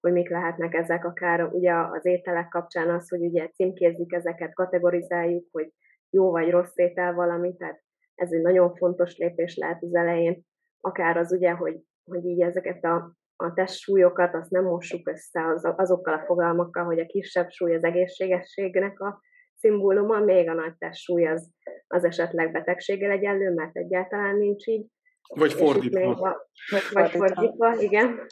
hogy 0.00 0.12
mik 0.12 0.28
lehetnek 0.28 0.74
ezek, 0.74 1.04
akár 1.04 1.42
ugye 1.42 1.72
az 1.74 2.06
ételek 2.06 2.48
kapcsán 2.48 2.90
az, 2.90 3.08
hogy 3.08 3.20
ugye 3.20 3.48
címkézzük 3.48 4.12
ezeket, 4.12 4.54
kategorizáljuk, 4.54 5.46
hogy 5.50 5.72
jó 6.10 6.30
vagy 6.30 6.50
rossz 6.50 6.76
étel 6.76 7.14
valami, 7.14 7.56
tehát 7.56 7.82
ez 8.14 8.32
egy 8.32 8.42
nagyon 8.42 8.74
fontos 8.74 9.16
lépés 9.16 9.56
lehet 9.56 9.82
az 9.82 9.94
elején, 9.94 10.42
akár 10.80 11.16
az 11.16 11.32
ugye, 11.32 11.50
hogy, 11.50 11.80
hogy 12.04 12.24
így 12.24 12.40
ezeket 12.40 12.84
a, 12.84 13.16
a 13.40 13.52
testsúlyokat, 13.52 14.34
azt 14.34 14.50
nem 14.50 14.64
mossuk 14.64 15.08
össze 15.08 15.46
az, 15.46 15.72
azokkal 15.76 16.14
a 16.14 16.24
fogalmakkal, 16.26 16.84
hogy 16.84 16.98
a 16.98 17.06
kisebb 17.06 17.50
súly 17.50 17.74
az 17.74 17.84
egészségességnek 17.84 19.00
a 19.00 19.20
szimbóluma, 19.54 20.20
még 20.20 20.48
a 20.48 20.54
nagy 20.54 20.76
testsúly 20.78 21.26
az, 21.26 21.50
az 21.86 22.04
esetleg 22.04 22.52
betegséggel 22.52 23.10
egyenlő, 23.10 23.54
mert 23.54 23.76
egyáltalán 23.76 24.36
nincs 24.36 24.66
így. 24.66 24.86
Vagy 25.34 25.52
fordítva. 25.52 26.10
A, 26.10 26.48
vagy, 26.70 26.82
vagy 26.92 27.10
fordítva, 27.10 27.80
igen. 27.80 28.26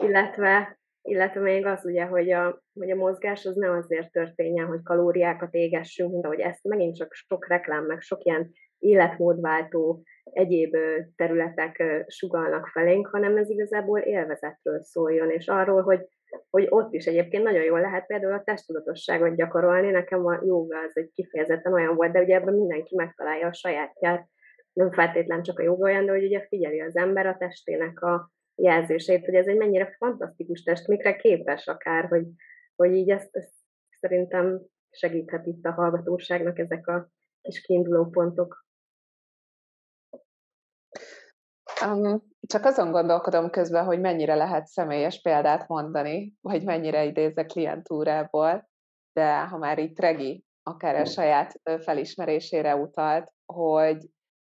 Illetve, 0.00 0.78
illetve 1.02 1.40
még 1.40 1.66
az 1.66 1.84
ugye, 1.84 2.04
hogy 2.04 2.30
a, 2.30 2.62
hogy 2.72 2.90
a 2.90 2.96
mozgás 2.96 3.44
az 3.44 3.56
nem 3.56 3.72
azért 3.72 4.12
történjen, 4.12 4.66
hogy 4.66 4.82
kalóriákat 4.82 5.54
égessünk, 5.54 6.22
de 6.22 6.28
hogy 6.28 6.40
ezt 6.40 6.64
megint 6.64 6.96
csak 6.96 7.12
sok 7.12 7.46
reklám, 7.46 7.84
meg 7.84 8.00
sok 8.00 8.24
ilyen 8.24 8.52
életmódváltó 8.78 10.02
egyéb 10.22 10.76
területek 11.16 12.04
sugalnak 12.06 12.66
felénk, 12.66 13.06
hanem 13.06 13.36
ez 13.36 13.50
igazából 13.50 13.98
élvezetről 13.98 14.82
szóljon, 14.82 15.30
és 15.30 15.48
arról, 15.48 15.82
hogy, 15.82 16.00
hogy 16.50 16.66
ott 16.68 16.92
is 16.92 17.06
egyébként 17.06 17.42
nagyon 17.42 17.62
jól 17.62 17.80
lehet 17.80 18.06
például 18.06 18.32
a 18.32 18.42
testtudatosságot 18.44 19.36
gyakorolni. 19.36 19.90
Nekem 19.90 20.26
a 20.26 20.40
joga 20.44 20.78
az 20.78 20.96
egy 20.96 21.10
kifejezetten 21.12 21.72
olyan 21.72 21.94
volt, 21.94 22.12
de 22.12 22.20
ugye 22.20 22.34
ebben 22.34 22.54
mindenki 22.54 22.94
megtalálja 22.94 23.46
a 23.46 23.52
sajátját, 23.52 24.26
nem 24.72 24.92
feltétlen 24.92 25.42
csak 25.42 25.58
a 25.58 25.62
joga 25.62 25.84
olyan, 25.84 26.04
de 26.06 26.12
hogy 26.12 26.24
ugye 26.24 26.46
figyeli 26.48 26.80
az 26.80 26.96
ember 26.96 27.26
a 27.26 27.36
testének 27.36 28.00
a 28.00 28.30
jelzéseit, 28.54 29.24
hogy 29.24 29.34
ez 29.34 29.46
egy 29.46 29.56
mennyire 29.56 29.94
fantasztikus 29.98 30.62
test, 30.62 30.86
mikre 30.86 31.16
képes 31.16 31.66
akár, 31.66 32.04
hogy, 32.04 32.26
hogy 32.76 32.94
így 32.94 33.10
ezt, 33.10 33.36
ezt 33.36 33.52
szerintem 34.00 34.60
segíthet 34.90 35.46
itt 35.46 35.64
a 35.64 35.72
hallgatóságnak 35.72 36.58
ezek 36.58 36.86
a 36.86 37.08
kis 37.42 37.60
kiinduló 37.60 38.06
pontok. 38.06 38.66
Um, 41.86 42.22
csak 42.46 42.64
azon 42.64 42.90
gondolkodom 42.90 43.50
közben, 43.50 43.84
hogy 43.84 44.00
mennyire 44.00 44.34
lehet 44.34 44.66
személyes 44.66 45.20
példát 45.20 45.68
mondani, 45.68 46.34
vagy 46.40 46.64
mennyire 46.64 47.04
idézek 47.04 47.46
klientúrából, 47.46 48.68
de 49.12 49.40
ha 49.40 49.58
már 49.58 49.78
itt 49.78 49.98
Regi 49.98 50.44
akár 50.62 50.94
a 50.94 51.04
saját 51.04 51.60
felismerésére 51.78 52.76
utalt, 52.76 53.32
hogy 53.52 54.10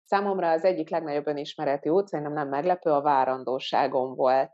számomra 0.04 0.50
az 0.50 0.64
egyik 0.64 0.90
legnagyobb 0.90 1.26
önismereti 1.26 1.88
út, 1.88 2.08
szerintem 2.08 2.34
nem 2.34 2.48
meglepő, 2.48 2.90
a 2.90 3.02
várandóságom 3.02 4.14
volt. 4.14 4.50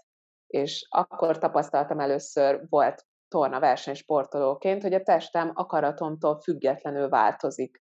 És 0.47 0.87
akkor 0.91 1.39
tapasztaltam 1.39 2.01
először, 2.01 2.67
volt 2.69 3.07
torna 3.29 3.61
versenysportolóként, 3.61 4.83
hogy 4.83 4.95
a 4.95 5.03
testem 5.03 5.51
akaratomtól 5.55 6.41
függetlenül 6.41 7.09
változik. 7.09 7.83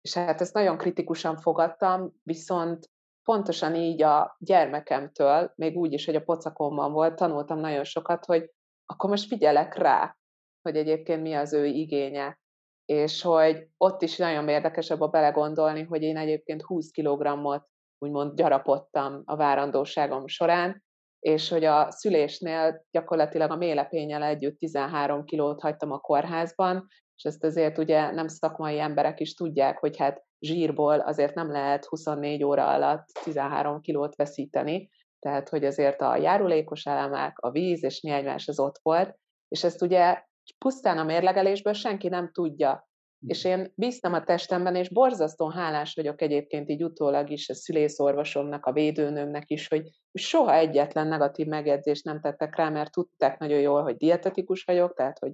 És 0.00 0.14
hát 0.14 0.40
ezt 0.40 0.54
nagyon 0.54 0.76
kritikusan 0.76 1.36
fogadtam, 1.36 2.12
viszont 2.22 2.90
pontosan 3.28 3.74
így 3.74 4.02
a 4.02 4.36
gyermekemtől, 4.38 5.52
még 5.54 5.76
úgy 5.76 5.92
is, 5.92 6.04
hogy 6.04 6.14
a 6.14 6.22
pocakomban 6.22 6.92
volt, 6.92 7.16
tanultam 7.16 7.58
nagyon 7.58 7.84
sokat, 7.84 8.24
hogy 8.24 8.50
akkor 8.86 9.10
most 9.10 9.26
figyelek 9.26 9.74
rá, 9.74 10.16
hogy 10.62 10.76
egyébként 10.76 11.22
mi 11.22 11.34
az 11.34 11.52
ő 11.52 11.66
igénye. 11.66 12.38
És 12.84 13.22
hogy 13.22 13.66
ott 13.76 14.02
is 14.02 14.16
nagyon 14.16 14.48
érdekes 14.48 14.90
abba 14.90 15.08
belegondolni, 15.08 15.82
hogy 15.82 16.02
én 16.02 16.16
egyébként 16.16 16.62
20 16.62 16.90
kg-ot 16.90 17.66
úgymond 17.98 18.36
gyarapodtam 18.36 19.22
a 19.24 19.36
várandóságom 19.36 20.26
során, 20.26 20.84
és 21.18 21.48
hogy 21.48 21.64
a 21.64 21.90
szülésnél 21.90 22.84
gyakorlatilag 22.90 23.50
a 23.50 23.56
mélepényel 23.56 24.22
együtt 24.22 24.58
13 24.58 25.24
kilót 25.24 25.60
hagytam 25.60 25.92
a 25.92 25.98
kórházban, 25.98 26.86
és 27.16 27.24
ezt 27.24 27.44
azért 27.44 27.78
ugye 27.78 28.10
nem 28.10 28.28
szakmai 28.28 28.80
emberek 28.80 29.20
is 29.20 29.34
tudják, 29.34 29.78
hogy 29.78 29.96
hát 29.96 30.26
zsírból 30.40 30.98
azért 30.98 31.34
nem 31.34 31.50
lehet 31.50 31.84
24 31.84 32.44
óra 32.44 32.66
alatt 32.66 33.06
13 33.22 33.80
kilót 33.80 34.16
veszíteni, 34.16 34.90
tehát 35.18 35.48
hogy 35.48 35.64
azért 35.64 36.00
a 36.00 36.16
járulékos 36.16 36.86
elemek, 36.86 37.38
a 37.38 37.50
víz 37.50 37.84
és 37.84 38.00
egymás 38.00 38.48
az 38.48 38.60
ott 38.60 38.78
volt, 38.82 39.18
és 39.48 39.64
ezt 39.64 39.82
ugye 39.82 40.22
pusztán 40.58 40.98
a 40.98 41.04
mérlegelésből 41.04 41.72
senki 41.72 42.08
nem 42.08 42.30
tudja. 42.32 42.88
És 43.26 43.44
én 43.44 43.72
bíztam 43.74 44.12
a 44.12 44.24
testemben, 44.24 44.74
és 44.74 44.88
borzasztóan 44.88 45.52
hálás 45.52 45.94
vagyok 45.94 46.22
egyébként 46.22 46.68
így 46.68 46.84
utólag 46.84 47.30
is 47.30 47.48
a 47.48 47.54
szülészorvosomnak, 47.54 48.66
a 48.66 48.72
védőnőmnek 48.72 49.50
is, 49.50 49.68
hogy 49.68 49.88
soha 50.12 50.54
egyetlen 50.54 51.06
negatív 51.06 51.46
megjegyzést 51.46 52.04
nem 52.04 52.20
tettek 52.20 52.56
rá, 52.56 52.68
mert 52.68 52.92
tudták 52.92 53.38
nagyon 53.38 53.60
jól, 53.60 53.82
hogy 53.82 53.96
dietetikus 53.96 54.64
vagyok, 54.64 54.94
tehát 54.94 55.18
hogy 55.18 55.32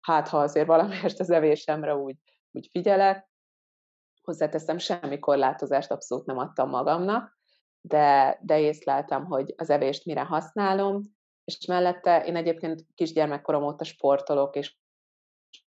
hát 0.00 0.28
ha 0.28 0.38
azért 0.38 0.66
valamelyest 0.66 1.20
az 1.20 1.30
evésemre 1.30 1.94
úgy, 1.94 2.16
úgy 2.50 2.68
figyelek, 2.70 3.30
hozzáteszem, 4.24 4.78
semmi 4.78 5.18
korlátozást 5.18 5.90
abszolút 5.90 6.26
nem 6.26 6.38
adtam 6.38 6.68
magamnak, 6.68 7.38
de, 7.80 8.38
de 8.42 8.60
észleltem, 8.60 9.24
hogy 9.24 9.54
az 9.56 9.70
evést 9.70 10.04
mire 10.04 10.22
használom, 10.22 11.02
és 11.44 11.66
mellette 11.66 12.24
én 12.24 12.36
egyébként 12.36 12.84
kisgyermekkorom 12.94 13.62
óta 13.62 13.84
sportolok, 13.84 14.56
és, 14.56 14.76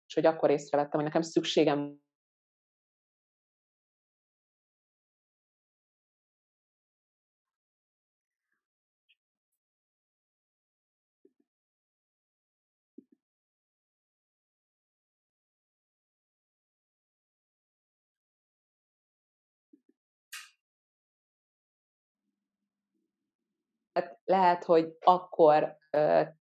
és 0.07 0.15
hogy 0.15 0.27
akkor 0.27 0.51
észrevettem, 0.51 1.01
hogy 1.01 1.09
nekem 1.09 1.23
szükségem 1.23 1.99
lehet, 24.29 24.65
hogy 24.65 24.89
akkor 25.01 25.77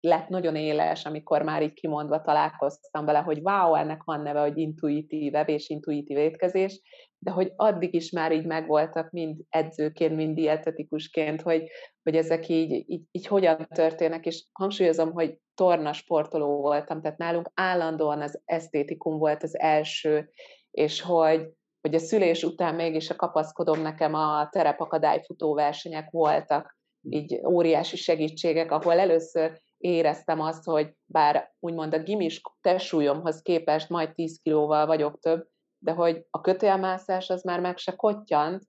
lett 0.01 0.29
nagyon 0.29 0.57
éles, 0.57 1.05
amikor 1.05 1.43
már 1.43 1.63
így 1.63 1.73
kimondva 1.73 2.21
találkoztam 2.21 3.05
vele, 3.05 3.19
hogy 3.19 3.41
wow, 3.43 3.75
ennek 3.75 4.03
van 4.05 4.21
neve, 4.23 4.41
hogy 4.41 4.59
intuitív 4.59 5.35
evés, 5.35 5.69
intuitív 5.69 6.17
étkezés, 6.17 6.81
de 7.19 7.31
hogy 7.31 7.53
addig 7.57 7.95
is 7.95 8.11
már 8.11 8.33
így 8.33 8.47
megvoltak 8.47 9.11
mind 9.11 9.41
edzőként, 9.49 10.17
mind 10.17 10.35
dietetikusként, 10.35 11.43
hogy, 11.43 11.69
hogy 12.03 12.17
ezek 12.17 12.49
így, 12.49 12.91
így, 12.91 13.03
így 13.11 13.27
hogyan 13.27 13.67
történnek, 13.75 14.27
és 14.27 14.45
hangsúlyozom, 14.53 15.13
hogy 15.13 15.39
torna 15.55 15.93
sportoló 15.93 16.61
voltam, 16.61 17.01
tehát 17.01 17.19
nálunk 17.19 17.51
állandóan 17.55 18.21
az 18.21 18.41
esztétikum 18.45 19.19
volt 19.19 19.43
az 19.43 19.59
első, 19.59 20.31
és 20.71 21.01
hogy, 21.01 21.49
hogy 21.81 21.95
a 21.95 21.99
szülés 21.99 22.43
után 22.43 22.75
mégis 22.75 23.11
a 23.11 23.17
kapaszkodom 23.17 23.81
nekem 23.83 24.15
a 24.15 24.49
terepakadályfutó 24.51 25.55
versenyek 25.55 26.11
voltak, 26.11 26.78
így 27.11 27.41
óriási 27.47 27.97
segítségek, 27.97 28.71
ahol 28.71 28.99
először 28.99 29.61
éreztem 29.79 30.41
azt, 30.41 30.65
hogy 30.65 30.93
bár 31.07 31.53
úgymond 31.61 31.95
a 31.95 32.03
gimis 32.03 32.41
testsúlyomhoz 32.61 33.43
képest 33.43 33.89
majd 33.89 34.15
10 34.15 34.41
kilóval 34.43 34.87
vagyok 34.87 35.19
több, 35.21 35.49
de 35.79 35.93
hogy 35.93 36.25
a 36.31 36.41
kötélmászás 36.41 37.31
az 37.31 37.43
már 37.43 37.61
meg 37.61 37.77
se 37.77 37.93
kottyant, 37.93 38.63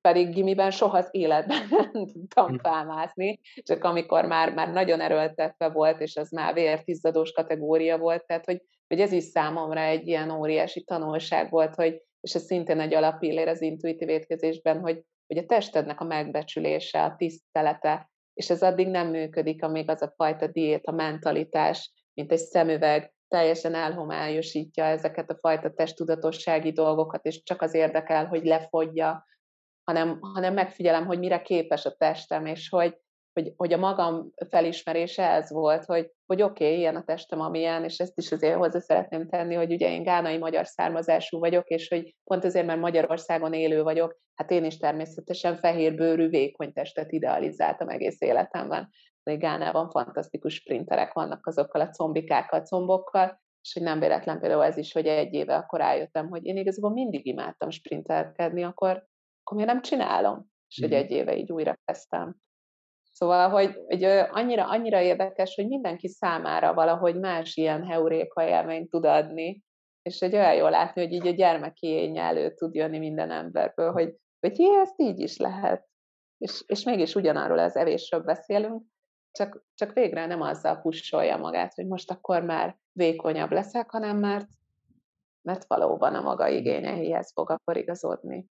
pedig 0.00 0.34
gimiben 0.34 0.70
soha 0.70 0.98
az 0.98 1.08
életben 1.10 1.68
nem 1.92 2.06
tudtam 2.06 2.48
hm. 2.48 2.56
felmászni, 2.56 3.40
csak 3.62 3.84
amikor 3.84 4.24
már, 4.24 4.54
már 4.54 4.72
nagyon 4.72 5.00
erőltetve 5.00 5.68
volt, 5.68 6.00
és 6.00 6.16
az 6.16 6.30
már 6.30 6.54
vértizzadós 6.54 7.32
kategória 7.32 7.98
volt, 7.98 8.26
tehát 8.26 8.44
hogy, 8.44 8.62
hogy 8.88 9.00
ez 9.00 9.12
is 9.12 9.24
számomra 9.24 9.80
egy 9.80 10.06
ilyen 10.06 10.30
óriási 10.30 10.84
tanulság 10.84 11.50
volt, 11.50 11.74
hogy, 11.74 12.02
és 12.20 12.34
ez 12.34 12.42
szintén 12.42 12.80
egy 12.80 12.94
alapillér 12.94 13.48
az 13.48 13.62
intuitív 13.62 14.08
étkezésben, 14.08 14.80
hogy 14.80 15.02
hogy 15.30 15.38
a 15.38 15.46
testednek 15.46 16.00
a 16.00 16.04
megbecsülése, 16.04 17.04
a 17.04 17.16
tisztelete, 17.16 18.10
és 18.34 18.50
ez 18.50 18.62
addig 18.62 18.88
nem 18.88 19.08
működik, 19.08 19.62
amíg 19.62 19.90
az 19.90 20.02
a 20.02 20.12
fajta 20.16 20.46
diéta 20.46 20.92
mentalitás, 20.92 21.92
mint 22.14 22.32
egy 22.32 22.38
szemüveg, 22.38 23.12
teljesen 23.28 23.74
elhomályosítja 23.74 24.84
ezeket 24.84 25.30
a 25.30 25.38
fajta 25.38 25.72
testtudatossági 25.72 26.72
dolgokat, 26.72 27.24
és 27.24 27.42
csak 27.42 27.62
az 27.62 27.74
érdekel, 27.74 28.26
hogy 28.26 28.44
lefogyja, 28.44 29.26
hanem, 29.84 30.18
hanem 30.20 30.54
megfigyelem, 30.54 31.06
hogy 31.06 31.18
mire 31.18 31.42
képes 31.42 31.84
a 31.84 31.94
testem, 31.94 32.46
és 32.46 32.68
hogy, 32.68 32.96
hogy, 33.40 33.52
hogy 33.56 33.72
a 33.72 33.76
magam 33.76 34.30
felismerése 34.48 35.30
ez 35.30 35.50
volt, 35.50 35.84
hogy, 35.84 36.10
hogy 36.26 36.42
oké, 36.42 36.64
okay, 36.64 36.78
ilyen 36.78 36.96
a 36.96 37.04
testem, 37.04 37.40
amilyen, 37.40 37.84
és 37.84 37.98
ezt 37.98 38.18
is 38.18 38.32
azért 38.32 38.56
hozzá 38.56 38.78
szeretném 38.78 39.28
tenni, 39.28 39.54
hogy 39.54 39.72
ugye 39.72 39.90
én 39.90 40.02
gánai 40.02 40.38
magyar 40.38 40.66
származású 40.66 41.38
vagyok, 41.38 41.68
és 41.68 41.88
hogy 41.88 42.16
pont 42.24 42.44
azért, 42.44 42.66
mert 42.66 42.80
Magyarországon 42.80 43.52
élő 43.52 43.82
vagyok, 43.82 44.18
hát 44.34 44.50
én 44.50 44.64
is 44.64 44.76
természetesen 44.76 45.56
fehérbőrű, 45.56 46.28
vékony 46.28 46.72
testet 46.72 47.12
idealizáltam 47.12 47.88
egész 47.88 48.20
életemben. 48.20 48.88
De 49.22 49.34
Gánában 49.34 49.90
fantasztikus 49.90 50.54
sprinterek 50.54 51.12
vannak 51.12 51.46
azokkal 51.46 51.80
a 51.80 51.90
combikákkal, 51.90 52.62
combokkal, 52.62 53.40
és 53.62 53.72
hogy 53.72 53.82
nem 53.82 54.00
véletlen 54.00 54.40
például 54.40 54.64
ez 54.64 54.76
is, 54.76 54.92
hogy 54.92 55.06
egy 55.06 55.34
éve 55.34 55.56
akkor 55.56 55.78
rájöttem, 55.78 56.28
hogy 56.28 56.44
én 56.44 56.56
igazából 56.56 56.90
mindig 56.90 57.26
imádtam 57.26 57.70
sprinterkedni, 57.70 58.62
akkor, 58.62 58.90
akkor 59.42 59.56
miért 59.56 59.72
nem 59.72 59.82
csinálom? 59.82 60.48
És 60.68 60.78
hogy 60.80 60.92
egy 60.92 61.10
éve 61.10 61.36
így 61.36 61.52
újra 61.52 61.78
kezdtem. 61.84 62.36
Szóval, 63.20 63.48
hogy, 63.48 63.84
hogy 63.86 64.04
annyira, 64.04 64.68
annyira 64.68 65.00
érdekes, 65.00 65.54
hogy 65.54 65.68
mindenki 65.68 66.08
számára 66.08 66.74
valahogy 66.74 67.18
más 67.18 67.56
ilyen 67.56 67.86
heuréka 67.86 68.48
élményt 68.48 68.90
tud 68.90 69.04
adni, 69.04 69.62
és 70.02 70.18
hogy 70.18 70.34
olyan 70.34 70.54
jól 70.54 70.70
látni, 70.70 71.02
hogy 71.02 71.12
így 71.12 71.26
a 71.26 71.30
gyermeki 71.30 71.86
énje 71.86 72.22
elő 72.22 72.54
tud 72.54 72.74
jönni 72.74 72.98
minden 72.98 73.30
emberből, 73.30 73.92
hogy, 73.92 74.16
hogy 74.40 74.58
jé, 74.58 74.78
ezt 74.80 75.00
így 75.00 75.18
is 75.18 75.36
lehet. 75.36 75.88
És, 76.38 76.62
és 76.66 76.84
mégis 76.84 77.14
ugyanarról 77.14 77.58
az 77.58 77.76
evésről 77.76 78.20
beszélünk, 78.20 78.82
csak, 79.30 79.64
csak 79.74 79.92
végre 79.92 80.26
nem 80.26 80.40
azzal 80.40 80.80
pusolja 80.80 81.36
magát, 81.36 81.74
hogy 81.74 81.86
most 81.86 82.10
akkor 82.10 82.42
már 82.42 82.76
vékonyabb 82.92 83.50
leszek, 83.50 83.90
hanem 83.90 84.16
mert, 84.16 84.48
mert 85.42 85.64
valóban 85.66 86.14
a 86.14 86.20
maga 86.20 86.48
igényeihez 86.48 87.32
fog 87.32 87.50
akkor 87.50 87.76
igazodni. 87.76 88.46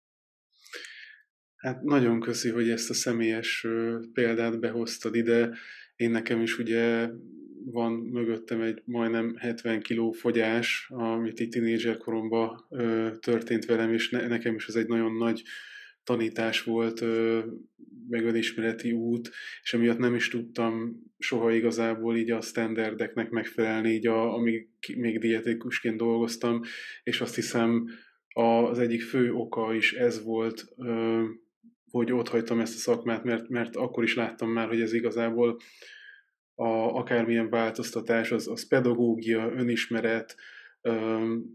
Hát 1.66 1.84
nagyon 1.84 2.20
köszi, 2.20 2.50
hogy 2.50 2.70
ezt 2.70 2.90
a 2.90 2.94
személyes 2.94 3.68
példát 4.14 4.60
behoztad 4.60 5.16
ide. 5.16 5.58
Én 5.96 6.12
nekem 6.12 6.42
is 6.42 6.58
ugye 6.58 7.10
van 7.66 7.92
mögöttem 7.92 8.62
egy 8.62 8.82
majdnem 8.86 9.36
70 9.38 9.82
kiló 9.82 10.12
fogyás, 10.12 10.88
amit 10.90 11.40
itt 11.40 11.52
tínédzser 11.52 11.98
koromban 11.98 12.68
történt 13.20 13.66
velem, 13.66 13.94
és 13.94 14.10
ne, 14.10 14.28
nekem 14.28 14.56
is 14.56 14.68
ez 14.68 14.76
egy 14.76 14.88
nagyon 14.88 15.18
nagy 15.18 15.44
tanítás 16.04 16.64
volt, 16.64 17.02
meg 18.10 18.26
önismereti 18.26 18.92
út, 18.92 19.30
és 19.64 19.74
emiatt 19.74 19.98
nem 19.98 20.16
is 20.16 20.30
tudtam 20.30 21.04
soha 21.20 21.52
igazából 21.52 22.18
így 22.18 22.32
a 22.32 22.42
standardeknek 22.42 23.30
megfelelni, 23.30 23.90
így 23.90 24.08
a, 24.08 24.34
amíg 24.34 24.68
még 24.96 25.20
dietikusként 25.20 25.98
dolgoztam, 25.98 26.62
és 27.04 27.22
azt 27.22 27.36
hiszem 27.36 27.90
az 28.28 28.80
egyik 28.80 29.02
fő 29.02 29.34
oka 29.34 29.74
is 29.74 29.94
ez 29.94 30.24
volt, 30.24 30.66
hogy 31.96 32.12
ott 32.12 32.30
hagytam 32.30 32.60
ezt 32.60 32.76
a 32.76 32.78
szakmát, 32.78 33.24
mert, 33.24 33.50
mert 33.50 33.76
akkor 33.76 34.04
is 34.04 34.16
láttam 34.16 34.50
már, 34.50 34.68
hogy 34.68 34.82
ez 34.82 34.94
igazából 34.94 35.60
a, 36.56 36.68
akármilyen 36.68 37.50
változtatás, 37.50 38.32
az, 38.32 38.48
az 38.48 38.68
pedagógia, 38.68 39.52
önismeret, 39.56 40.36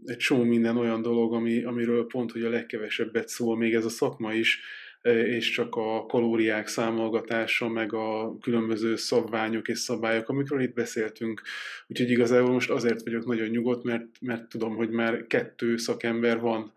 egy 0.05 0.17
csomó 0.17 0.43
minden 0.43 0.77
olyan 0.77 1.01
dolog, 1.01 1.33
ami, 1.33 1.63
amiről 1.63 2.05
pont, 2.05 2.31
hogy 2.31 2.43
a 2.43 2.49
legkevesebbet 2.49 3.27
szól 3.27 3.57
még 3.57 3.73
ez 3.73 3.85
a 3.85 3.89
szakma 3.89 4.33
is, 4.33 4.61
és 5.03 5.51
csak 5.51 5.75
a 5.75 6.05
kalóriák 6.05 6.67
számolgatása, 6.67 7.69
meg 7.69 7.93
a 7.93 8.37
különböző 8.41 8.95
szabványok 8.95 9.67
és 9.67 9.79
szabályok, 9.79 10.29
amikről 10.29 10.61
itt 10.61 10.73
beszéltünk. 10.73 11.41
Úgyhogy 11.87 12.09
igazából 12.09 12.51
most 12.51 12.69
azért 12.69 13.03
vagyok 13.03 13.25
nagyon 13.25 13.47
nyugodt, 13.47 13.83
mert, 13.83 14.05
mert 14.21 14.49
tudom, 14.49 14.75
hogy 14.75 14.89
már 14.89 15.27
kettő 15.27 15.77
szakember 15.77 16.39
van, 16.39 16.73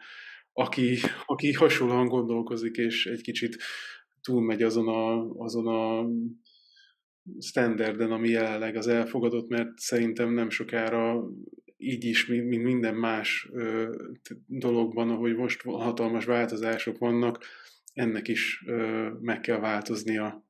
aki, 0.57 0.98
aki 1.24 1.52
hasonlóan 1.52 2.09
gondolkozik, 2.09 2.76
és 2.76 3.07
egy 3.07 3.20
kicsit 3.20 3.57
túlmegy 4.20 4.62
azon 4.62 4.88
a, 4.88 5.30
azon 5.44 5.66
a 5.66 6.09
standarden, 7.38 8.12
ami 8.12 8.28
jelenleg 8.28 8.76
az 8.76 8.86
elfogadott, 8.86 9.48
mert 9.48 9.78
szerintem 9.78 10.32
nem 10.32 10.50
sokára 10.50 11.24
így 11.76 12.05
is, 12.05 12.26
mint 12.26 12.62
minden 12.62 12.94
más 12.94 13.50
dologban, 14.46 15.11
ahogy 15.11 15.36
most 15.36 15.62
hatalmas 15.62 16.24
változások 16.24 16.98
vannak, 16.98 17.44
ennek 17.92 18.28
is 18.28 18.64
meg 19.20 19.40
kell 19.40 19.59
változnia. 19.59 20.44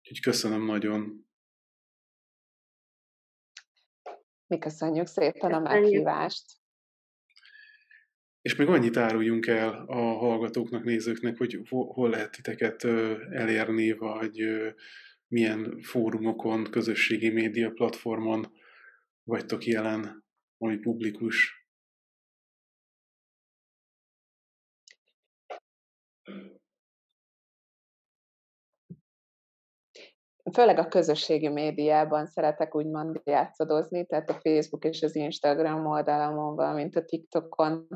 Úgyhogy 0.00 0.20
köszönöm 0.20 0.64
nagyon. 0.64 1.26
Mi 4.46 4.58
köszönjük 4.58 5.06
szépen 5.06 5.52
a 5.52 5.58
meghívást. 5.58 6.59
És 8.42 8.56
még 8.56 8.68
annyit 8.68 8.96
áruljunk 8.96 9.46
el 9.46 9.84
a 9.86 10.00
hallgatóknak, 10.00 10.84
nézőknek, 10.84 11.36
hogy 11.36 11.60
hol 11.68 12.10
lehet 12.10 12.30
titeket 12.30 12.84
elérni, 13.30 13.92
vagy 13.92 14.44
milyen 15.28 15.80
fórumokon, 15.82 16.64
közösségi 16.70 17.28
média 17.28 17.70
platformon 17.70 18.52
vagytok 19.24 19.66
jelen, 19.66 20.24
ami 20.58 20.76
publikus. 20.76 21.59
Főleg 30.52 30.78
a 30.78 30.88
közösségi 30.88 31.48
médiában 31.48 32.26
szeretek 32.26 32.74
úgymond 32.74 33.20
játszadozni, 33.24 34.06
tehát 34.06 34.30
a 34.30 34.40
Facebook 34.42 34.84
és 34.84 35.02
az 35.02 35.16
Instagram 35.16 35.86
oldalamon, 35.86 36.54
valamint 36.54 36.96
a 36.96 37.04
TikTokon 37.04 37.86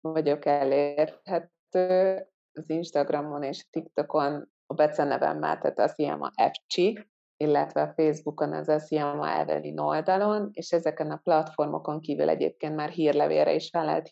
vagyok 0.00 0.44
elérhető. 0.44 2.26
Az 2.52 2.70
Instagramon 2.70 3.42
és 3.42 3.62
a 3.64 3.68
TikTokon 3.70 4.50
a 4.66 4.74
becenevemmel, 4.74 5.58
tehát 5.58 5.78
az 5.78 5.98
ilyen 5.98 6.20
a 6.20 6.32
FCSI, 6.50 7.08
illetve 7.36 7.92
Facebookon 7.96 8.52
az 8.52 8.68
a 8.68 8.78
Siama 8.78 9.30
Evelyn 9.30 9.78
oldalon, 9.78 10.48
és 10.52 10.70
ezeken 10.70 11.10
a 11.10 11.20
platformokon 11.22 12.00
kívül 12.00 12.28
egyébként 12.28 12.74
már 12.74 12.88
hírlevélre 12.88 13.54
is 13.54 13.68
fel 13.68 13.84
lehet 13.84 14.10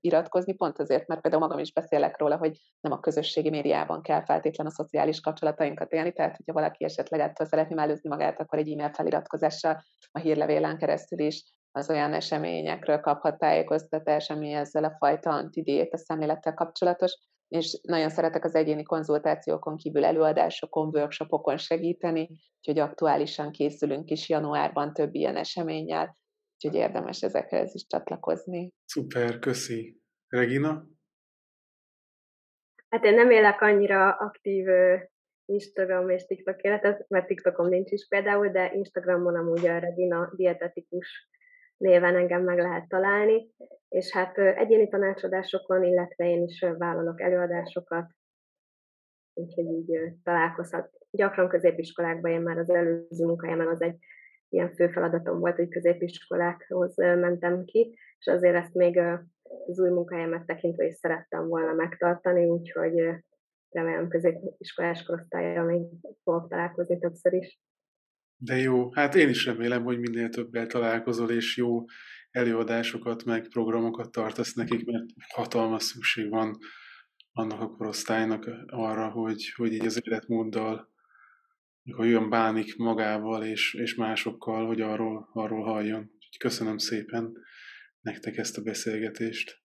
iratkozni, 0.00 0.54
pont 0.54 0.78
azért, 0.78 1.06
mert 1.06 1.20
például 1.20 1.42
magam 1.42 1.58
is 1.58 1.72
beszélek 1.72 2.18
róla, 2.18 2.36
hogy 2.36 2.58
nem 2.80 2.92
a 2.92 3.00
közösségi 3.00 3.50
médiában 3.50 4.02
kell 4.02 4.24
feltétlen 4.24 4.66
a 4.66 4.70
szociális 4.70 5.20
kapcsolatainkat 5.20 5.92
élni, 5.92 6.12
tehát 6.12 6.36
hogyha 6.36 6.52
valaki 6.52 6.84
esetleg 6.84 7.20
ettől 7.20 7.46
szeretné 7.46 7.74
mellőzni 7.74 8.08
magát, 8.08 8.40
akkor 8.40 8.58
egy 8.58 8.72
e-mail 8.72 8.92
feliratkozással 8.92 9.82
a 10.12 10.18
hírlevélen 10.18 10.78
keresztül 10.78 11.18
is 11.18 11.44
az 11.76 11.90
olyan 11.90 12.12
eseményekről 12.12 13.00
kaphat 13.00 13.38
tájékoztatás, 13.38 14.30
ami 14.30 14.52
ezzel 14.52 14.84
a 14.84 14.96
fajta 14.98 15.30
antidiéta 15.30 15.96
szemlélettel 15.96 16.54
kapcsolatos, 16.54 17.18
és 17.48 17.80
nagyon 17.82 18.08
szeretek 18.08 18.44
az 18.44 18.54
egyéni 18.54 18.82
konzultációkon 18.82 19.76
kívül 19.76 20.04
előadásokon, 20.04 20.88
workshopokon 20.88 21.56
segíteni, 21.56 22.28
úgyhogy 22.58 22.78
aktuálisan 22.78 23.50
készülünk 23.50 24.10
is 24.10 24.28
januárban 24.28 24.92
több 24.92 25.14
ilyen 25.14 25.36
eseménnyel, 25.36 26.16
úgyhogy 26.54 26.80
érdemes 26.80 27.22
ezekhez 27.22 27.74
is 27.74 27.86
csatlakozni. 27.86 28.72
Szuper, 28.84 29.38
köszi. 29.38 30.00
Regina? 30.28 30.86
Hát 32.88 33.04
én 33.04 33.14
nem 33.14 33.30
élek 33.30 33.60
annyira 33.60 34.10
aktív 34.10 34.66
Instagram 35.44 36.08
és 36.08 36.26
TikTok 36.26 36.62
életet, 36.62 37.04
mert 37.08 37.26
TikTokom 37.26 37.68
nincs 37.68 37.90
is 37.90 38.06
például, 38.08 38.48
de 38.48 38.72
Instagramon 38.74 39.36
amúgy 39.36 39.66
a 39.66 39.78
Regina 39.78 40.32
dietetikus 40.36 41.28
néven 41.76 42.16
engem 42.16 42.42
meg 42.42 42.58
lehet 42.58 42.88
találni, 42.88 43.50
és 43.94 44.12
hát 44.12 44.38
egyéni 44.38 44.88
tanácsadásokon, 44.88 45.84
illetve 45.84 46.24
én 46.24 46.42
is 46.42 46.64
vállalok 46.78 47.20
előadásokat, 47.20 48.06
úgyhogy 49.34 49.64
így 49.64 50.14
találkozhat. 50.22 50.90
Gyakran 51.10 51.48
középiskolákban, 51.48 52.30
én 52.30 52.40
már 52.40 52.58
az 52.58 52.70
előző 52.70 53.24
munkájában 53.24 53.66
az 53.66 53.82
egy 53.82 53.96
ilyen 54.48 54.74
fő 54.74 54.88
feladatom 54.88 55.38
volt, 55.38 55.56
hogy 55.56 55.68
középiskolákhoz 55.68 56.96
mentem 56.96 57.64
ki, 57.64 57.98
és 58.18 58.26
azért 58.26 58.54
ezt 58.54 58.74
még 58.74 58.98
az 59.66 59.80
új 59.80 59.90
munkájámat 59.90 60.46
tekintve 60.46 60.84
is 60.84 60.94
szerettem 60.94 61.48
volna 61.48 61.72
megtartani, 61.72 62.44
úgyhogy 62.44 62.94
remélem 63.70 64.08
középiskolás 64.08 65.02
korosztályra 65.02 65.64
még 65.64 65.82
fogok 66.22 66.48
találkozni 66.48 66.98
többször 66.98 67.32
is. 67.32 67.60
De 68.36 68.56
jó, 68.56 68.92
hát 68.92 69.14
én 69.14 69.28
is 69.28 69.46
remélem, 69.46 69.82
hogy 69.82 69.98
minél 69.98 70.28
többel 70.28 70.66
találkozol, 70.66 71.30
és 71.30 71.56
jó 71.56 71.84
előadásokat, 72.34 73.24
meg 73.24 73.48
programokat 73.48 74.10
tartasz 74.10 74.52
nekik, 74.52 74.84
mert 74.84 75.04
hatalmas 75.34 75.82
szükség 75.82 76.30
van 76.30 76.58
annak 77.32 77.60
a 77.60 77.68
korosztálynak 77.68 78.48
arra, 78.66 79.08
hogy, 79.08 79.52
hogy 79.56 79.72
így 79.72 79.86
az 79.86 80.00
életmóddal, 80.04 80.92
hogy 81.90 82.06
olyan 82.06 82.30
bánik 82.30 82.76
magával 82.76 83.44
és, 83.44 83.74
és 83.74 83.94
másokkal, 83.94 84.66
hogy 84.66 84.80
arról, 84.80 85.28
arról 85.32 85.62
halljon. 85.62 86.00
Úgyhogy 86.00 86.38
köszönöm 86.38 86.78
szépen 86.78 87.32
nektek 88.00 88.36
ezt 88.36 88.58
a 88.58 88.62
beszélgetést. 88.62 89.63